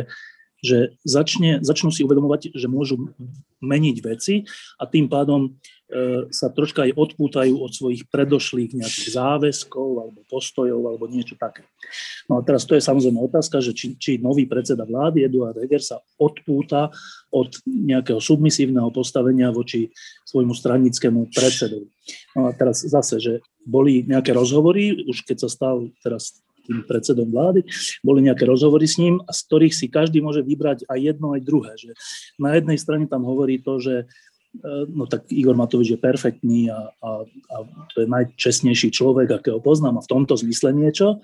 že 0.59 0.99
začne, 1.07 1.63
začnú 1.63 1.95
si 1.95 2.03
uvedomovať, 2.03 2.55
že 2.55 2.67
môžu 2.67 3.15
meniť 3.63 3.97
veci 4.03 4.47
a 4.79 4.87
tým 4.87 5.07
pádom 5.07 5.55
E, 5.89 6.29
sa 6.29 6.53
troška 6.53 6.85
aj 6.85 7.01
odpútajú 7.01 7.65
od 7.65 7.73
svojich 7.73 8.13
predošlých 8.13 8.77
nejakých 8.77 9.09
záväzkov 9.09 9.89
alebo 9.97 10.21
postojov 10.29 10.85
alebo 10.85 11.09
niečo 11.09 11.33
také. 11.41 11.65
No 12.29 12.37
a 12.37 12.45
teraz 12.45 12.69
to 12.69 12.77
je 12.77 12.85
samozrejme 12.85 13.17
otázka, 13.17 13.65
že 13.65 13.73
či, 13.73 13.97
či 13.97 14.21
nový 14.21 14.45
predseda 14.45 14.85
vlády 14.85 15.25
Eduard 15.25 15.57
Heger 15.57 15.81
sa 15.81 15.97
odpúta 16.21 16.93
od 17.33 17.49
nejakého 17.65 18.21
submisívneho 18.21 18.93
postavenia 18.93 19.49
voči 19.49 19.89
svojmu 20.29 20.53
stranickému 20.53 21.33
predsedovi. 21.33 21.89
No 22.37 22.49
a 22.49 22.51
teraz 22.53 22.85
zase, 22.85 23.17
že 23.17 23.35
boli 23.65 24.05
nejaké 24.05 24.37
rozhovory, 24.37 25.09
už 25.09 25.25
keď 25.25 25.49
sa 25.49 25.49
stal 25.49 25.89
teraz 26.05 26.37
tým 26.69 26.85
predsedom 26.85 27.33
vlády, 27.33 27.65
boli 28.05 28.29
nejaké 28.29 28.45
rozhovory 28.45 28.85
s 28.85 29.01
ním, 29.01 29.25
a 29.25 29.33
z 29.33 29.41
ktorých 29.49 29.73
si 29.73 29.89
každý 29.89 30.21
môže 30.21 30.45
vybrať 30.45 30.85
aj 30.85 30.99
jedno, 31.01 31.33
aj 31.33 31.41
druhé. 31.41 31.73
Že 31.81 31.97
na 32.37 32.61
jednej 32.61 32.77
strane 32.77 33.09
tam 33.09 33.25
hovorí 33.25 33.65
to, 33.65 33.81
že 33.81 34.05
Eh, 34.49 34.85
no 34.89 35.07
tak 35.07 35.29
Igor 35.29 35.55
Matovič 35.55 35.93
je 35.93 36.01
perfektný 36.01 36.73
a, 36.73 36.89
a, 37.05 37.11
a 37.29 37.57
to 37.93 38.03
je 38.03 38.09
najčestnejší 38.09 38.89
človek, 38.91 39.29
akého 39.29 39.61
poznám 39.61 40.01
a 40.01 40.05
v 40.05 40.11
tomto 40.11 40.41
zmysle 40.41 40.73
niečo. 40.73 41.21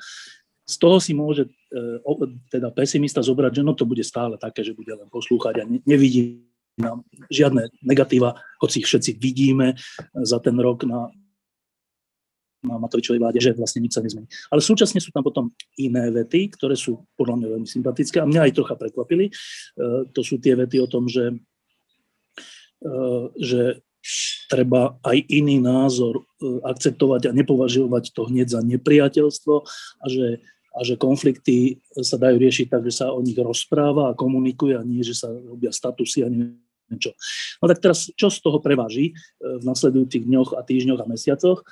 Z 0.64 0.80
toho 0.80 0.96
si 0.96 1.12
môže 1.12 1.44
e, 1.44 2.00
teda 2.48 2.72
pesimista 2.72 3.20
zobrať, 3.20 3.60
že 3.60 3.66
no 3.68 3.76
to 3.76 3.84
bude 3.84 4.00
stále 4.00 4.40
také, 4.40 4.64
že 4.64 4.72
bude 4.72 4.96
len 4.96 5.12
poslúchať 5.12 5.60
a 5.60 5.64
ne, 5.68 5.84
nevidí 5.84 6.40
nám 6.80 7.04
žiadne 7.28 7.68
negatíva, 7.84 8.40
hoci 8.64 8.80
ich 8.80 8.88
všetci 8.88 9.20
vidíme 9.20 9.76
za 10.16 10.40
ten 10.40 10.56
rok 10.56 10.88
na 10.88 11.12
Matovičovej 12.64 13.20
vláde, 13.20 13.38
že 13.40 13.52
vlastne 13.52 13.84
nič 13.84 13.92
sa 13.94 14.00
nezmení. 14.00 14.26
Ale 14.48 14.64
súčasne 14.64 14.98
sú 14.98 15.12
tam 15.12 15.22
potom 15.22 15.52
iné 15.76 16.08
vety, 16.08 16.56
ktoré 16.56 16.74
sú 16.74 17.04
podľa 17.14 17.40
mňa 17.40 17.48
veľmi 17.58 17.68
sympatické 17.68 18.20
a 18.20 18.28
mňa 18.28 18.50
aj 18.50 18.52
trocha 18.56 18.74
prekvapili. 18.74 19.28
E, 19.28 19.32
to 20.10 20.20
sú 20.24 20.40
tie 20.40 20.56
vety 20.56 20.80
o 20.80 20.88
tom, 20.88 21.06
že 21.06 21.36
Eh, 22.84 23.24
že 23.40 23.80
treba 24.52 25.00
aj 25.00 25.16
iný 25.32 25.56
názor 25.56 26.20
eh, 26.20 26.60
akceptovať 26.68 27.32
a 27.32 27.36
nepovažovať 27.36 28.12
to 28.12 28.28
hneď 28.28 28.52
za 28.52 28.60
nepriateľstvo 28.60 29.54
a 30.04 30.06
že, 30.12 30.44
a 30.76 30.80
že 30.84 31.00
konflikty 31.00 31.80
sa 32.04 32.20
dajú 32.20 32.36
riešiť 32.36 32.66
tak, 32.68 32.84
že 32.84 32.92
sa 32.92 33.16
o 33.16 33.24
nich 33.24 33.40
rozpráva 33.40 34.12
a 34.12 34.18
komunikuje 34.18 34.76
a 34.76 34.84
nie, 34.84 35.00
že 35.00 35.16
sa 35.16 35.32
robia 35.32 35.72
statusy 35.72 36.26
a 36.26 36.28
neviem 36.28 36.60
čo. 36.98 37.16
No 37.62 37.70
tak 37.70 37.80
teraz, 37.80 38.10
čo 38.14 38.28
z 38.30 38.38
toho 38.40 38.58
preváži 38.58 39.12
eh, 39.12 39.60
v 39.60 39.64
nasledujúcich 39.64 40.24
dňoch 40.26 40.56
a 40.58 40.64
týždňoch 40.64 41.00
a 41.02 41.10
mesiacoch, 41.10 41.62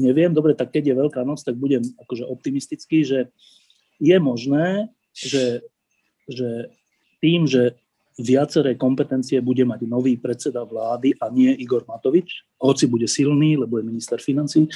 neviem. 0.00 0.32
Dobre, 0.32 0.56
tak 0.56 0.72
keď 0.72 0.92
je 0.92 0.98
Veľká 1.04 1.20
noc, 1.20 1.44
tak 1.44 1.60
budem 1.60 1.84
akože 2.00 2.24
optimistický, 2.24 3.04
že 3.04 3.28
je 4.00 4.16
možné, 4.16 4.88
že, 5.12 5.60
že 6.24 6.72
tým, 7.20 7.44
že 7.44 7.76
viaceré 8.16 8.76
kompetencie 8.76 9.40
bude 9.40 9.64
mať 9.64 9.84
nový 9.84 10.16
predseda 10.16 10.64
vlády 10.64 11.16
a 11.20 11.28
nie 11.32 11.52
Igor 11.56 11.84
Matovič, 11.88 12.44
hoci 12.60 12.88
bude 12.88 13.08
silný, 13.08 13.56
lebo 13.56 13.80
je 13.80 13.88
minister 13.88 14.20
financí, 14.20 14.68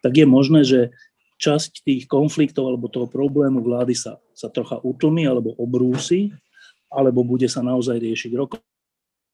tak 0.00 0.16
je 0.16 0.26
možné, 0.28 0.64
že 0.64 0.92
časť 1.36 1.84
tých 1.84 2.02
konfliktov 2.08 2.72
alebo 2.72 2.88
toho 2.88 3.04
problému 3.08 3.60
vlády 3.60 3.92
sa, 3.92 4.16
sa 4.32 4.48
trocha 4.48 4.80
utlmi 4.80 5.28
alebo 5.28 5.52
obrúsi, 5.60 6.32
alebo 6.88 7.20
bude 7.20 7.48
sa 7.48 7.60
naozaj 7.60 8.00
riešiť 8.00 8.32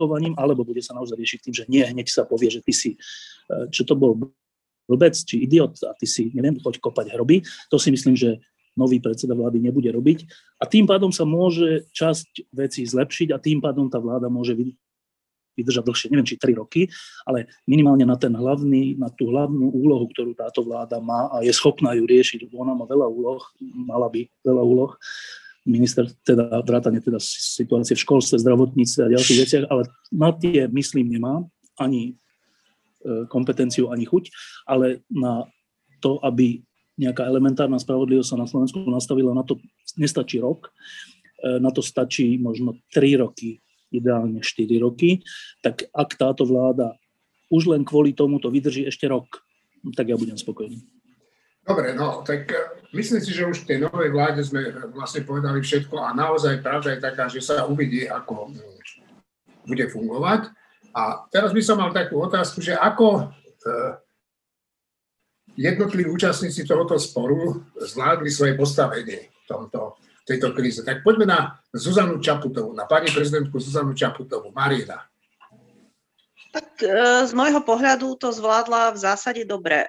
rokovaním, 0.02 0.34
alebo 0.34 0.66
bude 0.66 0.82
sa 0.82 0.98
naozaj 0.98 1.14
riešiť 1.14 1.38
tým, 1.46 1.54
že 1.54 1.64
nie, 1.70 1.86
hneď 1.86 2.10
sa 2.10 2.26
povie, 2.26 2.50
že 2.50 2.58
ty 2.58 2.74
si, 2.74 2.90
e, 2.98 3.70
čo 3.70 3.86
to 3.86 3.94
bol 3.94 4.18
blbec, 4.90 5.14
či 5.14 5.46
idiot 5.46 5.78
a 5.86 5.94
ty 5.94 6.10
si, 6.10 6.34
neviem, 6.34 6.58
choď 6.58 6.82
kopať 6.82 7.14
hroby. 7.14 7.46
To 7.70 7.78
si 7.78 7.94
myslím, 7.94 8.18
že 8.18 8.42
nový 8.74 8.98
predseda 8.98 9.38
vlády 9.38 9.62
nebude 9.62 9.86
robiť. 9.94 10.26
A 10.58 10.66
tým 10.66 10.90
pádom 10.90 11.14
sa 11.14 11.22
môže 11.22 11.86
časť 11.94 12.50
vecí 12.50 12.82
zlepšiť 12.82 13.30
a 13.30 13.38
tým 13.38 13.62
pádom 13.62 13.86
tá 13.86 14.02
vláda 14.02 14.26
môže 14.32 14.56
vydržať 15.52 15.84
dlhšie, 15.84 16.08
neviem 16.08 16.24
či 16.24 16.40
3 16.40 16.56
roky, 16.56 16.88
ale 17.28 17.44
minimálne 17.68 18.08
na, 18.08 18.16
ten 18.16 18.32
hlavný, 18.32 18.96
na 18.96 19.12
tú 19.12 19.28
hlavnú 19.28 19.68
úlohu, 19.68 20.08
ktorú 20.08 20.32
táto 20.32 20.64
vláda 20.64 20.96
má 20.96 21.28
a 21.28 21.44
je 21.44 21.52
schopná 21.52 21.92
ju 21.92 22.08
riešiť, 22.08 22.48
lebo 22.48 22.64
ona 22.64 22.72
má 22.72 22.88
veľa 22.88 23.04
úloh, 23.04 23.44
mala 23.60 24.08
by 24.08 24.24
veľa 24.40 24.62
úloh, 24.64 24.96
minister 25.62 26.10
teda 26.26 26.62
vrátane 26.66 26.98
teda 26.98 27.22
situácie 27.22 27.94
v 27.94 28.02
školstve, 28.02 28.42
zdravotníctve 28.42 29.00
a 29.06 29.12
ďalších 29.14 29.40
veciach, 29.46 29.64
ale 29.70 29.86
na 30.10 30.34
tie, 30.34 30.66
myslím, 30.66 31.14
nemá 31.14 31.46
ani 31.78 32.14
e, 33.06 33.26
kompetenciu, 33.30 33.94
ani 33.94 34.02
chuť, 34.02 34.30
ale 34.66 35.06
na 35.06 35.46
to, 36.02 36.18
aby 36.26 36.66
nejaká 36.98 37.24
elementárna 37.24 37.78
spravodlivosť 37.78 38.28
sa 38.34 38.40
na 38.42 38.50
Slovensku 38.50 38.82
nastavila, 38.90 39.32
na 39.32 39.46
to 39.46 39.62
nestačí 39.94 40.42
rok, 40.42 40.68
e, 41.38 41.62
na 41.62 41.70
to 41.70 41.78
stačí 41.78 42.36
možno 42.42 42.82
3 42.90 43.22
roky, 43.22 43.62
ideálne 43.94 44.42
4 44.42 44.66
roky, 44.82 45.22
tak 45.62 45.86
ak 45.94 46.18
táto 46.18 46.42
vláda 46.42 46.98
už 47.52 47.70
len 47.70 47.86
kvôli 47.86 48.16
tomu 48.16 48.42
to 48.42 48.50
vydrží 48.50 48.88
ešte 48.88 49.06
rok, 49.06 49.46
tak 49.94 50.10
ja 50.10 50.16
budem 50.18 50.34
spokojný. 50.40 50.80
Dobre, 51.62 51.94
no, 51.94 52.26
tak 52.26 52.50
myslím 52.92 53.20
si, 53.20 53.32
že 53.32 53.48
už 53.48 53.64
v 53.64 53.68
tej 53.68 53.78
novej 53.84 54.12
vláde 54.12 54.40
sme 54.44 54.68
vlastne 54.92 55.24
povedali 55.24 55.60
všetko 55.64 55.96
a 55.96 56.16
naozaj 56.16 56.60
pravda 56.60 56.94
je 56.96 57.00
taká, 57.00 57.24
že 57.28 57.40
sa 57.40 57.64
uvidí, 57.64 58.04
ako 58.08 58.52
bude 59.66 59.86
fungovať. 59.88 60.52
A 60.92 61.24
teraz 61.32 61.56
by 61.56 61.62
som 61.64 61.80
mal 61.80 61.90
takú 61.92 62.20
otázku, 62.20 62.60
že 62.60 62.76
ako 62.76 63.06
e, 63.16 63.22
jednotliví 65.56 66.08
účastníci 66.08 66.68
tohoto 66.68 67.00
sporu 67.00 67.64
zvládli 67.80 68.28
svoje 68.28 68.52
postavenie 68.56 69.32
v 69.32 69.44
tomto, 69.48 69.96
tejto 70.28 70.52
kríze. 70.52 70.84
Tak 70.84 71.00
poďme 71.00 71.26
na 71.26 71.40
Zuzanu 71.72 72.20
Čaputovú, 72.20 72.76
na 72.76 72.84
pani 72.84 73.08
prezidentku 73.08 73.56
Zuzanu 73.56 73.96
Čaputovú. 73.96 74.52
Marina. 74.52 75.11
Tak 76.52 76.84
e, 76.84 76.88
z 77.24 77.32
môjho 77.32 77.64
pohľadu 77.64 78.20
to 78.20 78.28
zvládla 78.28 78.92
v 78.92 78.98
zásade 79.00 79.42
dobre. 79.48 79.88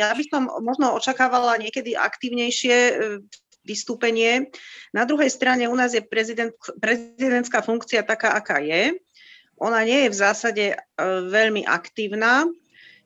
ja 0.00 0.08
by 0.16 0.24
som 0.24 0.48
možno 0.64 0.96
očakávala 0.96 1.60
niekedy 1.60 1.92
aktívnejšie 1.92 2.76
e, 2.76 2.94
vystúpenie. 3.60 4.48
Na 4.96 5.04
druhej 5.04 5.28
strane 5.28 5.68
u 5.68 5.76
nás 5.76 5.92
je 5.92 6.00
prezident, 6.00 6.56
prezidentská 6.80 7.60
funkcia 7.60 8.00
taká, 8.08 8.32
aká 8.32 8.56
je. 8.64 8.96
Ona 9.60 9.84
nie 9.84 10.08
je 10.08 10.12
v 10.14 10.20
zásade 10.22 10.64
veľmi 11.02 11.66
aktívna, 11.66 12.46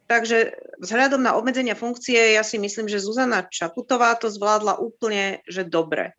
takže 0.04 0.52
vzhľadom 0.84 1.24
na 1.24 1.32
obmedzenia 1.32 1.72
funkcie 1.72 2.36
ja 2.36 2.44
si 2.44 2.60
myslím, 2.60 2.92
že 2.92 3.00
Zuzana 3.00 3.48
Čaputová 3.48 4.12
to 4.20 4.28
zvládla 4.28 4.76
úplne, 4.76 5.40
že 5.48 5.64
dobre. 5.64 6.12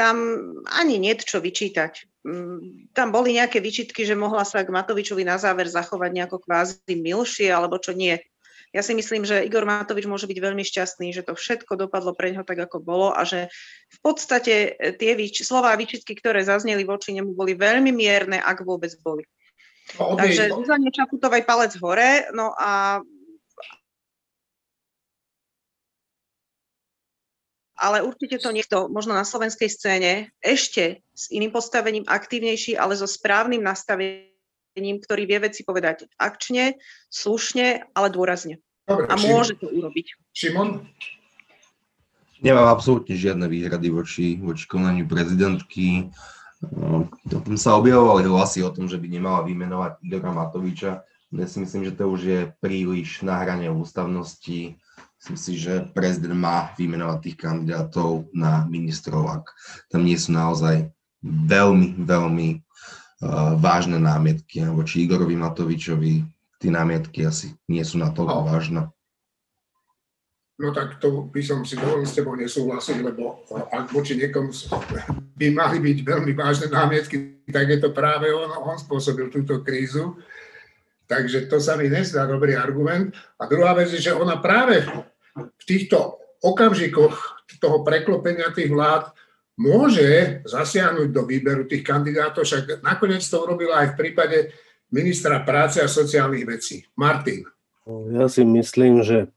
Tam 0.00 0.16
ani 0.64 0.96
nie 0.96 1.12
čo 1.20 1.44
vyčítať. 1.44 2.24
Mm, 2.24 2.88
tam 2.96 3.12
boli 3.12 3.36
nejaké 3.36 3.60
výčitky, 3.60 4.08
že 4.08 4.16
mohla 4.16 4.48
sa 4.48 4.64
k 4.64 4.72
Matovičovi 4.72 5.28
na 5.28 5.36
záver 5.36 5.68
zachovať 5.68 6.10
nejako 6.16 6.40
kvázi 6.40 6.96
milšie, 6.96 7.52
alebo 7.52 7.76
čo 7.76 7.92
nie. 7.92 8.16
Ja 8.70 8.86
si 8.86 8.94
myslím, 8.94 9.26
že 9.26 9.42
Igor 9.42 9.66
Matovič 9.66 10.06
môže 10.06 10.30
byť 10.30 10.38
veľmi 10.38 10.62
šťastný, 10.62 11.10
že 11.10 11.26
to 11.26 11.34
všetko 11.34 11.74
dopadlo 11.74 12.14
pre 12.14 12.30
ňo 12.30 12.46
tak, 12.46 12.70
ako 12.70 12.78
bolo 12.78 13.10
a 13.10 13.26
že 13.26 13.50
v 13.90 13.98
podstate 13.98 14.78
e, 14.78 14.94
tie 14.94 15.18
výč- 15.18 15.42
slová 15.42 15.74
a 15.74 15.80
výčitky, 15.80 16.14
ktoré 16.14 16.46
zazneli 16.46 16.86
voči 16.86 17.10
nemu, 17.10 17.34
boli 17.34 17.58
veľmi 17.58 17.90
mierne, 17.90 18.38
ak 18.38 18.62
vôbec 18.62 18.94
boli. 19.02 19.26
No, 19.98 20.14
okay. 20.14 20.30
Takže 20.30 20.54
Zuzane 20.54 20.94
Čaputovej 20.94 21.42
palec 21.42 21.74
hore, 21.82 22.30
no 22.30 22.54
a 22.54 23.02
ale 27.80 28.04
určite 28.04 28.36
to 28.36 28.52
niekto 28.52 28.92
možno 28.92 29.16
na 29.16 29.24
slovenskej 29.24 29.72
scéne 29.72 30.28
ešte 30.44 31.00
s 31.16 31.32
iným 31.32 31.48
postavením 31.48 32.04
aktívnejší, 32.04 32.76
ale 32.76 32.92
so 32.92 33.08
správnym 33.08 33.64
nastavením 33.64 34.28
ktorý 34.78 35.26
vie 35.26 35.38
veci 35.42 35.66
povedať 35.66 36.06
akčne, 36.14 36.78
slušne, 37.10 37.90
ale 37.96 38.08
dôrazne. 38.12 38.62
Dobre, 38.86 39.06
a 39.10 39.14
môže 39.18 39.58
to 39.58 39.66
urobiť. 39.66 40.06
Šimon? 40.30 40.86
Nemám 42.40 42.72
absolútne 42.72 43.12
žiadne 43.18 43.44
výhrady 43.50 43.88
voči, 43.92 44.40
voči 44.40 44.64
konaniu 44.64 45.04
prezidentky. 45.04 46.08
Potom 47.28 47.56
sa 47.56 47.76
objavovali 47.76 48.24
hlasy 48.24 48.64
o 48.64 48.72
tom, 48.72 48.88
že 48.88 48.96
by 48.96 49.06
nemala 49.08 49.44
vymenovať 49.44 50.00
Igora 50.04 50.32
Matoviča. 50.32 51.04
Ja 51.30 51.46
si 51.46 51.62
myslím, 51.62 51.86
že 51.86 51.94
to 51.94 52.10
už 52.10 52.20
je 52.24 52.40
príliš 52.58 53.22
na 53.22 53.38
hrane 53.44 53.70
ústavnosti. 53.70 54.74
Myslím 55.20 55.36
si, 55.36 55.52
že 55.60 55.84
prezident 55.92 56.32
má 56.32 56.72
vymenovať 56.80 57.18
tých 57.20 57.36
kandidátov 57.36 58.32
na 58.32 58.64
ministrov, 58.64 59.28
ak 59.28 59.52
tam 59.92 60.08
nie 60.08 60.16
sú 60.16 60.32
naozaj 60.32 60.88
veľmi, 61.20 62.00
veľmi 62.08 62.48
vážne 63.60 64.00
námietky 64.00 64.64
voči 64.72 65.04
Igorovi 65.04 65.36
Matovičovi. 65.36 66.24
Tie 66.56 66.72
námietky 66.72 67.28
asi 67.28 67.52
nie 67.68 67.84
sú 67.84 68.00
natoľko 68.00 68.36
no. 68.40 68.46
vážne. 68.48 68.82
No 70.60 70.76
tak 70.76 71.00
to 71.00 71.28
by 71.28 71.40
som 71.40 71.64
si 71.64 71.76
dovolil 71.76 72.04
s 72.04 72.16
tebou 72.16 72.36
nesúhlasiť, 72.36 73.00
lebo 73.00 73.44
ak 73.48 73.92
voči 73.92 74.16
niekomu 74.16 74.52
by 75.36 75.46
mali 75.56 75.80
byť 75.80 75.98
veľmi 76.04 76.32
vážne 76.36 76.68
námietky, 76.68 77.44
tak 77.48 77.64
je 77.64 77.80
to 77.80 77.96
práve 77.96 78.28
on, 78.28 78.52
on 78.68 78.76
spôsobil 78.76 79.32
túto 79.32 79.64
krízu. 79.64 80.20
Takže 81.08 81.48
to 81.48 81.58
sa 81.58 81.74
mi 81.80 81.88
nezdá 81.88 82.28
dobrý 82.28 82.54
argument. 82.54 83.16
A 83.40 83.48
druhá 83.48 83.72
vec 83.72 83.88
je, 83.90 84.04
že 84.04 84.14
ona 84.14 84.36
práve 84.38 84.84
v 85.36 85.62
týchto 85.66 86.18
okamžikoch 86.40 87.44
toho 87.60 87.84
preklopenia 87.84 88.50
tých 88.56 88.72
vlád 88.72 89.12
môže 89.60 90.40
zasiahnuť 90.48 91.08
do 91.12 91.28
výberu 91.28 91.68
tých 91.68 91.84
kandidátov, 91.84 92.48
však 92.48 92.80
nakoniec 92.80 93.20
to 93.20 93.36
urobila 93.44 93.84
aj 93.84 93.92
v 93.92 93.98
prípade 94.00 94.38
ministra 94.88 95.44
práce 95.44 95.78
a 95.84 95.86
sociálnych 95.86 96.48
vecí. 96.48 96.88
Martin. 96.96 97.44
Ja 98.16 98.26
si 98.32 98.42
myslím, 98.42 99.04
že 99.04 99.28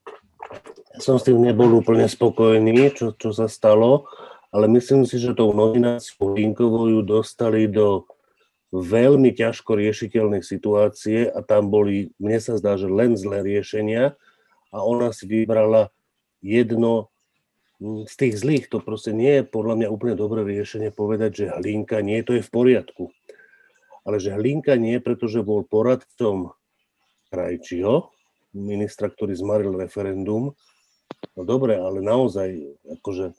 som 1.02 1.20
s 1.20 1.28
tým 1.28 1.44
nebol 1.44 1.74
úplne 1.74 2.08
spokojný, 2.08 2.94
čo, 2.96 3.12
čo 3.18 3.36
sa 3.36 3.52
stalo, 3.52 4.08
ale 4.54 4.70
myslím 4.72 5.04
si, 5.04 5.18
že 5.18 5.34
tou 5.34 5.52
nomináciou 5.52 6.38
Linkovou 6.38 6.88
ju 6.88 7.02
dostali 7.02 7.66
do 7.66 8.06
veľmi 8.74 9.34
ťažko 9.34 9.78
riešiteľnej 9.78 10.42
situácie 10.46 11.30
a 11.30 11.42
tam 11.42 11.70
boli, 11.70 12.14
mne 12.22 12.40
sa 12.42 12.58
zdá, 12.58 12.78
že 12.78 12.90
len 12.90 13.18
zlé 13.18 13.42
riešenia 13.42 14.18
a 14.74 14.82
ona 14.82 15.14
si 15.14 15.30
vybrala 15.30 15.94
jedno 16.42 17.14
Mm, 17.84 18.08
z 18.08 18.16
tých 18.16 18.36
zlých 18.40 18.66
to 18.72 18.80
proste 18.80 19.12
nie 19.12 19.42
je 19.42 19.44
podľa 19.44 19.76
mňa 19.76 19.88
úplne 19.92 20.16
dobré 20.16 20.48
riešenie 20.48 20.96
povedať, 20.96 21.32
že 21.36 21.46
Hlinka 21.52 22.00
nie, 22.00 22.24
to 22.24 22.40
je 22.40 22.46
v 22.46 22.54
poriadku. 22.54 23.12
Ale 24.08 24.24
že 24.24 24.32
Hlinka 24.32 24.80
nie, 24.80 25.04
pretože 25.04 25.44
bol 25.44 25.68
poradcom 25.68 26.56
Krajčiho, 27.28 28.08
ministra, 28.56 29.12
ktorý 29.12 29.36
zmaril 29.36 29.76
referendum. 29.76 30.56
No 31.36 31.42
dobre, 31.44 31.76
ale 31.76 32.00
naozaj, 32.00 32.56
akože 32.88 33.36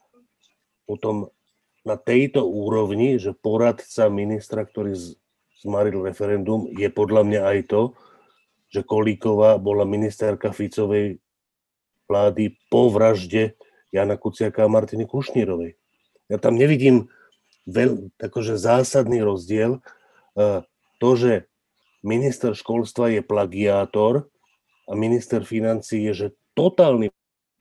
potom 0.84 1.32
na 1.80 1.96
tejto 1.96 2.44
úrovni, 2.44 3.16
že 3.16 3.32
poradca 3.32 4.12
ministra, 4.12 4.68
ktorý 4.68 4.92
zmaril 5.64 6.04
referendum, 6.04 6.68
je 6.68 6.92
podľa 6.92 7.22
mňa 7.24 7.40
aj 7.48 7.58
to, 7.72 7.82
že 8.68 8.84
Kolíková 8.84 9.56
bola 9.56 9.88
ministerka 9.88 10.52
Ficovej 10.52 11.23
vlády 12.14 12.54
po 12.70 12.94
vražde 12.94 13.58
Jana 13.90 14.14
Kuciaka 14.14 14.62
a 14.62 14.70
Martiny 14.70 15.02
Kušnírovej. 15.02 15.74
Ja 16.30 16.38
tam 16.38 16.54
nevidím 16.54 17.10
veľ, 17.66 18.14
akože 18.22 18.54
zásadný 18.54 19.18
rozdiel. 19.26 19.82
E, 20.38 20.62
to, 21.02 21.10
že 21.18 21.50
minister 22.06 22.54
školstva 22.54 23.10
je 23.10 23.20
plagiátor 23.26 24.30
a 24.86 24.94
minister 24.94 25.42
financí 25.42 26.06
je, 26.06 26.12
že 26.14 26.26
totálny 26.54 27.10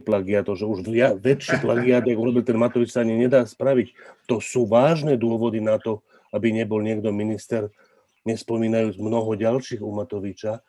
plagiátor, 0.05 0.53
že 0.53 0.69
už 0.69 0.85
väčší 1.17 1.57
plagiát, 1.65 2.05
ako 2.05 2.21
urobil 2.29 2.45
ten 2.45 2.61
Matovič, 2.61 2.93
sa 2.93 3.01
ani 3.01 3.17
nedá 3.17 3.41
spraviť. 3.41 3.97
To 4.29 4.37
sú 4.37 4.69
vážne 4.69 5.17
dôvody 5.17 5.63
na 5.63 5.81
to, 5.81 6.05
aby 6.29 6.53
nebol 6.53 6.81
niekto 6.81 7.09
minister, 7.09 7.73
nespomínajúc 8.25 9.01
mnoho 9.01 9.33
ďalších 9.33 9.81
u 9.81 9.91
Matoviča. 9.93 10.61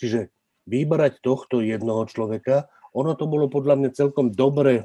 Čiže 0.00 0.32
vybrať 0.66 1.20
tohto 1.20 1.60
jednoho 1.60 2.06
človeka 2.06 2.71
ono 2.92 3.12
to 3.16 3.24
bolo 3.24 3.48
podľa 3.48 3.80
mňa 3.80 3.90
celkom 3.96 4.32
dobre 4.32 4.84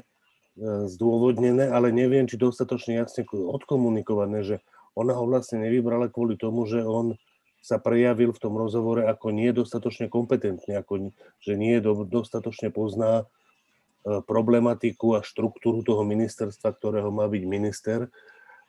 zdôvodnené, 0.88 1.68
ale 1.68 1.92
neviem, 1.92 2.24
či 2.24 2.40
dostatočne 2.40 2.96
jasne 3.00 3.28
odkomunikované, 3.28 4.44
že 4.44 4.56
ona 4.96 5.14
ho 5.14 5.28
vlastne 5.28 5.62
nevybrala 5.62 6.10
kvôli 6.10 6.34
tomu, 6.34 6.64
že 6.66 6.82
on 6.82 7.14
sa 7.62 7.76
prejavil 7.76 8.32
v 8.32 8.42
tom 8.42 8.56
rozhovore 8.56 9.04
ako 9.04 9.34
nie 9.34 9.52
dostatočne 9.52 10.08
kompetentný, 10.08 10.78
ako, 10.80 11.12
že 11.42 11.54
nie 11.58 11.76
dostatočne 11.84 12.72
pozná 12.72 13.22
e, 13.22 13.24
problematiku 14.24 15.20
a 15.20 15.26
štruktúru 15.26 15.84
toho 15.84 16.02
ministerstva, 16.08 16.72
ktorého 16.74 17.12
má 17.12 17.28
byť 17.28 17.42
minister, 17.44 18.08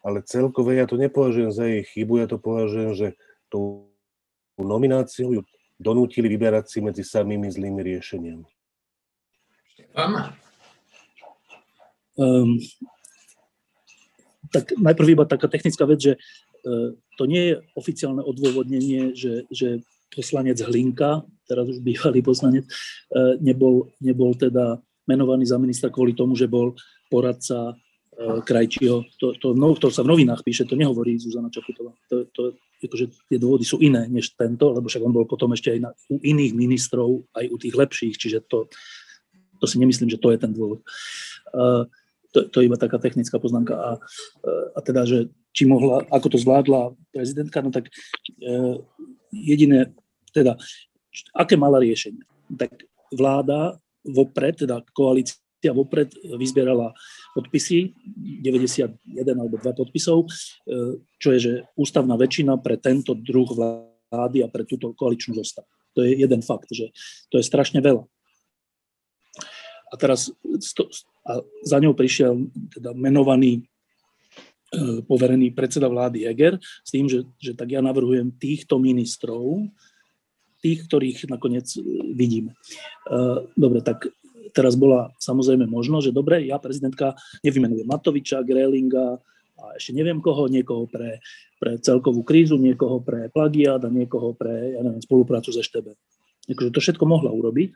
ale 0.04 0.24
celkové 0.24 0.84
ja 0.84 0.86
to 0.88 1.00
nepovažujem 1.00 1.52
za 1.52 1.66
jej 1.68 1.84
chybu, 1.88 2.24
ja 2.24 2.28
to 2.28 2.40
považujem, 2.40 2.92
že 2.96 3.08
tou 3.48 3.88
nomináciou 4.60 5.32
ju 5.40 5.42
donútili 5.80 6.28
vyberať 6.28 6.66
si 6.68 6.80
medzi 6.84 7.08
samými 7.08 7.48
zlými 7.48 7.80
riešeniami. 7.80 8.59
Um, 12.20 12.60
tak 14.52 14.76
najprv 14.76 15.08
iba 15.16 15.26
taká 15.30 15.48
technická 15.48 15.88
vec, 15.88 16.00
že 16.04 16.14
uh, 16.68 16.92
to 17.16 17.24
nie 17.30 17.54
je 17.54 17.54
oficiálne 17.78 18.20
odôvodnenie, 18.20 19.16
že, 19.16 19.48
že 19.48 19.80
poslanec 20.12 20.60
Hlinka, 20.60 21.24
teraz 21.48 21.70
už 21.70 21.80
bývalý 21.80 22.20
poslanec, 22.20 22.68
uh, 22.68 23.40
nebol, 23.40 23.88
nebol 24.04 24.36
teda 24.36 24.84
menovaný 25.08 25.48
za 25.48 25.56
ministra 25.56 25.88
kvôli 25.88 26.12
tomu, 26.12 26.36
že 26.36 26.52
bol 26.52 26.76
poradca 27.08 27.72
uh, 27.74 28.42
Krajčího. 28.44 29.08
To, 29.22 29.38
to, 29.40 29.56
no, 29.56 29.78
to 29.80 29.88
sa 29.88 30.04
v 30.04 30.12
novinách 30.12 30.44
píše, 30.44 30.68
to 30.68 30.76
nehovorí 30.76 31.16
Zuzana 31.16 31.48
Čaputová. 31.48 31.96
To, 32.12 32.28
to, 32.36 32.42
akože 32.84 33.06
tie 33.28 33.40
dôvody 33.40 33.68
sú 33.68 33.80
iné 33.84 34.08
než 34.08 34.36
tento, 34.40 34.72
lebo 34.72 34.88
však 34.88 35.04
on 35.04 35.12
bol 35.12 35.28
potom 35.28 35.52
ešte 35.52 35.76
aj 35.76 35.80
na, 35.84 35.92
u 36.08 36.20
iných 36.20 36.56
ministrov, 36.56 37.28
aj 37.36 37.46
u 37.52 37.58
tých 37.60 37.76
lepších, 37.76 38.16
čiže 38.16 38.40
to, 38.48 38.72
to 39.60 39.68
si 39.68 39.78
nemyslím, 39.80 40.10
že 40.10 40.18
to 40.18 40.32
je 40.32 40.40
ten 40.40 40.52
dôvod. 40.56 40.80
To, 42.30 42.40
to 42.46 42.56
je 42.62 42.68
iba 42.70 42.78
taká 42.78 43.02
technická 43.02 43.42
poznámka. 43.42 43.74
A, 43.74 43.92
a 44.78 44.80
teda, 44.86 45.06
že 45.06 45.34
či 45.50 45.66
mohla, 45.66 46.06
ako 46.14 46.28
to 46.30 46.38
zvládla 46.38 46.94
prezidentka, 47.10 47.58
no 47.66 47.74
tak 47.74 47.90
e, 47.90 47.92
jediné, 49.34 49.90
teda, 50.30 50.54
aké 51.34 51.58
mala 51.58 51.82
riešenie? 51.82 52.22
Tak 52.54 52.86
vláda 53.10 53.82
vopred, 54.06 54.62
teda 54.62 54.86
koalícia 54.94 55.74
vopred 55.74 56.14
vyzbierala 56.38 56.94
podpisy, 57.34 57.98
91 58.46 58.94
alebo 59.34 59.58
2 59.58 59.74
podpisov, 59.74 60.30
e, 60.70 61.02
čo 61.18 61.34
je, 61.34 61.40
že 61.42 61.54
ústavná 61.74 62.14
väčšina 62.14 62.62
pre 62.62 62.78
tento 62.78 63.18
druh 63.18 63.50
vlády 63.50 64.46
a 64.46 64.48
pre 64.54 64.70
túto 64.70 64.94
koaličnú 64.94 65.34
zostav. 65.34 65.66
To 65.98 66.06
je 66.06 66.14
jeden 66.14 66.46
fakt, 66.46 66.70
že 66.70 66.94
to 67.34 67.42
je 67.42 67.46
strašne 67.46 67.82
veľa 67.82 68.06
a 69.90 69.94
teraz 69.98 70.32
a 71.30 71.46
za 71.62 71.78
ňou 71.78 71.94
prišiel 71.94 72.50
teda 72.74 72.98
menovaný 72.98 73.62
e, 73.62 75.06
poverený 75.06 75.54
predseda 75.54 75.86
vlády 75.86 76.26
Eger 76.26 76.58
s 76.62 76.90
tým, 76.90 77.06
že, 77.06 77.26
že 77.38 77.54
tak 77.54 77.70
ja 77.70 77.86
navrhujem 77.86 78.34
týchto 78.42 78.82
ministrov, 78.82 79.70
tých, 80.60 80.90
ktorých 80.90 81.30
nakoniec 81.30 81.70
e, 81.78 81.82
vidíme. 82.18 82.58
E, 83.06 83.16
dobre, 83.54 83.86
tak 83.86 84.10
teraz 84.52 84.74
bola 84.74 85.14
samozrejme 85.22 85.70
možnosť, 85.70 86.10
že 86.10 86.18
dobre, 86.18 86.50
ja 86.50 86.58
prezidentka 86.58 87.14
nevymenujem 87.46 87.86
Matoviča, 87.86 88.42
Grelinga 88.42 89.22
a 89.60 89.64
ešte 89.78 89.94
neviem 89.94 90.24
koho, 90.24 90.50
niekoho 90.50 90.90
pre, 90.90 91.22
pre 91.62 91.78
celkovú 91.78 92.26
krízu, 92.26 92.58
niekoho 92.58 93.04
pre 93.04 93.30
plagiat 93.30 93.86
a 93.86 93.92
niekoho 93.92 94.34
pre 94.34 94.74
ja 94.74 94.82
neviem, 94.82 95.04
spoluprácu 95.04 95.54
so 95.54 95.62
Štebe. 95.62 95.94
Akože 96.50 96.74
to 96.74 96.82
všetko 96.82 97.06
mohla 97.06 97.30
urobiť, 97.30 97.70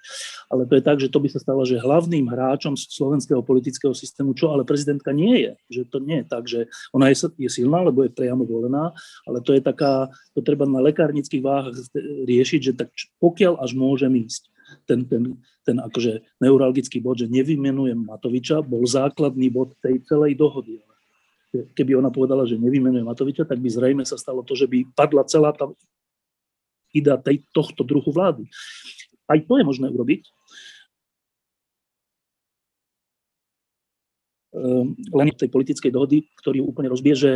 ale 0.50 0.66
to 0.66 0.74
je 0.76 0.84
tak, 0.84 0.98
že 0.98 1.14
to 1.14 1.22
by 1.22 1.30
sa 1.30 1.38
stalo, 1.38 1.62
že 1.62 1.78
hlavným 1.78 2.26
hráčom 2.26 2.74
slovenského 2.74 3.46
politického 3.46 3.94
systému, 3.94 4.34
čo 4.34 4.50
ale 4.50 4.66
prezidentka 4.66 5.14
nie 5.14 5.46
je. 5.46 5.54
Že 5.70 5.82
to 5.94 5.98
nie 6.02 6.18
je 6.22 6.26
tak, 6.26 6.44
že 6.50 6.60
ona 6.90 7.14
je, 7.14 7.30
je 7.38 7.50
silná, 7.54 7.86
lebo 7.86 8.02
je 8.02 8.10
priamo 8.10 8.42
volená, 8.44 8.90
ale 9.30 9.46
to 9.46 9.54
je 9.54 9.62
taká, 9.62 10.10
to 10.34 10.42
treba 10.42 10.66
na 10.66 10.82
lekárnických 10.82 11.46
váhach 11.46 11.78
riešiť, 12.26 12.60
že 12.60 12.74
tak 12.74 12.90
pokiaľ 13.22 13.62
až 13.62 13.78
môžem 13.78 14.12
ísť. 14.26 14.50
Ten, 14.90 15.06
ten, 15.06 15.38
ten 15.62 15.78
akože 15.78 16.26
neuralgický 16.42 16.98
bod, 16.98 17.22
že 17.22 17.30
nevymenujem 17.30 18.10
Matoviča, 18.10 18.66
bol 18.66 18.82
základný 18.90 19.54
bod 19.54 19.78
tej 19.86 20.02
celej 20.10 20.34
dohody. 20.34 20.82
Keby 21.54 22.02
ona 22.02 22.10
povedala, 22.10 22.50
že 22.50 22.58
nevymenuje 22.58 23.06
Matoviča, 23.06 23.46
tak 23.46 23.62
by 23.62 23.70
zrejme 23.70 24.02
sa 24.02 24.18
stalo 24.18 24.42
to, 24.42 24.58
že 24.58 24.66
by 24.66 24.82
padla 24.98 25.22
celá 25.30 25.54
tá 25.54 25.70
idea 26.94 27.18
tej, 27.18 27.42
tohto 27.52 27.82
druhu 27.82 28.14
vlády. 28.14 28.48
Aj 29.28 29.40
to 29.42 29.54
je 29.58 29.64
možné 29.66 29.90
urobiť. 29.90 30.24
Ehm, 34.54 34.94
len 35.10 35.34
tej 35.34 35.50
politickej 35.50 35.90
dohody, 35.90 36.30
ktorý 36.38 36.62
úplne 36.62 36.94
rozbije, 36.94 37.16
že, 37.18 37.32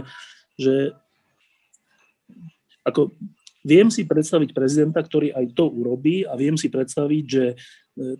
že 0.53 0.93
ako 2.85 3.17
viem 3.65 3.89
si 3.89 4.05
predstaviť 4.05 4.53
prezidenta, 4.53 5.01
ktorý 5.01 5.33
aj 5.33 5.57
to 5.57 5.65
urobí 5.67 6.23
a 6.23 6.37
viem 6.37 6.53
si 6.55 6.69
predstaviť, 6.69 7.23
že 7.25 7.45
e, 7.51 7.55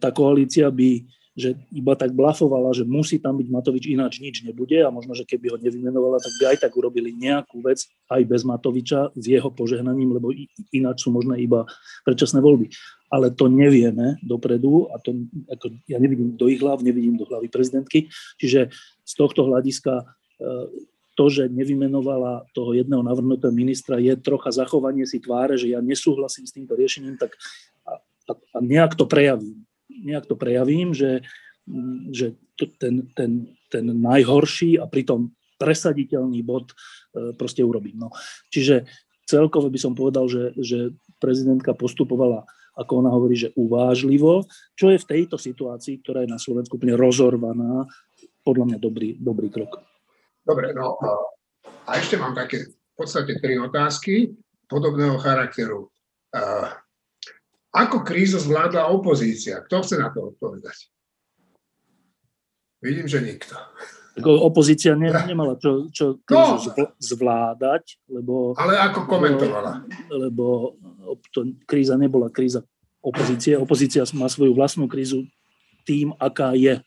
tá 0.02 0.10
koalícia 0.10 0.74
by 0.74 1.06
že 1.38 1.54
iba 1.70 1.94
tak 1.94 2.18
blafovala, 2.18 2.74
že 2.74 2.82
musí 2.82 3.22
tam 3.22 3.38
byť 3.38 3.48
Matovič, 3.54 3.86
ináč 3.86 4.18
nič 4.18 4.42
nebude 4.42 4.82
a 4.82 4.90
možno, 4.90 5.14
že 5.14 5.22
keby 5.22 5.54
ho 5.54 5.58
nevymenovala, 5.62 6.18
tak 6.18 6.34
by 6.42 6.44
aj 6.50 6.58
tak 6.66 6.74
urobili 6.74 7.14
nejakú 7.14 7.62
vec 7.62 7.86
aj 8.10 8.26
bez 8.26 8.42
Matoviča 8.42 9.14
s 9.14 9.26
jeho 9.30 9.54
požehnaním, 9.54 10.18
lebo 10.18 10.34
ináč 10.74 11.06
sú 11.06 11.14
možné 11.14 11.38
iba 11.38 11.70
predčasné 12.10 12.42
voľby. 12.42 12.74
Ale 13.14 13.30
to 13.30 13.54
nevieme 13.54 14.18
dopredu 14.26 14.90
a 14.90 14.98
to, 14.98 15.14
ako, 15.46 15.78
ja 15.86 16.02
nevidím 16.02 16.34
do 16.34 16.50
ich 16.50 16.58
hlav, 16.58 16.82
nevidím 16.82 17.22
do 17.22 17.30
hlavy 17.30 17.54
prezidentky. 17.54 18.10
Čiže 18.42 18.74
z 19.06 19.14
tohto 19.14 19.46
hľadiska 19.46 19.94
e, 20.02 20.04
to, 21.14 21.26
že 21.30 21.54
nevymenovala 21.54 22.50
toho 22.58 22.74
jedného 22.74 23.06
navrhnutého 23.06 23.54
ministra, 23.54 24.02
je 24.02 24.18
trocha 24.18 24.50
zachovanie 24.50 25.06
si 25.06 25.22
tváre, 25.22 25.54
že 25.54 25.70
ja 25.70 25.86
nesúhlasím 25.86 26.50
s 26.50 26.54
týmto 26.58 26.74
riešením, 26.74 27.22
tak 27.22 27.38
a, 27.86 28.02
a, 28.34 28.58
nejak 28.58 28.98
to 28.98 29.06
prejavím 29.06 29.67
nejak 30.04 30.26
to 30.26 30.36
prejavím, 30.38 30.94
že, 30.94 31.26
že 32.14 32.38
ten, 32.78 33.10
ten, 33.14 33.52
ten 33.70 33.86
najhorší 33.86 34.82
a 34.82 34.90
pritom 34.90 35.34
presaditeľný 35.58 36.46
bod 36.46 36.72
e, 36.72 37.34
proste 37.34 37.66
urobím. 37.66 37.98
No. 37.98 38.10
Čiže 38.54 38.86
celkovo 39.26 39.68
by 39.74 39.80
som 39.82 39.98
povedal, 39.98 40.30
že, 40.30 40.54
že 40.58 40.94
prezidentka 41.18 41.74
postupovala, 41.74 42.46
ako 42.78 43.02
ona 43.02 43.10
hovorí, 43.10 43.34
že 43.34 43.54
uvážlivo, 43.58 44.46
čo 44.78 44.94
je 44.94 45.02
v 45.02 45.10
tejto 45.10 45.42
situácii, 45.42 46.06
ktorá 46.06 46.24
je 46.24 46.34
na 46.34 46.38
Slovensku 46.38 46.78
úplne 46.78 46.94
rozorvaná, 46.94 47.90
podľa 48.46 48.66
mňa 48.74 48.78
dobrý, 48.80 49.10
dobrý 49.18 49.50
krok. 49.52 49.82
Dobre, 50.46 50.72
no 50.72 50.96
a 51.84 51.92
ešte 52.00 52.16
mám 52.16 52.32
také 52.32 52.64
v 52.64 52.94
podstate 52.96 53.36
tri 53.44 53.60
otázky 53.60 54.32
podobného 54.72 55.20
charakteru. 55.20 55.92
Ako 57.76 58.02
krízu 58.02 58.40
zvládla 58.40 58.88
opozícia? 58.88 59.60
Kto 59.66 59.84
chce 59.84 59.96
na 60.00 60.10
to 60.10 60.32
odpovedať? 60.34 60.88
Vidím, 62.82 63.10
že 63.10 63.20
nikto. 63.22 63.58
Opozícia 64.18 64.98
ne, 64.98 65.14
nemala 65.30 65.54
čo, 65.62 65.94
čo 65.94 66.18
no, 66.26 66.58
zvládať, 66.98 68.02
lebo... 68.10 68.58
Ale 68.58 68.74
ako 68.82 69.06
komentovala? 69.06 69.86
Lebo, 70.10 70.74
lebo 70.82 71.22
to, 71.30 71.54
kríza 71.70 71.94
nebola 72.02 72.34
kríza 72.34 72.66
opozície. 72.98 73.54
Opozícia 73.54 74.02
má 74.18 74.26
svoju 74.26 74.58
vlastnú 74.58 74.90
krízu 74.90 75.30
tým, 75.86 76.18
aká 76.18 76.58
je. 76.58 76.82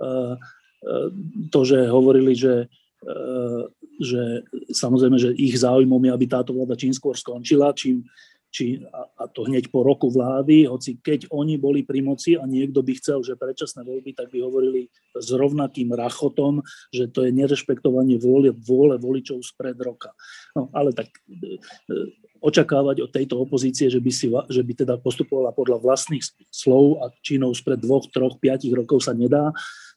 Uh, 0.00 0.40
uh, 0.88 1.08
to, 1.52 1.68
že 1.68 1.84
hovorili, 1.84 2.32
že, 2.32 2.72
uh, 3.04 3.68
že 4.00 4.48
samozrejme, 4.72 5.20
že 5.20 5.36
ich 5.36 5.60
záujmom 5.60 6.00
je, 6.00 6.10
aby 6.16 6.26
táto 6.26 6.56
vláda 6.56 6.80
čím 6.80 6.96
skôr 6.96 7.12
skončila, 7.12 7.76
čím, 7.76 8.08
či, 8.54 8.78
a, 8.86 9.26
to 9.26 9.50
hneď 9.50 9.66
po 9.74 9.82
roku 9.82 10.06
vlády, 10.14 10.70
hoci 10.70 11.02
keď 11.02 11.26
oni 11.34 11.58
boli 11.58 11.82
pri 11.82 12.06
moci 12.06 12.38
a 12.38 12.46
niekto 12.46 12.86
by 12.86 12.94
chcel, 12.94 13.26
že 13.26 13.34
predčasné 13.34 13.82
voľby, 13.82 14.14
tak 14.14 14.30
by 14.30 14.38
hovorili 14.46 14.86
s 15.18 15.34
rovnakým 15.34 15.90
rachotom, 15.90 16.62
že 16.94 17.10
to 17.10 17.26
je 17.26 17.34
nerešpektovanie 17.34 18.22
vôle, 18.22 18.54
vôle 18.54 18.94
voličov 18.94 19.42
spred 19.42 19.74
roka. 19.82 20.14
No 20.54 20.70
ale 20.70 20.94
tak 20.94 21.10
e, 21.26 21.58
e, 21.90 21.94
očakávať 22.38 23.02
od 23.02 23.10
tejto 23.10 23.42
opozície, 23.42 23.90
že 23.90 23.98
by, 23.98 24.12
si, 24.14 24.30
že 24.30 24.62
by 24.62 24.72
teda 24.86 24.94
postupovala 25.02 25.50
podľa 25.50 25.82
vlastných 25.82 26.22
slov 26.54 27.02
a 27.02 27.10
činov 27.26 27.58
spred 27.58 27.82
dvoch, 27.82 28.06
troch, 28.12 28.38
piatich 28.38 28.70
rokov 28.70 29.02
sa 29.02 29.16
nedá. 29.16 29.50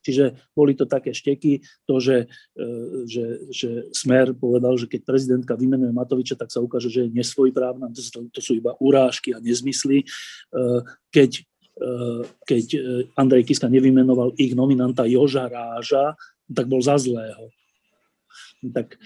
Čiže 0.08 0.56
boli 0.56 0.72
to 0.72 0.88
také 0.88 1.12
šteky, 1.12 1.60
to, 1.84 2.00
že, 2.00 2.32
e, 2.56 2.68
že, 3.04 3.26
že 3.52 3.70
Smer 3.92 4.32
povedal, 4.32 4.80
že 4.80 4.88
keď 4.88 5.04
prezidentka 5.04 5.60
vymenuje 5.60 5.92
Matoviča, 5.92 6.40
tak 6.40 6.48
sa 6.48 6.64
ukáže, 6.64 6.88
že 6.88 7.12
je 7.12 7.12
nesvojprávna, 7.12 7.92
to, 8.32 8.40
sú 8.40 8.56
iba 8.56 8.72
urážky 8.80 9.36
a 9.36 9.44
nezmysly. 9.44 10.04
E, 10.04 10.66
keď 11.12 11.44
e, 11.44 12.24
keď 12.48 12.66
Andrej 13.20 13.52
Kiska 13.52 13.68
nevymenoval 13.68 14.34
ich 14.40 14.56
nominanta 14.56 15.04
Joža 15.04 15.52
Ráža, 15.52 16.16
tak 16.48 16.72
bol 16.72 16.80
za 16.80 16.96
zlého 16.96 17.52
tak 18.74 18.98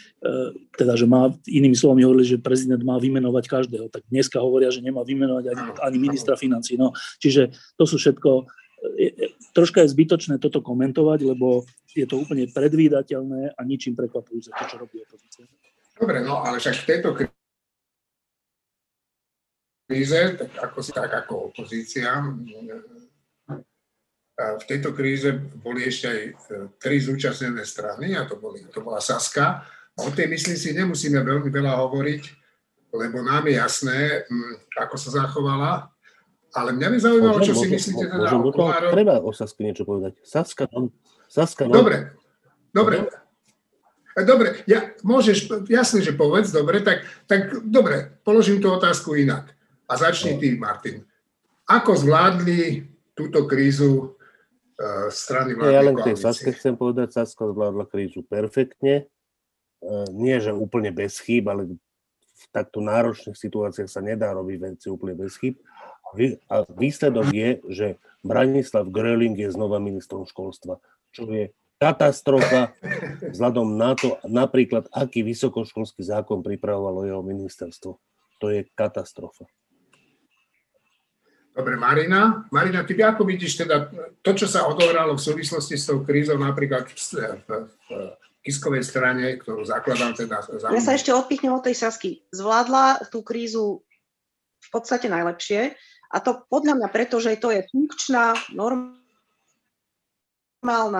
teda, 0.79 0.95
že 0.95 1.03
má, 1.03 1.27
inými 1.43 1.75
slovami 1.75 2.07
hovorili, 2.07 2.23
že 2.23 2.39
prezident 2.39 2.79
má 2.87 2.95
vymenovať 2.95 3.51
každého, 3.51 3.91
tak 3.91 4.07
dneska 4.07 4.39
hovoria, 4.39 4.71
že 4.71 4.79
nemá 4.79 5.03
vymenovať 5.03 5.45
ani, 5.51 5.63
ani 5.83 5.97
ministra 5.99 6.39
financí. 6.39 6.79
No, 6.79 6.95
čiže 7.19 7.51
to 7.75 7.83
sú 7.83 7.99
všetko 7.99 8.47
troška 9.53 9.85
je 9.85 9.93
zbytočné 9.93 10.35
toto 10.41 10.61
komentovať, 10.61 11.19
lebo 11.25 11.65
je 11.93 12.07
to 12.07 12.21
úplne 12.21 12.49
predvídateľné 12.49 13.53
a 13.53 13.61
ničím 13.61 13.93
prekvapujúce 13.93 14.49
to, 14.49 14.63
čo 14.65 14.75
robí 14.81 15.01
opozícia. 15.03 15.45
Dobre, 15.93 16.23
no 16.25 16.41
ale 16.41 16.57
však 16.57 16.75
v 16.81 16.87
tejto 16.87 17.09
kríze, 19.85 20.21
tak 20.39 20.51
ako, 20.57 20.77
tak 20.89 21.11
ako 21.13 21.33
opozícia, 21.53 22.09
v 24.41 24.63
tejto 24.65 24.97
kríze 24.97 25.29
boli 25.61 25.85
ešte 25.85 26.07
aj 26.09 26.21
e, 26.25 26.31
tri 26.81 26.97
zúčastnené 26.97 27.61
strany, 27.61 28.17
a 28.17 28.25
to, 28.25 28.41
boli, 28.41 28.65
to 28.73 28.81
bola 28.81 28.97
Saska. 28.97 29.61
O 30.01 30.09
tej 30.09 30.33
myslím 30.33 30.57
si 30.57 30.73
nemusíme 30.73 31.21
veľmi 31.21 31.51
veľa 31.53 31.77
hovoriť, 31.77 32.23
lebo 32.95 33.21
nám 33.21 33.45
je 33.45 33.61
jasné, 33.61 34.25
ako 34.73 34.95
sa 34.97 35.09
zachovala 35.21 35.90
ale 36.51 36.69
mňa 36.75 36.87
by 36.91 36.97
zaujímalo, 36.99 37.37
môžem, 37.39 37.47
čo 37.47 37.55
si 37.55 37.67
myslíte 37.71 38.05
teda 38.11 38.19
môžem 38.19 38.39
o 38.43 38.51
Kolárov. 38.51 38.91
Treba 38.91 39.13
o 39.23 39.31
Saske 39.31 39.61
niečo 39.63 39.83
povedať. 39.87 40.19
Saska, 40.23 40.67
no, 40.71 40.91
Saska, 41.31 41.63
no. 41.67 41.73
Dobre, 41.79 42.15
dobre. 42.75 43.07
E, 44.11 44.21
dobre, 44.27 44.59
ja, 44.67 44.91
môžeš, 45.07 45.67
jasne, 45.71 46.03
že 46.03 46.11
povedz, 46.11 46.51
dobre, 46.51 46.83
tak, 46.83 47.07
tak 47.31 47.63
dobre, 47.63 48.19
položím 48.27 48.59
tú 48.59 48.67
otázku 48.75 49.15
inak. 49.15 49.55
A 49.87 49.95
začni 49.95 50.39
ty, 50.39 50.55
Martin. 50.55 51.03
Ako 51.67 51.95
zvládli 51.95 52.87
túto 53.15 53.47
krízu 53.47 54.15
uh, 54.15 55.07
strany 55.11 55.55
vládnej 55.55 55.75
Ja 55.75 55.83
len 55.83 55.95
tej 55.99 56.15
Saske 56.19 56.51
chcem 56.55 56.75
povedať, 56.75 57.15
Saska 57.15 57.47
zvládla 57.47 57.87
krízu 57.87 58.23
perfektne. 58.27 59.07
Uh, 59.79 60.07
nie, 60.11 60.35
že 60.39 60.51
úplne 60.51 60.91
bez 60.91 61.19
chýb, 61.19 61.47
ale 61.47 61.75
v 62.41 62.45
takto 62.51 62.81
náročných 62.81 63.37
situáciách 63.37 63.89
sa 63.91 64.01
nedá 64.01 64.33
robiť 64.33 64.57
veci 64.59 64.87
úplne 64.91 65.15
bez 65.15 65.37
chýb. 65.37 65.61
A 66.51 66.55
výsledok 66.67 67.27
je, 67.31 67.49
že 67.71 67.87
Branislav 68.21 68.87
Gröling 68.91 69.37
je 69.39 69.49
znova 69.49 69.81
ministrom 69.81 70.27
školstva, 70.27 70.77
čo 71.15 71.25
je 71.31 71.55
katastrofa 71.81 72.77
vzhľadom 73.33 73.73
na 73.73 73.97
to, 73.97 74.21
napríklad, 74.29 74.85
aký 74.93 75.25
vysokoškolský 75.25 76.05
zákon 76.05 76.45
pripravovalo 76.45 77.09
jeho 77.09 77.25
ministerstvo. 77.25 77.97
To 78.37 78.45
je 78.53 78.69
katastrofa. 78.77 79.49
Dobre, 81.51 81.75
Marina. 81.75 82.47
Marina, 82.53 82.87
ty 82.87 82.95
ako 82.95 83.27
vidíš 83.27 83.65
teda 83.65 83.91
to, 84.23 84.31
čo 84.37 84.47
sa 84.47 84.69
odohralo 84.71 85.19
v 85.19 85.25
súvislosti 85.25 85.75
s 85.75 85.89
tou 85.89 85.99
krízou 85.99 86.39
napríklad 86.39 86.87
v, 86.87 86.95
v, 86.95 87.49
v 87.67 87.89
Kiskovej 88.41 88.87
strane, 88.87 89.35
ktorú 89.35 89.67
zakladám 89.67 90.15
teda... 90.15 90.41
Ja 90.71 90.81
sa 90.81 90.95
ešte 90.95 91.11
odpichnem 91.11 91.51
od 91.51 91.65
tej 91.65 91.75
Sasky. 91.75 92.23
Zvládla 92.31 93.03
tú 93.11 93.19
krízu 93.21 93.83
v 94.63 94.69
podstate 94.71 95.11
najlepšie. 95.11 95.75
A 96.11 96.19
to 96.19 96.43
podľa 96.51 96.75
mňa 96.77 96.89
preto, 96.91 97.23
že 97.23 97.39
to 97.39 97.55
je 97.55 97.63
funkčná, 97.71 98.35
normálna 98.51 98.99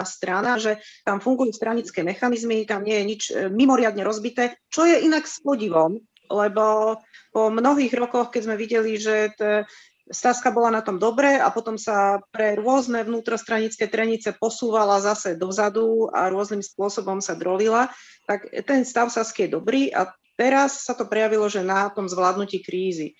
strana, 0.07 0.55
že 0.57 0.79
tam 1.03 1.19
fungujú 1.19 1.51
stranické 1.51 1.99
mechanizmy, 2.01 2.63
tam 2.63 2.87
nie 2.87 2.95
je 2.97 3.05
nič 3.05 3.29
e, 3.29 3.51
mimoriadne 3.51 4.01
rozbité, 4.01 4.57
čo 4.71 4.87
je 4.87 5.03
inak 5.03 5.27
s 5.27 5.43
podivom, 5.43 5.99
lebo 6.31 6.95
po 7.35 7.51
mnohých 7.51 7.91
rokoch, 7.91 8.31
keď 8.31 8.41
sme 8.47 8.55
videli, 8.55 8.95
že 8.95 9.35
t, 9.35 9.67
Staska 10.11 10.51
bola 10.51 10.75
na 10.75 10.83
tom 10.83 10.99
dobre 10.99 11.39
a 11.39 11.47
potom 11.55 11.79
sa 11.79 12.19
pre 12.35 12.59
rôzne 12.59 13.07
vnútrostranické 13.07 13.87
trenice 13.87 14.35
posúvala 14.35 14.99
zase 14.99 15.39
dozadu 15.39 16.11
a 16.11 16.27
rôznym 16.27 16.59
spôsobom 16.59 17.23
sa 17.23 17.37
drolila, 17.37 17.87
tak 18.27 18.43
ten 18.67 18.83
stav 18.83 19.07
Sasky 19.07 19.47
je 19.47 19.55
dobrý 19.55 19.87
a 19.87 20.11
teraz 20.35 20.83
sa 20.83 20.99
to 20.99 21.07
prejavilo, 21.07 21.47
že 21.47 21.63
na 21.63 21.87
tom 21.87 22.11
zvládnutí 22.11 22.59
krízy. 22.59 23.15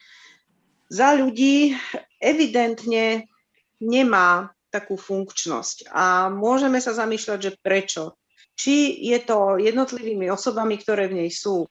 Za 0.91 1.15
ľudí 1.15 1.71
evidentne 2.19 3.31
nemá 3.79 4.51
takú 4.67 4.99
funkčnosť 4.99 5.87
a 5.87 6.27
môžeme 6.27 6.83
sa 6.83 6.91
zamýšľať, 6.91 7.39
že 7.39 7.57
prečo. 7.63 8.19
Či 8.59 8.99
je 9.07 9.17
to 9.23 9.55
jednotlivými 9.55 10.27
osobami, 10.27 10.75
ktoré 10.75 11.07
v 11.07 11.23
nej 11.23 11.31
sú, 11.31 11.63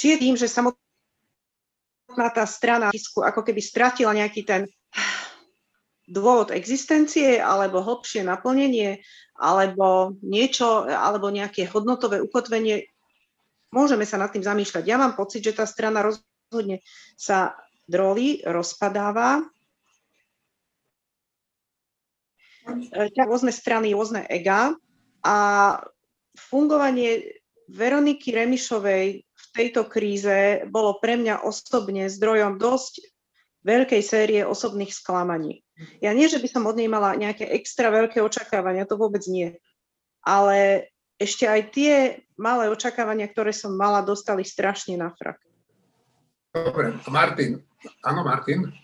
či 0.00 0.16
je 0.16 0.16
tým, 0.16 0.34
že 0.36 0.48
samotná 0.48 2.28
tá 2.32 2.44
strana 2.48 2.88
ako 2.92 3.40
keby 3.44 3.60
stratila 3.60 4.16
nejaký 4.16 4.48
ten 4.48 4.64
dôvod 6.08 6.50
existencie 6.50 7.38
alebo 7.38 7.84
hlbšie 7.84 8.24
naplnenie 8.24 9.04
alebo 9.36 10.16
niečo, 10.24 10.88
alebo 10.88 11.28
nejaké 11.28 11.68
hodnotové 11.68 12.20
ukotvenie, 12.20 12.88
môžeme 13.72 14.04
sa 14.04 14.16
nad 14.20 14.32
tým 14.32 14.44
zamýšľať. 14.44 14.84
Ja 14.84 14.96
mám 14.96 15.16
pocit, 15.16 15.44
že 15.44 15.56
tá 15.56 15.64
strana 15.64 16.00
rozhodne 16.50 16.82
sa 17.14 17.54
drolí, 17.86 18.42
rozpadáva. 18.42 19.46
Rôzne 23.14 23.54
strany, 23.54 23.94
rôzne 23.94 24.26
ega 24.26 24.74
a 25.22 25.36
fungovanie 26.34 27.38
Veroniky 27.70 28.34
Remišovej 28.34 29.22
tejto 29.54 29.86
kríze 29.86 30.66
bolo 30.66 30.98
pre 30.98 31.14
mňa 31.14 31.46
osobne 31.46 32.10
zdrojom 32.10 32.58
dosť 32.58 33.06
veľkej 33.62 34.02
série 34.02 34.42
osobných 34.42 34.90
sklamaní. 34.90 35.62
Ja 36.02 36.10
nie, 36.10 36.26
že 36.26 36.42
by 36.42 36.48
som 36.50 36.66
od 36.66 36.74
nej 36.74 36.90
mala 36.90 37.14
nejaké 37.14 37.46
extra 37.46 37.94
veľké 37.94 38.18
očakávania, 38.18 38.90
to 38.90 38.98
vôbec 38.98 39.22
nie. 39.30 39.54
Ale 40.26 40.90
ešte 41.16 41.46
aj 41.46 41.60
tie 41.70 41.94
malé 42.34 42.66
očakávania, 42.70 43.30
ktoré 43.30 43.54
som 43.54 43.70
mala, 43.72 44.02
dostali 44.02 44.42
strašne 44.42 44.98
na 44.98 45.14
frak. 45.14 45.38
Dobre, 46.50 46.98
Martin. 47.06 47.62
Áno, 48.02 48.26
Martin. 48.26 48.74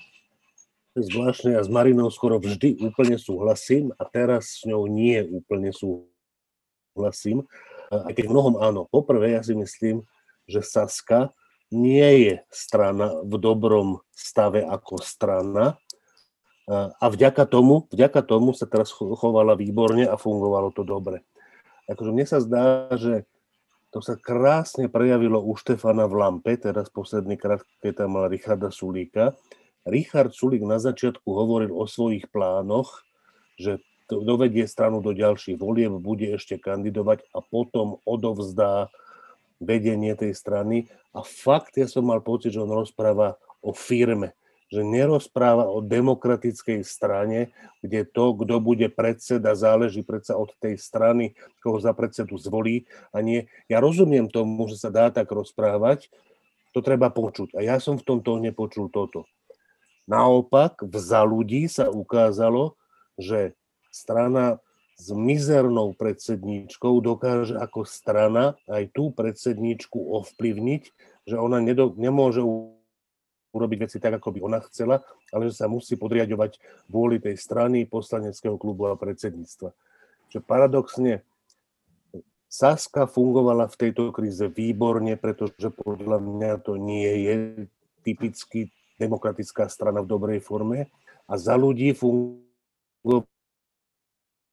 Zvláštne, 0.94 1.58
ja 1.58 1.62
s 1.66 1.68
Marinou 1.68 2.08
skoro 2.14 2.38
vždy 2.38 2.78
úplne 2.78 3.18
súhlasím 3.18 3.90
a 3.98 4.06
teraz 4.06 4.62
s 4.62 4.70
ňou 4.70 4.86
nie 4.86 5.18
úplne 5.26 5.74
súhlasím. 5.74 7.42
Aj 7.90 8.14
keď 8.14 8.30
mnohom 8.30 8.62
áno. 8.62 8.86
Poprvé, 8.86 9.34
ja 9.34 9.42
si 9.42 9.58
myslím, 9.58 10.06
že 10.46 10.62
Saska 10.62 11.34
nie 11.74 12.06
je 12.22 12.34
strana 12.54 13.18
v 13.26 13.34
dobrom 13.34 13.98
stave 14.14 14.62
ako 14.62 15.02
strana 15.02 15.74
a 16.70 17.06
vďaka 17.10 17.50
tomu, 17.50 17.90
vďaka 17.90 18.22
tomu 18.22 18.54
sa 18.54 18.70
teraz 18.70 18.94
chovala 18.94 19.58
výborne 19.58 20.06
a 20.06 20.14
fungovalo 20.14 20.70
to 20.70 20.86
dobre. 20.86 21.26
Akože 21.90 22.14
mne 22.14 22.26
sa 22.30 22.38
zdá, 22.38 22.94
že 22.94 23.26
to 23.96 24.04
sa 24.04 24.12
krásne 24.20 24.92
prejavilo 24.92 25.40
u 25.40 25.56
Štefana 25.56 26.04
v 26.04 26.20
Lampe, 26.20 26.60
teraz 26.60 26.92
posledný 26.92 27.40
krát, 27.40 27.64
keď 27.80 28.04
tam 28.04 28.20
mal 28.20 28.28
Richarda 28.28 28.68
Sulíka. 28.68 29.32
Richard 29.88 30.36
Sulík 30.36 30.60
na 30.68 30.76
začiatku 30.76 31.24
hovoril 31.24 31.72
o 31.72 31.88
svojich 31.88 32.28
plánoch, 32.28 33.08
že 33.56 33.80
dovedie 34.12 34.68
stranu 34.68 35.00
do 35.00 35.16
ďalších 35.16 35.56
volieb, 35.56 35.96
bude 35.96 36.28
ešte 36.28 36.60
kandidovať 36.60 37.24
a 37.32 37.40
potom 37.40 37.96
odovzdá 38.04 38.92
vedenie 39.64 40.12
tej 40.12 40.36
strany 40.36 40.92
a 41.16 41.24
fakt 41.24 41.80
ja 41.80 41.88
som 41.88 42.04
mal 42.04 42.20
pocit, 42.20 42.52
že 42.52 42.60
on 42.60 42.68
rozpráva 42.68 43.40
o 43.64 43.72
firme, 43.72 44.36
že 44.66 44.82
nerozpráva 44.82 45.70
o 45.70 45.78
demokratickej 45.78 46.82
strane, 46.82 47.54
kde 47.82 48.02
to, 48.02 48.34
kto 48.34 48.58
bude 48.58 48.90
predseda, 48.90 49.54
záleží 49.54 50.02
predsa 50.02 50.34
od 50.34 50.50
tej 50.58 50.74
strany, 50.74 51.38
koho 51.62 51.78
za 51.78 51.94
predsedu 51.94 52.34
zvolí 52.34 52.90
a 53.14 53.22
nie. 53.22 53.46
Ja 53.70 53.78
rozumiem 53.78 54.26
tomu, 54.26 54.66
že 54.66 54.78
sa 54.78 54.90
dá 54.90 55.14
tak 55.14 55.30
rozprávať, 55.30 56.10
to 56.74 56.82
treba 56.82 57.08
počuť. 57.08 57.56
A 57.56 57.64
ja 57.64 57.78
som 57.78 57.96
v 57.96 58.04
tomto 58.04 58.36
nepočul 58.42 58.90
toto. 58.90 59.24
Naopak, 60.06 60.82
za 60.94 61.22
ľudí 61.26 61.66
sa 61.66 61.90
ukázalo, 61.90 62.78
že 63.18 63.56
strana 63.90 64.60
s 64.96 65.12
mizernou 65.12 65.92
predsedníčkou 65.92 67.04
dokáže 67.04 67.56
ako 67.56 67.84
strana 67.84 68.56
aj 68.68 68.92
tú 68.96 69.12
predsedníčku 69.12 69.98
ovplyvniť, 69.98 70.82
že 71.28 71.36
ona 71.36 71.60
nedo, 71.60 71.92
nemôže 71.96 72.40
urobiť 73.56 73.88
veci 73.88 73.96
tak, 73.96 74.20
ako 74.20 74.36
by 74.36 74.40
ona 74.44 74.60
chcela, 74.68 75.00
ale 75.32 75.48
že 75.48 75.56
sa 75.56 75.66
musí 75.66 75.96
podriadovať 75.96 76.60
vôli 76.92 77.16
tej 77.16 77.40
strany, 77.40 77.88
poslaneckého 77.88 78.60
klubu 78.60 78.92
a 78.92 79.00
predsedníctva. 79.00 79.72
Že 80.28 80.38
paradoxne 80.44 81.24
Saska 82.46 83.08
fungovala 83.10 83.66
v 83.72 83.76
tejto 83.88 84.14
kríze 84.14 84.46
výborne, 84.46 85.18
pretože 85.18 85.72
podľa 85.72 86.22
mňa 86.22 86.52
to 86.62 86.78
nie 86.78 87.10
je 87.26 87.34
typicky 88.06 88.70
demokratická 89.00 89.66
strana 89.66 90.04
v 90.04 90.10
dobrej 90.12 90.40
forme 90.44 90.88
a 91.26 91.34
za 91.34 91.58
ľudí 91.58 91.92
fungovala 91.92 93.26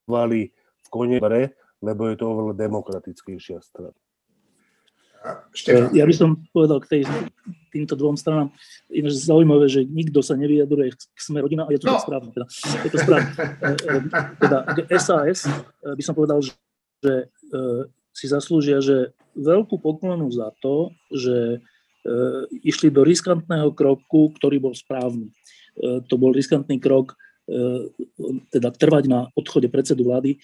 vali 0.07 0.51
v 0.83 0.87
kone 0.91 1.17
bre, 1.19 1.55
lebo 1.79 2.07
je 2.11 2.15
to 2.19 2.25
oveľa 2.27 2.53
demokratickejšia 2.59 3.59
strana. 3.63 3.95
Štefán. 5.55 5.95
Ja 5.95 6.03
by 6.03 6.15
som 6.15 6.43
povedal 6.51 6.84
k 6.84 6.88
tej, 6.88 7.01
týmto 7.71 7.95
dvom 7.95 8.19
stranám, 8.19 8.51
ináč 8.91 9.24
zaujímavé, 9.24 9.71
že 9.71 9.88
nikto 9.88 10.19
sa 10.19 10.36
nevyjadruje 10.36 10.93
k 10.93 11.19
sme 11.19 11.39
rodina 11.39 11.63
a 11.63 11.71
je 11.71 11.80
to 11.80 11.88
no. 11.88 11.97
správne. 11.97 12.30
Teda, 12.36 12.47
je 12.84 12.89
to 12.91 12.97
správne. 12.99 13.32
Teda 14.43 14.57
k 14.67 14.80
SAS 14.99 15.47
e, 15.47 15.51
by 15.95 16.03
som 16.03 16.13
povedal, 16.13 16.43
že, 16.43 16.53
že 17.01 17.13
si 18.13 18.26
zaslúžia, 18.30 18.84
že 18.84 19.15
veľkú 19.34 19.82
poklonu 19.82 20.30
za 20.30 20.53
to, 20.61 20.93
že 21.09 21.63
išli 22.61 22.91
do 22.91 23.07
riskantného 23.07 23.71
kroku, 23.71 24.36
ktorý 24.36 24.59
bol 24.59 24.76
správny. 24.76 25.32
To 25.80 26.15
bol 26.19 26.36
riskantný 26.36 26.78
krok 26.78 27.15
teda 28.49 28.69
trvať 28.73 29.03
na 29.05 29.29
odchode 29.37 29.69
predsedu 29.69 30.07
vlády, 30.07 30.35
e, 30.35 30.37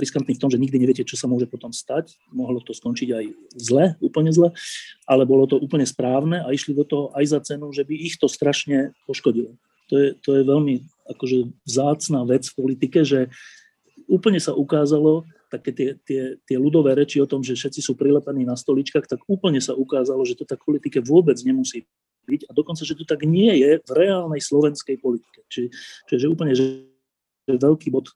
riskantný 0.00 0.36
v 0.36 0.42
tom, 0.42 0.50
že 0.52 0.60
nikdy 0.60 0.76
neviete, 0.76 1.04
čo 1.06 1.16
sa 1.16 1.30
môže 1.30 1.48
potom 1.48 1.72
stať. 1.72 2.16
Mohlo 2.32 2.60
to 2.60 2.76
skončiť 2.76 3.08
aj 3.16 3.24
zle, 3.56 3.84
úplne 4.04 4.30
zle, 4.34 4.52
ale 5.08 5.24
bolo 5.24 5.48
to 5.48 5.56
úplne 5.56 5.86
správne 5.86 6.44
a 6.44 6.52
išli 6.52 6.76
do 6.76 6.84
toho 6.84 7.14
aj 7.16 7.24
za 7.26 7.40
cenu, 7.40 7.72
že 7.72 7.86
by 7.86 7.94
ich 7.96 8.20
to 8.20 8.28
strašne 8.28 8.92
poškodilo. 9.08 9.56
To 9.90 9.94
je, 9.98 10.08
to 10.22 10.30
je 10.38 10.42
veľmi 10.46 10.74
akože 11.10 11.50
vzácná 11.66 12.22
vec 12.22 12.46
v 12.46 12.56
politike, 12.56 13.02
že 13.02 13.32
úplne 14.06 14.38
sa 14.38 14.54
ukázalo, 14.54 15.26
také 15.50 15.74
tie, 15.74 15.88
tie, 16.06 16.22
tie 16.46 16.56
ľudové 16.56 16.94
reči 16.94 17.18
o 17.18 17.26
tom, 17.26 17.42
že 17.42 17.58
všetci 17.58 17.82
sú 17.82 17.98
prilepení 17.98 18.46
na 18.46 18.54
stoličkách, 18.54 19.10
tak 19.10 19.26
úplne 19.26 19.58
sa 19.58 19.74
ukázalo, 19.74 20.22
že 20.22 20.38
to 20.38 20.46
tak 20.46 20.62
v 20.62 20.78
politike 20.78 21.02
vôbec 21.02 21.34
nemusí 21.42 21.90
byť 22.26 22.48
a 22.48 22.52
dokonca, 22.52 22.82
že 22.84 22.96
to 22.96 23.04
tak 23.08 23.24
nie 23.24 23.50
je 23.60 23.80
v 23.80 23.90
reálnej 23.90 24.40
slovenskej 24.42 25.00
politike. 25.00 25.44
Či, 25.48 25.72
čiže 26.06 26.30
úplne, 26.30 26.52
že 26.52 26.86
veľký 27.48 27.88
bod 27.90 28.10
e, 28.10 28.14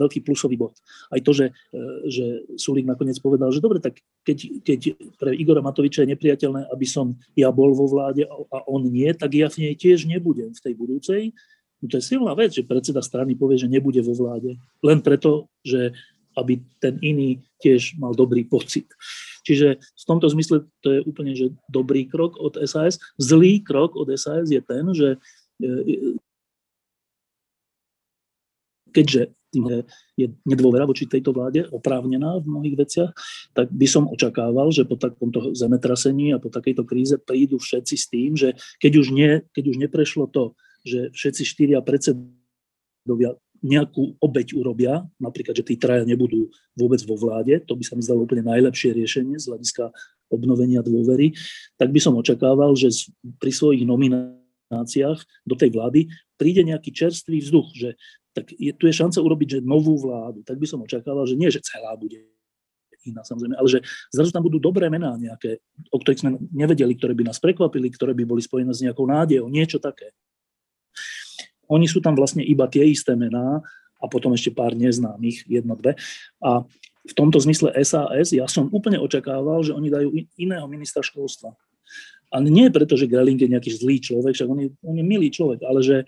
veľký 0.00 0.26
plusový 0.26 0.58
bod. 0.58 0.74
Aj 1.12 1.20
to, 1.22 1.30
že, 1.30 1.52
e, 1.70 1.82
že 2.10 2.24
Sulík 2.58 2.88
nakoniec 2.88 3.18
povedal, 3.22 3.52
že 3.54 3.62
dobre, 3.62 3.78
tak 3.78 4.00
keď, 4.26 4.38
keď 4.62 4.80
pre 5.20 5.30
Igora 5.36 5.62
Matoviča 5.62 6.02
je 6.02 6.12
nepriateľné, 6.16 6.70
aby 6.72 6.86
som 6.86 7.14
ja 7.38 7.52
bol 7.54 7.76
vo 7.76 7.86
vláde 7.86 8.26
a 8.26 8.58
on 8.66 8.82
nie, 8.86 9.10
tak 9.14 9.36
ja 9.36 9.46
v 9.52 9.70
nej 9.70 9.74
tiež 9.78 10.08
nebudem 10.08 10.50
v 10.50 10.62
tej 10.62 10.74
budúcej. 10.74 11.22
No 11.82 11.92
to 11.92 12.00
je 12.00 12.08
silná 12.08 12.32
vec, 12.32 12.56
že 12.56 12.64
predseda 12.64 13.04
strany 13.04 13.36
povie, 13.36 13.60
že 13.60 13.68
nebude 13.68 14.00
vo 14.00 14.16
vláde. 14.16 14.56
Len 14.80 14.98
preto, 15.04 15.52
že 15.60 15.92
aby 16.36 16.60
ten 16.76 17.00
iný 17.00 17.40
tiež 17.64 17.96
mal 17.96 18.12
dobrý 18.12 18.44
pocit. 18.44 18.92
Čiže 19.46 19.78
v 19.78 20.04
tomto 20.04 20.26
zmysle 20.26 20.66
to 20.82 20.88
je 20.90 21.00
úplne 21.06 21.38
že 21.38 21.54
dobrý 21.70 22.10
krok 22.10 22.34
od 22.42 22.58
SAS. 22.66 22.98
Zlý 23.14 23.62
krok 23.62 23.94
od 23.94 24.10
SAS 24.18 24.50
je 24.50 24.58
ten, 24.58 24.90
že 24.90 25.22
e, 25.62 26.18
keďže 28.90 29.30
je 30.16 30.26
nedôvera 30.44 30.84
voči 30.84 31.08
tejto 31.08 31.32
vláde 31.32 31.64
oprávnená 31.70 32.42
v 32.42 32.50
mnohých 32.50 32.76
veciach, 32.76 33.10
tak 33.56 33.72
by 33.72 33.86
som 33.88 34.10
očakával, 34.10 34.68
že 34.74 34.84
po 34.84 34.98
takomto 34.98 35.54
zemetrasení 35.56 36.34
a 36.34 36.42
po 36.42 36.52
takejto 36.52 36.82
kríze 36.84 37.16
prídu 37.16 37.56
všetci 37.56 37.94
s 37.96 38.06
tým, 38.10 38.36
že 38.36 38.58
keď 38.82 38.92
už, 39.00 39.06
nie, 39.14 39.40
keď 39.56 39.64
už 39.72 39.76
neprešlo 39.80 40.28
to, 40.28 40.52
že 40.84 41.14
všetci 41.14 41.42
štyria 41.46 41.78
predsedovia 41.80 43.38
nejakú 43.66 44.14
obeď 44.22 44.54
urobia, 44.54 45.02
napríklad, 45.18 45.58
že 45.58 45.66
tí 45.66 45.74
traja 45.74 46.06
nebudú 46.06 46.48
vôbec 46.78 47.02
vo 47.02 47.18
vláde, 47.18 47.58
to 47.66 47.74
by 47.74 47.82
sa 47.82 47.98
mi 47.98 48.02
zdalo 48.06 48.22
úplne 48.22 48.46
najlepšie 48.46 48.94
riešenie 48.94 49.36
z 49.42 49.50
hľadiska 49.50 49.90
obnovenia 50.30 50.86
dôvery, 50.86 51.34
tak 51.74 51.90
by 51.90 51.98
som 51.98 52.14
očakával, 52.14 52.78
že 52.78 53.10
pri 53.42 53.50
svojich 53.50 53.82
nomináciách 53.82 55.18
do 55.46 55.54
tej 55.58 55.70
vlády 55.74 56.00
príde 56.38 56.62
nejaký 56.62 56.94
čerstvý 56.94 57.42
vzduch, 57.42 57.68
že 57.74 57.98
tak 58.36 58.52
je, 58.52 58.70
tu 58.76 58.84
je 58.84 58.94
šanca 58.94 59.18
urobiť 59.24 59.48
že 59.48 59.60
novú 59.64 59.96
vládu. 59.96 60.44
Tak 60.44 60.60
by 60.60 60.66
som 60.68 60.84
očakával, 60.84 61.24
že 61.24 61.40
nie, 61.40 61.48
že 61.48 61.64
celá 61.64 61.96
bude 61.96 62.20
iná 63.06 63.22
samozrejme, 63.22 63.54
ale 63.56 63.68
že 63.70 63.78
zrazu 64.10 64.34
tam 64.34 64.42
budú 64.42 64.58
dobré 64.58 64.90
mená 64.90 65.14
nejaké, 65.14 65.62
o 65.94 65.96
ktorých 66.02 66.20
sme 66.20 66.30
nevedeli, 66.50 66.98
ktoré 66.98 67.14
by 67.14 67.30
nás 67.30 67.38
prekvapili, 67.38 67.88
ktoré 67.94 68.12
by 68.12 68.26
boli 68.26 68.42
spojené 68.42 68.74
s 68.74 68.82
nejakou 68.82 69.06
nádejou, 69.06 69.46
niečo 69.46 69.78
také. 69.78 70.10
Oni 71.70 71.86
sú 71.90 71.98
tam 71.98 72.14
vlastne 72.14 72.42
iba 72.42 72.66
tie 72.70 72.86
isté 72.86 73.14
mená 73.18 73.62
a 73.96 74.04
potom 74.06 74.32
ešte 74.36 74.52
pár 74.52 74.76
neznámych, 74.76 75.48
jedno, 75.48 75.74
dve. 75.74 75.96
A 76.44 76.62
v 77.06 77.12
tomto 77.14 77.38
zmysle 77.38 77.70
SAS 77.86 78.34
ja 78.34 78.46
som 78.50 78.68
úplne 78.74 78.98
očakával, 78.98 79.62
že 79.62 79.72
oni 79.72 79.88
dajú 79.88 80.08
iného 80.36 80.66
ministra 80.66 81.00
školstva. 81.00 81.54
Ale 82.34 82.50
nie 82.50 82.66
preto, 82.74 82.98
že 82.98 83.06
Greling 83.06 83.38
je 83.38 83.52
nejaký 83.54 83.70
zlý 83.78 84.02
človek, 84.02 84.34
však 84.34 84.50
on 84.50 84.58
je, 84.66 84.68
on 84.82 84.98
je 84.98 85.04
milý 85.06 85.30
človek, 85.30 85.62
ale 85.62 85.78
že 85.78 85.96
e, 86.02 86.06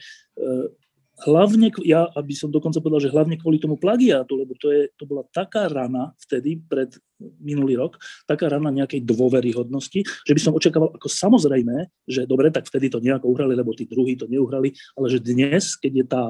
hlavne, 1.26 1.74
ja 1.82 2.06
aby 2.14 2.34
som 2.36 2.52
dokonca 2.52 2.78
povedal, 2.78 3.02
že 3.02 3.14
hlavne 3.14 3.34
kvôli 3.40 3.58
tomu 3.58 3.74
plagiátu, 3.74 4.38
lebo 4.38 4.54
to, 4.54 4.70
je, 4.70 4.92
to 4.94 5.04
bola 5.08 5.26
taká 5.34 5.66
rana 5.66 6.14
vtedy, 6.22 6.62
pred 6.62 6.94
minulý 7.42 7.74
rok, 7.74 7.98
taká 8.30 8.46
rana 8.46 8.70
nejakej 8.70 9.02
dôveryhodnosti, 9.02 10.06
že 10.06 10.32
by 10.32 10.40
som 10.40 10.54
očakával 10.54 10.94
ako 10.94 11.08
samozrejme, 11.10 11.90
že 12.06 12.28
dobre, 12.30 12.54
tak 12.54 12.70
vtedy 12.70 12.86
to 12.86 13.02
nejako 13.02 13.34
uhrali, 13.34 13.58
lebo 13.58 13.74
tí 13.74 13.88
druhí 13.90 14.14
to 14.14 14.30
neuhrali, 14.30 14.70
ale 14.94 15.06
že 15.10 15.18
dnes, 15.18 15.74
keď 15.74 15.92
je 15.92 16.06
tá 16.06 16.24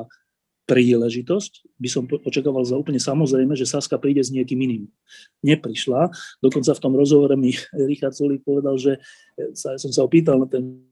príležitosť, 0.68 1.80
by 1.80 1.88
som 1.88 2.04
očakával 2.04 2.60
za 2.60 2.76
úplne 2.76 3.00
samozrejme, 3.00 3.56
že 3.56 3.64
Saska 3.64 3.96
príde 3.96 4.20
s 4.20 4.28
niekým 4.28 4.60
iným. 4.60 4.84
Neprišla. 5.40 6.12
Dokonca 6.44 6.76
v 6.76 6.82
tom 6.84 6.92
rozhovore 6.92 7.32
mi 7.40 7.56
Richard 7.90 8.12
Solík 8.12 8.44
povedal, 8.44 8.76
že 8.76 9.00
sa, 9.56 9.80
som 9.80 9.88
sa 9.88 10.04
opýtal 10.04 10.36
na 10.36 10.48
ten 10.48 10.84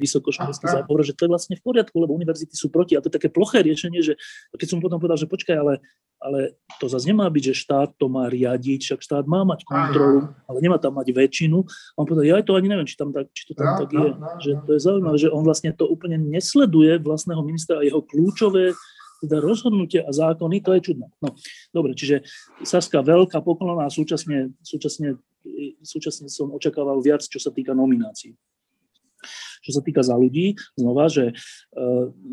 vysokoškolský 0.00 0.66
zápor, 0.66 1.04
že 1.04 1.12
to 1.12 1.28
je 1.28 1.30
vlastne 1.30 1.54
v 1.54 1.62
poriadku, 1.62 2.00
lebo 2.00 2.16
univerzity 2.16 2.56
sú 2.56 2.72
proti. 2.72 2.96
A 2.96 3.04
to 3.04 3.12
je 3.12 3.16
také 3.20 3.28
ploché 3.28 3.60
riešenie, 3.60 4.00
že 4.00 4.16
keď 4.56 4.68
som 4.72 4.78
potom 4.80 4.96
povedal, 4.96 5.20
že 5.20 5.28
počkaj, 5.28 5.56
ale, 5.60 5.84
ale 6.16 6.56
to 6.80 6.88
zase 6.88 7.04
nemá 7.04 7.28
byť, 7.28 7.52
že 7.52 7.60
štát 7.60 7.92
to 8.00 8.08
má 8.08 8.32
riadiť, 8.32 8.80
však 8.80 9.00
štát 9.04 9.24
má 9.28 9.44
mať 9.44 9.68
kontrolu, 9.68 10.32
ale 10.48 10.58
nemá 10.64 10.80
tam 10.80 10.96
mať 10.96 11.12
väčšinu. 11.12 11.60
A 11.60 11.96
on 12.00 12.08
povedal, 12.08 12.24
ja 12.24 12.40
to 12.40 12.56
ani 12.56 12.72
neviem, 12.72 12.88
či, 12.88 12.96
tam 12.96 13.12
tak, 13.12 13.28
či 13.36 13.52
to 13.52 13.52
tam 13.52 13.76
no, 13.76 13.78
tak 13.84 13.88
no, 13.92 14.00
je. 14.00 14.10
No, 14.16 14.28
že 14.40 14.50
to 14.64 14.70
je 14.72 14.80
zaujímavé, 14.80 15.16
že 15.20 15.28
on 15.28 15.44
vlastne 15.44 15.70
to 15.76 15.84
úplne 15.84 16.16
nesleduje 16.16 16.96
vlastného 17.04 17.44
ministra 17.44 17.78
a 17.78 17.86
jeho 17.86 18.00
kľúčové 18.00 18.72
teda 19.20 19.36
rozhodnutie 19.38 20.00
a 20.00 20.10
zákony, 20.10 20.64
to 20.64 20.72
je 20.76 20.80
čudné. 20.80 21.06
No, 21.20 21.36
dobre, 21.76 21.92
čiže 21.92 22.24
Saska 22.64 23.04
veľká 23.04 23.44
poklona 23.44 23.84
a 23.84 23.92
súčasne, 23.92 24.56
súčasne, 24.64 25.20
súčasne 25.84 26.26
som 26.32 26.48
očakával 26.56 27.04
viac, 27.04 27.20
čo 27.20 27.36
sa 27.36 27.52
týka 27.52 27.76
nominácií. 27.76 28.32
Čo 29.60 29.70
sa 29.76 29.82
týka 29.84 30.00
za 30.00 30.16
ľudí, 30.16 30.56
znova, 30.74 31.12
že 31.12 31.30
e, 31.30 31.34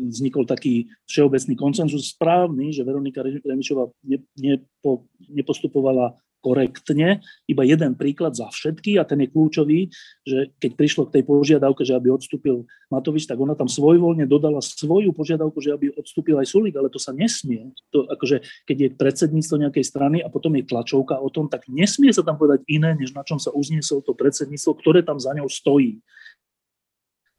vznikol 0.08 0.48
taký 0.48 0.88
všeobecný 1.08 1.54
koncenzus 1.54 2.16
správny, 2.16 2.72
že 2.72 2.84
Veronika 2.84 3.20
Remišová 3.22 3.92
ne, 4.04 4.18
nepo, 4.40 5.08
nepostupovala 5.28 6.16
korektne. 6.38 7.20
Iba 7.50 7.62
jeden 7.66 7.98
príklad 7.98 8.38
za 8.38 8.48
všetky 8.48 8.96
a 8.98 9.04
ten 9.04 9.26
je 9.26 9.28
kľúčový, 9.30 9.90
že 10.22 10.54
keď 10.62 10.70
prišlo 10.78 11.02
k 11.10 11.20
tej 11.20 11.22
požiadavke, 11.26 11.82
že 11.82 11.98
aby 11.98 12.14
odstúpil 12.14 12.64
Matovič, 12.88 13.26
tak 13.26 13.36
ona 13.42 13.58
tam 13.58 13.66
svojvoľne 13.66 14.24
dodala 14.24 14.62
svoju 14.62 15.10
požiadavku, 15.12 15.58
že 15.58 15.74
aby 15.74 15.92
odstúpil 15.98 16.38
aj 16.38 16.48
Sulik, 16.48 16.78
ale 16.78 16.88
to 16.88 17.02
sa 17.02 17.10
nesmie. 17.10 17.74
To, 17.92 18.06
akože, 18.06 18.40
keď 18.64 18.76
je 18.78 18.88
predsedníctvo 18.96 19.56
nejakej 19.68 19.84
strany 19.84 20.18
a 20.22 20.30
potom 20.30 20.54
je 20.56 20.64
tlačovka 20.64 21.18
o 21.18 21.28
tom, 21.28 21.50
tak 21.50 21.66
nesmie 21.68 22.14
sa 22.14 22.22
tam 22.22 22.38
povedať 22.38 22.64
iné, 22.70 22.94
než 22.94 23.12
na 23.12 23.26
čom 23.26 23.36
sa 23.36 23.50
uzniesol 23.50 24.00
to 24.06 24.14
predsedníctvo, 24.14 24.72
ktoré 24.78 25.00
tam 25.02 25.18
za 25.18 25.34
ňou 25.34 25.50
stojí 25.50 26.00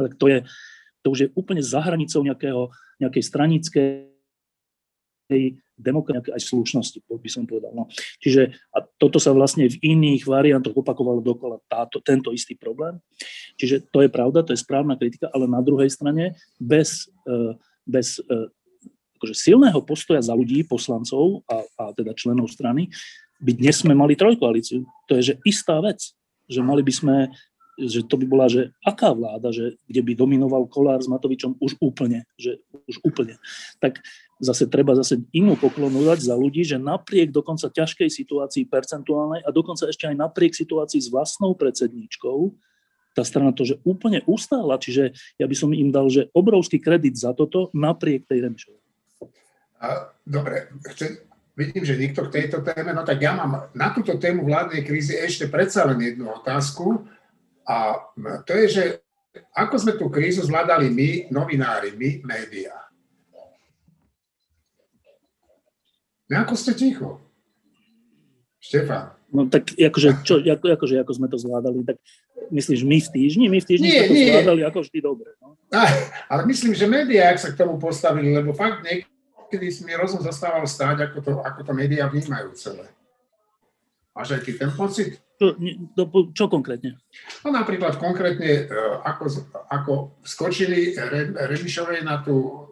tak 0.06 0.16
to, 0.16 0.26
je, 0.32 0.38
to 1.04 1.08
už 1.12 1.20
je 1.20 1.30
úplne 1.36 1.60
za 1.60 1.84
hranicou 1.84 2.24
nejakého, 2.24 2.72
nejakej 3.00 3.24
stranickej 3.24 4.10
demokracie, 5.80 6.34
aj 6.36 6.44
slušnosti, 6.44 7.00
by 7.06 7.30
som 7.32 7.48
povedal. 7.48 7.72
No. 7.72 7.88
Čiže 8.20 8.52
a 8.76 8.84
toto 9.00 9.22
sa 9.22 9.32
vlastne 9.32 9.70
v 9.70 9.80
iných 9.80 10.28
variantoch 10.28 10.76
opakovalo 10.76 11.24
dokola 11.24 11.62
táto, 11.72 12.04
tento 12.04 12.36
istý 12.36 12.58
problém. 12.58 13.00
Čiže 13.56 13.88
to 13.94 14.04
je 14.04 14.10
pravda, 14.12 14.44
to 14.44 14.52
je 14.52 14.60
správna 14.60 15.00
kritika, 15.00 15.32
ale 15.32 15.48
na 15.48 15.64
druhej 15.64 15.88
strane 15.88 16.36
bez, 16.60 17.08
e, 17.24 17.56
bez 17.88 18.20
e, 18.20 18.50
akože 19.22 19.36
silného 19.38 19.80
postoja 19.86 20.20
za 20.20 20.36
ľudí, 20.36 20.68
poslancov 20.68 21.48
a, 21.48 21.64
a 21.80 21.84
teda 21.96 22.12
členov 22.18 22.52
strany, 22.52 22.92
by 23.40 23.56
dnes 23.56 23.80
sme 23.80 23.96
mali 23.96 24.20
trojkoalíciu. 24.20 24.84
To 25.08 25.12
je 25.16 25.32
že 25.32 25.36
istá 25.48 25.80
vec, 25.80 26.12
že 26.50 26.60
mali 26.60 26.84
by 26.84 26.94
sme 26.94 27.16
že 27.80 28.04
to 28.04 28.20
by 28.20 28.26
bola, 28.28 28.52
že 28.52 28.76
aká 28.84 29.16
vláda, 29.16 29.56
že 29.56 29.80
kde 29.88 30.02
by 30.04 30.12
dominoval 30.20 30.68
Kolár 30.68 31.00
s 31.00 31.08
Matovičom 31.08 31.56
už 31.64 31.80
úplne, 31.80 32.28
že 32.36 32.60
už 32.92 33.00
úplne. 33.08 33.40
Tak 33.80 34.04
zase 34.44 34.68
treba 34.68 34.96
zase 35.00 35.24
inú 35.32 35.56
poklonu 35.56 36.04
dať 36.04 36.20
za 36.28 36.36
ľudí, 36.36 36.68
že 36.68 36.76
napriek 36.76 37.32
dokonca 37.32 37.72
ťažkej 37.72 38.12
situácii 38.12 38.68
percentuálnej 38.68 39.44
a 39.44 39.50
dokonca 39.56 39.88
ešte 39.88 40.12
aj 40.12 40.16
napriek 40.20 40.52
situácii 40.56 41.00
s 41.00 41.08
vlastnou 41.08 41.56
predsedníčkou, 41.56 42.52
tá 43.18 43.24
strana 43.26 43.52
to, 43.52 43.68
že 43.68 43.82
úplne 43.84 44.24
ustála, 44.30 44.80
čiže 44.80 45.12
ja 45.36 45.46
by 45.50 45.56
som 45.58 45.76
im 45.76 45.92
dal, 45.92 46.08
že 46.08 46.32
obrovský 46.32 46.80
kredit 46.80 47.20
za 47.20 47.36
toto 47.36 47.68
napriek 47.76 48.30
tej 48.30 48.48
Remišovej. 48.48 48.82
Dobre, 50.24 50.72
chce, 50.94 51.28
vidím, 51.60 51.84
že 51.84 52.00
nikto 52.00 52.28
k 52.28 52.34
tejto 52.40 52.64
téme, 52.64 52.96
no 52.96 53.04
tak 53.04 53.20
ja 53.20 53.36
mám 53.36 53.68
na 53.76 53.92
túto 53.92 54.16
tému 54.16 54.48
vládnej 54.48 54.88
krízy 54.88 55.20
ešte 55.20 55.52
predsa 55.52 55.84
len 55.84 56.00
jednu 56.00 56.32
otázku 56.32 57.04
a 57.70 58.02
to 58.50 58.58
je, 58.66 58.68
že 58.68 58.84
ako 59.54 59.76
sme 59.78 59.94
tú 59.94 60.10
krízu 60.10 60.42
zvládali 60.42 60.90
my, 60.90 61.10
novinári, 61.30 61.94
my, 61.94 62.26
médiá. 62.26 62.74
Ako 66.30 66.58
ste 66.58 66.74
ticho? 66.74 67.22
Štefan. 68.58 69.14
No 69.30 69.46
tak 69.46 69.78
akože, 69.78 70.26
čo, 70.26 70.42
ako, 70.42 70.66
akože, 70.74 70.96
ako 71.02 71.12
sme 71.14 71.28
to 71.30 71.38
zvládali, 71.38 71.86
tak 71.86 72.02
myslíš 72.50 72.82
my 72.82 72.98
v 72.98 73.10
týždni? 73.14 73.46
My 73.46 73.62
v 73.62 73.68
týždni 73.70 73.88
nie, 73.90 73.98
sme 74.02 74.10
to 74.10 74.14
nie. 74.18 74.30
zvládali 74.34 74.62
ako 74.66 74.80
vždy 74.82 75.00
dobre. 75.06 75.30
No? 75.38 75.54
ale 76.26 76.42
myslím, 76.50 76.74
že 76.74 76.90
médiá, 76.90 77.30
ak 77.30 77.38
sa 77.38 77.54
k 77.54 77.60
tomu 77.62 77.78
postavili, 77.78 78.34
lebo 78.34 78.58
fakt 78.58 78.82
niekedy 78.82 79.70
mi 79.86 79.94
rozum 79.94 80.26
zastával 80.26 80.66
stáť, 80.66 81.10
ako 81.10 81.18
to, 81.22 81.32
ako 81.46 81.62
to 81.62 81.72
médiá 81.78 82.10
vnímajú 82.10 82.58
celé. 82.58 82.90
Máš 84.18 84.34
aj 84.34 84.42
ty 84.42 84.58
ten 84.58 84.74
pocit? 84.74 85.22
Čo, 85.40 85.56
čo 86.36 86.46
konkrétne? 86.52 87.00
No 87.48 87.56
napríklad 87.56 87.96
konkrétne, 87.96 88.68
e, 88.68 88.76
ako, 89.08 89.24
ako 89.72 89.94
skočili 90.20 90.92
Re, 91.00 91.32
Remišovej 91.48 92.04
na, 92.04 92.20
tú, 92.20 92.68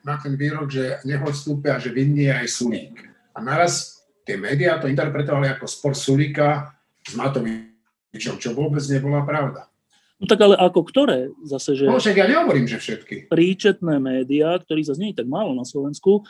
na 0.00 0.16
ten 0.16 0.32
výrok, 0.32 0.72
že 0.72 1.04
nech 1.04 1.20
odstúpia, 1.20 1.76
že 1.76 1.92
vinný 1.92 2.32
je 2.32 2.34
aj 2.40 2.48
Sulík. 2.48 2.96
A 3.36 3.44
naraz 3.44 4.00
tie 4.24 4.40
médiá 4.40 4.80
to 4.80 4.88
interpretovali 4.88 5.52
ako 5.52 5.68
spor 5.68 5.92
Sulíka 5.92 6.72
s 7.04 7.12
Matovičom, 7.12 8.40
čo 8.40 8.56
vôbec 8.56 8.80
nebola 8.88 9.20
pravda. 9.20 9.68
No 10.16 10.24
tak 10.24 10.40
ale 10.40 10.56
ako 10.56 10.80
ktoré? 10.88 11.28
Zase, 11.44 11.76
že... 11.76 11.84
No 11.84 12.00
však 12.00 12.16
ja 12.16 12.24
nehovorím, 12.24 12.64
že 12.64 12.80
všetky. 12.80 13.28
Príčetné 13.28 14.00
médiá, 14.00 14.56
ktorých 14.56 14.88
zase 14.88 15.00
nie 15.04 15.12
je 15.12 15.20
tak 15.20 15.28
málo 15.28 15.52
na 15.52 15.68
Slovensku, 15.68 16.24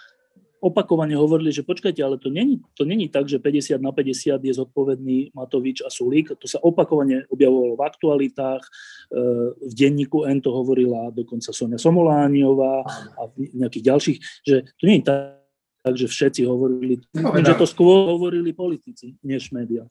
opakovane 0.67 1.15
hovorili, 1.15 1.55
že 1.55 1.63
počkajte, 1.63 2.03
ale 2.03 2.19
to 2.19 2.27
není, 2.27 2.59
to 2.75 2.83
není 2.83 3.07
tak, 3.07 3.31
že 3.31 3.39
50 3.39 3.79
na 3.79 3.95
50 3.95 4.43
je 4.43 4.53
zodpovedný 4.59 5.31
Matovič 5.31 5.87
a 5.87 5.89
Sulík. 5.89 6.35
To 6.35 6.47
sa 6.51 6.59
opakovane 6.59 7.31
objavovalo 7.31 7.79
v 7.79 7.87
aktualitách, 7.87 8.63
e, 8.63 8.71
v 9.63 9.73
denníku 9.73 10.27
N 10.27 10.43
to 10.43 10.51
hovorila 10.51 11.15
dokonca 11.15 11.55
Sonia 11.55 11.79
Somolániová 11.79 12.83
a 13.15 13.23
v 13.31 13.55
nejakých 13.55 13.85
ďalších, 13.95 14.19
že 14.43 14.57
to 14.75 14.83
je 14.91 14.99
tak, 15.07 15.95
že 15.95 16.11
všetci 16.11 16.43
hovorili, 16.43 16.99
no, 17.15 17.31
že 17.39 17.55
to 17.55 17.67
skôr 17.71 18.11
hovorili 18.11 18.51
politici, 18.51 19.15
než 19.23 19.55
médiá. 19.55 19.87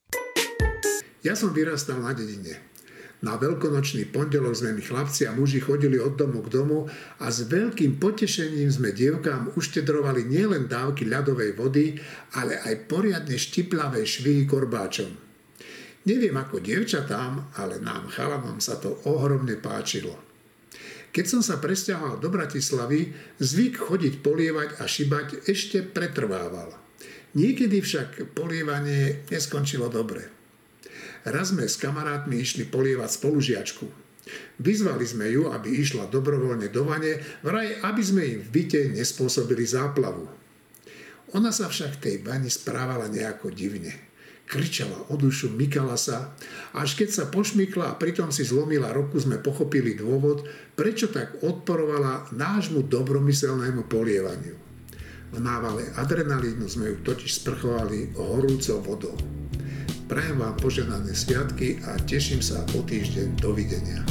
Ja 1.23 1.33
som 1.33 1.55
vyrastal 1.55 2.03
na 2.03 2.11
dedine. 2.11 2.74
Na 3.25 3.41
veľkonočný 3.41 4.13
pondelok 4.13 4.53
sme 4.53 4.77
my 4.77 4.85
chlapci 4.85 5.25
a 5.25 5.33
muži 5.33 5.57
chodili 5.57 5.97
od 5.97 6.13
domu 6.13 6.45
k 6.45 6.61
domu 6.61 6.85
a 7.17 7.25
s 7.33 7.49
veľkým 7.49 7.97
potešením 7.97 8.69
sme 8.69 8.93
dievkám 8.93 9.57
uštedrovali 9.57 10.29
nielen 10.29 10.69
dávky 10.69 11.09
ľadovej 11.09 11.57
vody, 11.57 11.97
ale 12.37 12.61
aj 12.61 12.85
poriadne 12.85 13.33
štiplavé 13.33 14.05
švy 14.05 14.45
korbáčom. 14.45 15.09
Neviem 16.05 16.37
ako 16.37 16.61
dievčatám, 16.61 17.57
ale 17.57 17.81
nám 17.81 18.13
chalanom 18.13 18.61
sa 18.61 18.77
to 18.77 18.93
ohromne 19.09 19.57
páčilo. 19.57 20.13
Keď 21.09 21.25
som 21.25 21.41
sa 21.41 21.57
presťahoval 21.57 22.21
do 22.21 22.29
Bratislavy, 22.29 23.09
zvyk 23.41 23.89
chodiť 23.89 24.21
polievať 24.21 24.69
a 24.77 24.85
šibať 24.85 25.49
ešte 25.49 25.81
pretrvával. 25.81 26.77
Niekedy 27.33 27.81
však 27.81 28.37
polievanie 28.37 29.25
neskončilo 29.33 29.89
dobre. 29.89 30.44
Raz 31.25 31.49
sme 31.49 31.65
s 31.65 31.81
kamarátmi 31.81 32.37
išli 32.37 32.69
polievať 32.69 33.09
spolužiačku. 33.17 33.85
Vyzvali 34.61 35.05
sme 35.05 35.25
ju, 35.29 35.49
aby 35.49 35.69
išla 35.81 36.09
dobrovoľne 36.09 36.69
do 36.69 36.85
vane, 36.85 37.21
vraj, 37.41 37.81
aby 37.81 38.01
sme 38.01 38.21
im 38.25 38.39
v 38.45 38.49
byte 38.53 38.81
nespôsobili 38.93 39.65
záplavu. 39.65 40.25
Ona 41.33 41.49
sa 41.49 41.65
však 41.65 41.97
v 41.97 42.01
tej 42.01 42.15
bani 42.21 42.49
správala 42.53 43.09
nejako 43.09 43.49
divne. 43.49 43.91
Kričala 44.45 45.09
o 45.09 45.17
dušu, 45.17 45.49
mykala 45.49 45.97
sa, 45.97 46.37
až 46.77 46.93
keď 46.93 47.09
sa 47.09 47.23
pošmykla 47.33 47.89
a 47.89 47.97
pritom 47.97 48.29
si 48.29 48.45
zlomila 48.45 48.93
roku, 48.93 49.17
sme 49.17 49.41
pochopili 49.41 49.97
dôvod, 49.97 50.45
prečo 50.77 51.09
tak 51.09 51.41
odporovala 51.41 52.29
nášmu 52.29 52.85
dobromyselnému 52.85 53.89
polievaniu. 53.89 54.53
V 55.33 55.37
návale 55.41 55.89
adrenalínu 55.97 56.69
sme 56.69 56.93
ju 56.93 56.97
totiž 57.01 57.41
sprchovali 57.41 58.13
horúcou 58.13 58.77
vodou. 58.85 59.17
Prajem 60.05 60.37
vám 60.37 60.53
poženané 60.61 61.17
sviatky 61.17 61.81
a 61.81 61.97
teším 61.97 62.37
sa 62.37 62.61
o 62.77 62.85
týždeň. 62.85 63.41
Dovidenia. 63.41 64.05